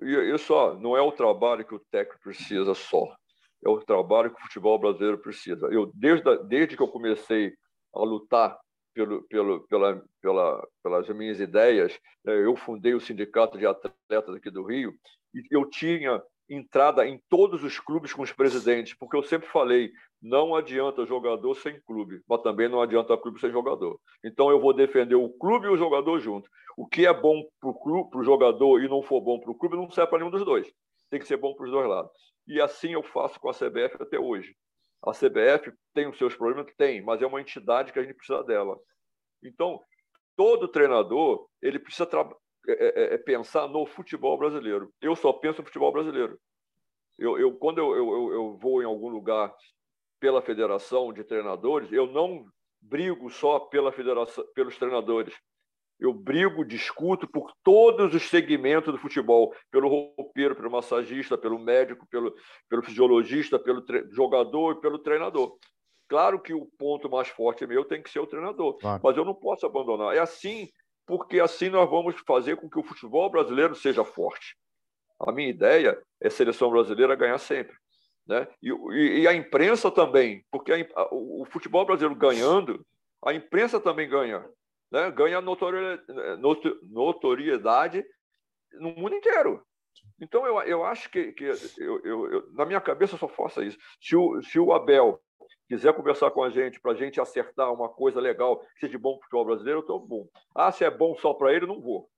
E, 0.00 0.34
e 0.34 0.38
só, 0.38 0.74
não 0.78 0.96
é 0.96 1.02
o 1.02 1.12
trabalho 1.12 1.66
que 1.66 1.74
o 1.74 1.82
técnico 1.90 2.22
precisa 2.22 2.72
só, 2.74 3.14
é 3.62 3.68
o 3.68 3.78
trabalho 3.82 4.30
que 4.30 4.40
o 4.40 4.44
futebol 4.44 4.78
brasileiro 4.78 5.18
precisa. 5.18 5.66
Eu, 5.66 5.92
desde, 5.94 6.38
desde 6.44 6.74
que 6.74 6.82
eu 6.82 6.88
comecei 6.88 7.52
a 7.94 8.00
lutar 8.00 8.58
pelo, 8.96 9.22
pelo, 9.24 9.60
pela, 9.68 10.02
pela, 10.22 10.68
pelas 10.82 11.08
minhas 11.10 11.38
ideias. 11.38 11.92
Né? 12.24 12.34
Eu 12.34 12.56
fundei 12.56 12.94
o 12.94 13.00
Sindicato 13.00 13.58
de 13.58 13.66
Atletas 13.66 14.34
aqui 14.34 14.50
do 14.50 14.64
Rio 14.64 14.94
e 15.34 15.42
eu 15.50 15.68
tinha 15.68 16.22
entrada 16.48 17.06
em 17.06 17.20
todos 17.28 17.62
os 17.62 17.78
clubes 17.78 18.14
com 18.14 18.22
os 18.22 18.32
presidentes, 18.32 18.94
porque 18.94 19.16
eu 19.16 19.22
sempre 19.22 19.48
falei, 19.48 19.92
não 20.22 20.54
adianta 20.54 21.04
jogador 21.04 21.54
sem 21.56 21.78
clube, 21.82 22.22
mas 22.26 22.40
também 22.40 22.68
não 22.68 22.80
adianta 22.80 23.18
clube 23.18 23.38
sem 23.38 23.50
jogador. 23.50 24.00
Então 24.24 24.48
eu 24.48 24.58
vou 24.58 24.72
defender 24.72 25.16
o 25.16 25.28
clube 25.28 25.66
e 25.66 25.70
o 25.70 25.76
jogador 25.76 26.18
junto. 26.20 26.48
O 26.74 26.86
que 26.86 27.04
é 27.04 27.12
bom 27.12 27.44
para 27.60 28.18
o 28.18 28.24
jogador 28.24 28.82
e 28.82 28.88
não 28.88 29.02
for 29.02 29.20
bom 29.20 29.38
para 29.38 29.50
o 29.50 29.54
clube 29.54 29.76
não 29.76 29.90
serve 29.90 30.08
para 30.08 30.20
nenhum 30.20 30.30
dos 30.30 30.44
dois. 30.44 30.72
Tem 31.10 31.20
que 31.20 31.26
ser 31.26 31.36
bom 31.36 31.54
para 31.54 31.66
os 31.66 31.70
dois 31.70 31.86
lados. 31.86 32.12
E 32.46 32.60
assim 32.60 32.92
eu 32.92 33.02
faço 33.02 33.38
com 33.40 33.50
a 33.50 33.54
CBF 33.54 34.00
até 34.00 34.18
hoje. 34.18 34.56
A 35.06 35.12
CBF 35.12 35.72
tem 35.94 36.08
os 36.08 36.18
seus 36.18 36.34
problemas? 36.34 36.66
Tem, 36.76 37.00
mas 37.00 37.22
é 37.22 37.26
uma 37.26 37.40
entidade 37.40 37.92
que 37.92 37.98
a 37.98 38.02
gente 38.02 38.16
precisa 38.16 38.42
dela. 38.42 38.76
Então, 39.42 39.80
todo 40.36 40.68
treinador 40.68 41.48
ele 41.62 41.78
precisa 41.78 42.08
é, 42.68 42.72
é, 42.72 42.86
é, 42.86 43.14
é, 43.14 43.18
pensar 43.18 43.68
no 43.68 43.86
futebol 43.86 44.36
brasileiro. 44.36 44.92
Eu 45.00 45.14
só 45.14 45.32
penso 45.32 45.60
no 45.60 45.66
futebol 45.66 45.92
brasileiro. 45.92 46.38
Eu, 47.16 47.38
eu 47.38 47.56
quando 47.56 47.78
eu, 47.78 47.94
eu, 47.94 48.32
eu 48.32 48.58
vou 48.58 48.82
em 48.82 48.84
algum 48.84 49.08
lugar 49.08 49.54
pela 50.18 50.42
federação 50.42 51.12
de 51.12 51.22
treinadores, 51.22 51.92
eu 51.92 52.06
não 52.06 52.46
brigo 52.80 53.30
só 53.30 53.60
pela 53.60 53.92
federação, 53.92 54.44
pelos 54.54 54.76
treinadores. 54.76 55.34
Eu 55.98 56.12
brigo, 56.12 56.64
discuto 56.64 57.26
por 57.26 57.52
todos 57.62 58.14
os 58.14 58.28
segmentos 58.28 58.92
do 58.92 58.98
futebol, 58.98 59.54
pelo 59.70 59.88
roupeiro, 59.88 60.54
pelo 60.54 60.70
massagista, 60.70 61.38
pelo 61.38 61.58
médico, 61.58 62.06
pelo, 62.08 62.34
pelo 62.68 62.82
fisiologista, 62.82 63.58
pelo 63.58 63.82
jogador 64.12 64.72
e 64.72 64.80
pelo 64.80 64.98
treinador. 64.98 65.56
Claro 66.08 66.40
que 66.40 66.52
o 66.52 66.66
ponto 66.78 67.10
mais 67.10 67.28
forte 67.28 67.66
meu 67.66 67.84
tem 67.84 68.02
que 68.02 68.10
ser 68.10 68.20
o 68.20 68.26
treinador, 68.26 68.76
claro. 68.78 69.00
mas 69.02 69.16
eu 69.16 69.24
não 69.24 69.34
posso 69.34 69.64
abandonar. 69.64 70.14
É 70.14 70.20
assim, 70.20 70.68
porque 71.06 71.40
assim 71.40 71.70
nós 71.70 71.88
vamos 71.88 72.14
fazer 72.26 72.56
com 72.56 72.68
que 72.68 72.78
o 72.78 72.84
futebol 72.84 73.30
brasileiro 73.30 73.74
seja 73.74 74.04
forte. 74.04 74.56
A 75.18 75.32
minha 75.32 75.48
ideia 75.48 75.98
é 76.20 76.28
a 76.28 76.30
seleção 76.30 76.70
brasileira 76.70 77.16
ganhar 77.16 77.38
sempre. 77.38 77.74
Né? 78.26 78.46
E, 78.62 78.70
e, 78.70 79.20
e 79.20 79.28
a 79.28 79.32
imprensa 79.32 79.90
também, 79.90 80.44
porque 80.50 80.72
a, 80.72 81.00
a, 81.00 81.08
o 81.10 81.46
futebol 81.50 81.86
brasileiro 81.86 82.14
ganhando, 82.18 82.84
a 83.24 83.32
imprensa 83.32 83.80
também 83.80 84.08
ganha 84.08 84.44
né, 84.90 85.10
ganha 85.10 85.40
notoriedade 85.40 88.04
no 88.74 88.94
mundo 88.94 89.14
inteiro. 89.14 89.64
Então, 90.20 90.46
eu, 90.46 90.60
eu 90.62 90.84
acho 90.84 91.10
que, 91.10 91.32
que 91.32 91.44
eu, 91.44 92.00
eu, 92.04 92.32
eu, 92.32 92.52
na 92.52 92.64
minha 92.64 92.80
cabeça 92.80 93.16
só 93.16 93.28
faço 93.28 93.62
isso. 93.62 93.78
Se 94.00 94.16
o, 94.16 94.42
se 94.42 94.58
o 94.58 94.72
Abel 94.72 95.20
quiser 95.68 95.94
conversar 95.94 96.30
com 96.30 96.42
a 96.42 96.50
gente 96.50 96.80
para 96.80 96.92
a 96.92 96.94
gente 96.94 97.20
acertar 97.20 97.72
uma 97.72 97.88
coisa 97.88 98.20
legal 98.20 98.58
que 98.58 98.86
seja 98.86 98.98
bom 98.98 99.12
para 99.12 99.18
o 99.18 99.22
futebol 99.22 99.44
brasileiro, 99.44 99.78
eu 99.78 99.82
estou 99.82 100.00
bom. 100.00 100.26
Ah, 100.54 100.70
se 100.70 100.84
é 100.84 100.90
bom 100.90 101.14
só 101.16 101.34
para 101.34 101.52
ele, 101.52 101.66
não 101.66 101.80
vou. 101.80 102.08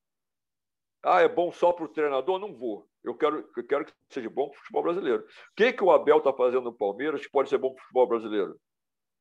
Ah, 1.02 1.20
é 1.20 1.28
bom 1.28 1.52
só 1.52 1.72
para 1.72 1.84
o 1.84 1.88
treinador? 1.88 2.38
Não 2.38 2.56
vou. 2.56 2.86
Eu 3.04 3.16
quero, 3.16 3.48
eu 3.56 3.66
quero 3.66 3.84
que 3.84 3.92
seja 4.10 4.28
bom 4.28 4.48
para 4.48 4.56
o 4.56 4.58
futebol 4.58 4.82
brasileiro. 4.82 5.22
O 5.22 5.26
que, 5.56 5.72
que 5.72 5.84
o 5.84 5.90
Abel 5.90 6.18
está 6.18 6.32
fazendo 6.32 6.64
no 6.64 6.76
Palmeiras 6.76 7.22
que 7.22 7.30
pode 7.30 7.48
ser 7.48 7.58
bom 7.58 7.72
para 7.72 7.80
o 7.80 7.82
futebol 7.82 8.08
brasileiro? 8.08 8.60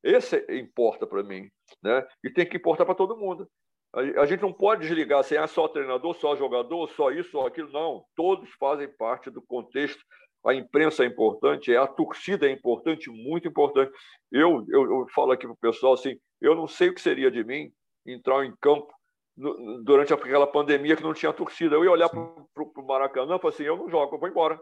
Esse 0.03 0.45
importa 0.49 1.05
para 1.05 1.23
mim, 1.23 1.49
né? 1.81 2.05
E 2.23 2.29
tem 2.29 2.47
que 2.47 2.57
importar 2.57 2.85
para 2.85 2.95
todo 2.95 3.17
mundo. 3.17 3.47
A 3.93 4.25
gente 4.25 4.41
não 4.41 4.53
pode 4.53 4.81
desligar 4.81 5.19
assim, 5.19 5.35
é 5.35 5.47
só 5.47 5.67
treinador, 5.67 6.13
só 6.15 6.35
jogador, 6.35 6.87
só 6.89 7.09
isso, 7.09 7.31
só 7.31 7.47
aquilo. 7.47 7.71
Não, 7.71 8.03
todos 8.15 8.49
fazem 8.59 8.87
parte 8.97 9.29
do 9.29 9.41
contexto. 9.41 10.03
A 10.45 10.53
imprensa 10.53 11.03
é 11.03 11.07
importante, 11.07 11.75
a 11.75 11.87
torcida 11.87 12.47
é 12.47 12.51
importante, 12.51 13.09
muito 13.09 13.47
importante. 13.47 13.91
Eu, 14.31 14.63
eu, 14.69 14.83
eu 14.83 15.07
falo 15.13 15.31
aqui 15.31 15.45
para 15.45 15.53
o 15.53 15.57
pessoal 15.57 15.93
assim, 15.93 16.17
eu 16.39 16.55
não 16.55 16.67
sei 16.67 16.89
o 16.89 16.93
que 16.93 17.01
seria 17.01 17.31
de 17.31 17.43
mim 17.43 17.71
entrar 18.05 18.45
em 18.45 18.55
campo 18.61 18.87
no, 19.35 19.83
durante 19.83 20.13
aquela 20.13 20.47
pandemia 20.47 20.95
que 20.95 21.03
não 21.03 21.13
tinha 21.13 21.33
torcida. 21.33 21.75
Eu 21.75 21.83
ia 21.83 21.91
olhar 21.91 22.09
para 22.09 22.19
o 22.19 22.87
Maracanã 22.87 23.35
e 23.35 23.39
falar 23.39 23.53
assim, 23.53 23.63
eu 23.63 23.77
não 23.77 23.89
jogo, 23.89 24.15
eu 24.15 24.19
vou 24.19 24.29
embora. 24.29 24.59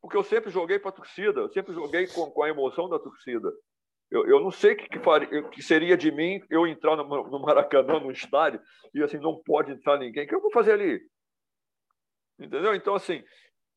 Porque 0.00 0.16
eu 0.16 0.22
sempre 0.22 0.50
joguei 0.50 0.78
para 0.78 0.90
a 0.90 0.92
torcida, 0.92 1.40
eu 1.40 1.48
sempre 1.50 1.74
joguei 1.74 2.06
com, 2.06 2.30
com 2.30 2.42
a 2.42 2.48
emoção 2.48 2.88
da 2.88 2.98
torcida. 2.98 3.50
Eu, 4.10 4.26
eu 4.26 4.40
não 4.40 4.50
sei 4.50 4.72
o 4.72 4.76
que, 4.76 4.88
que, 4.88 5.42
que 5.50 5.62
seria 5.62 5.96
de 5.96 6.10
mim 6.12 6.40
eu 6.48 6.66
entrar 6.66 6.96
no, 6.96 7.04
no 7.04 7.40
Maracanã, 7.40 7.98
no 7.98 8.10
estádio, 8.10 8.60
e 8.94 9.02
assim, 9.02 9.18
não 9.18 9.42
pode 9.42 9.72
entrar 9.72 9.98
ninguém. 9.98 10.24
O 10.24 10.28
que 10.28 10.34
eu 10.34 10.40
vou 10.40 10.52
fazer 10.52 10.72
ali? 10.72 11.00
Entendeu? 12.38 12.74
Então, 12.74 12.94
assim, 12.94 13.22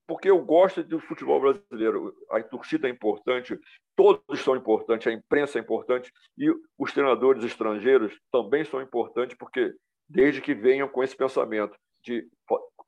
porque 0.08 0.30
eu 0.30 0.44
gosto 0.44 0.84
do 0.84 1.00
futebol 1.00 1.40
brasileiro. 1.40 2.14
A 2.32 2.42
torcida 2.42 2.88
é 2.88 2.92
importante, 2.92 3.60
todos 3.96 4.40
são 4.42 4.56
importantes, 4.56 5.08
a 5.08 5.12
imprensa 5.12 5.60
é 5.60 5.62
importante 5.62 6.12
e 6.38 6.50
os 6.78 6.94
treinadores 6.94 7.44
estrangeiros 7.44 8.18
também 8.32 8.64
são 8.64 8.82
importantes, 8.82 9.36
porque 9.38 9.74
desde 10.08 10.42
que 10.42 10.56
venham 10.56 10.88
com 10.88 11.04
esse 11.04 11.16
pensamento 11.16 11.78
de 12.02 12.26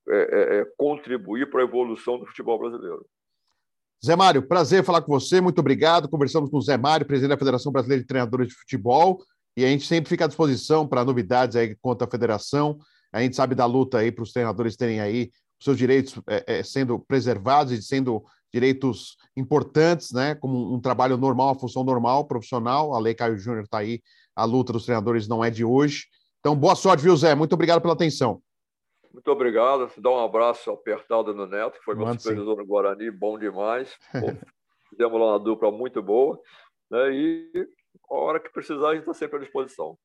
é, 0.08 0.18
é, 0.18 0.62
é 0.62 0.66
contribuir 0.78 1.50
para 1.50 1.62
a 1.62 1.66
evolução 1.66 2.18
do 2.18 2.26
futebol 2.26 2.58
brasileiro. 2.58 3.06
Zé 4.06 4.16
Mário, 4.16 4.48
prazer 4.48 4.84
falar 4.84 5.02
com 5.02 5.12
você, 5.12 5.42
muito 5.42 5.60
obrigado. 5.60 6.08
Conversamos 6.08 6.50
com 6.50 6.58
o 6.58 6.62
Zé 6.62 6.78
Mário, 6.78 7.06
presidente 7.06 7.32
da 7.32 7.38
Federação 7.38 7.70
Brasileira 7.70 8.02
de 8.02 8.08
Treinadores 8.08 8.48
de 8.48 8.54
Futebol, 8.54 9.22
e 9.58 9.66
a 9.66 9.68
gente 9.68 9.86
sempre 9.86 10.10
fica 10.10 10.24
à 10.24 10.28
disposição 10.28 10.88
para 10.88 11.04
novidades 11.04 11.58
aí 11.58 11.76
quanto 11.82 12.04
à 12.04 12.08
federação. 12.08 12.78
A 13.12 13.22
gente 13.22 13.36
sabe 13.36 13.56
da 13.56 13.66
luta 13.66 13.98
aí 13.98 14.10
para 14.10 14.24
os 14.24 14.32
treinadores 14.32 14.78
terem 14.78 15.02
aí 15.02 15.32
seus 15.62 15.78
direitos 15.78 16.16
é, 16.30 16.60
é, 16.60 16.64
sendo 16.64 16.98
preservados 16.98 17.74
e 17.74 17.82
sendo 17.82 18.24
direitos 18.54 19.18
importantes, 19.36 20.12
né? 20.14 20.34
Como 20.34 20.74
um 20.74 20.80
trabalho 20.80 21.18
normal, 21.18 21.48
uma 21.48 21.60
função 21.60 21.84
normal, 21.84 22.26
profissional. 22.26 22.96
A 22.96 23.00
Lei 23.00 23.14
Caio 23.14 23.38
Júnior 23.38 23.66
está 23.66 23.80
aí, 23.80 24.02
a 24.34 24.46
luta 24.46 24.72
dos 24.72 24.86
treinadores 24.86 25.28
não 25.28 25.44
é 25.44 25.50
de 25.50 25.66
hoje. 25.66 26.06
Então, 26.40 26.56
boa 26.56 26.76
sorte, 26.76 27.04
viu, 27.04 27.18
Zé? 27.18 27.36
Muito 27.36 27.52
obrigado 27.52 27.82
pela 27.82 27.94
atenção. 27.94 28.42
Muito 29.14 29.32
obrigado. 29.32 29.90
Dá 29.98 30.10
um 30.10 30.24
abraço 30.24 30.72
apertado 30.72 31.34
no 31.34 31.46
Neto, 31.46 31.80
que 31.80 31.86
foi 31.86 31.96
meu 31.96 32.06
Mano, 32.06 32.20
supervisor 32.20 32.56
sim. 32.56 32.62
no 32.62 32.68
Guarani, 32.68 33.12
bom 33.12 33.38
demais. 33.38 33.94
Pô, 34.14 34.34
fizemos 34.90 35.20
lá 35.20 35.32
uma 35.32 35.40
dupla 35.40 35.72
muito 35.72 36.02
boa. 36.02 36.40
Né? 36.90 37.12
E 37.12 37.68
a 38.10 38.16
hora 38.16 38.40
que 38.40 38.52
precisar, 38.52 38.90
a 38.90 38.94
gente 38.94 39.02
está 39.02 39.14
sempre 39.14 39.38
à 39.38 39.40
disposição. 39.42 39.98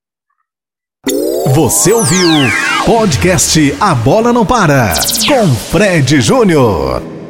Você 1.55 1.92
ouviu 1.92 2.28
podcast 2.86 3.61
A 3.80 3.94
Bola 3.94 4.32
Não 4.32 4.46
Para 4.46 4.94
com 5.28 5.46
Fred 5.70 6.20
Júnior. 6.20 7.24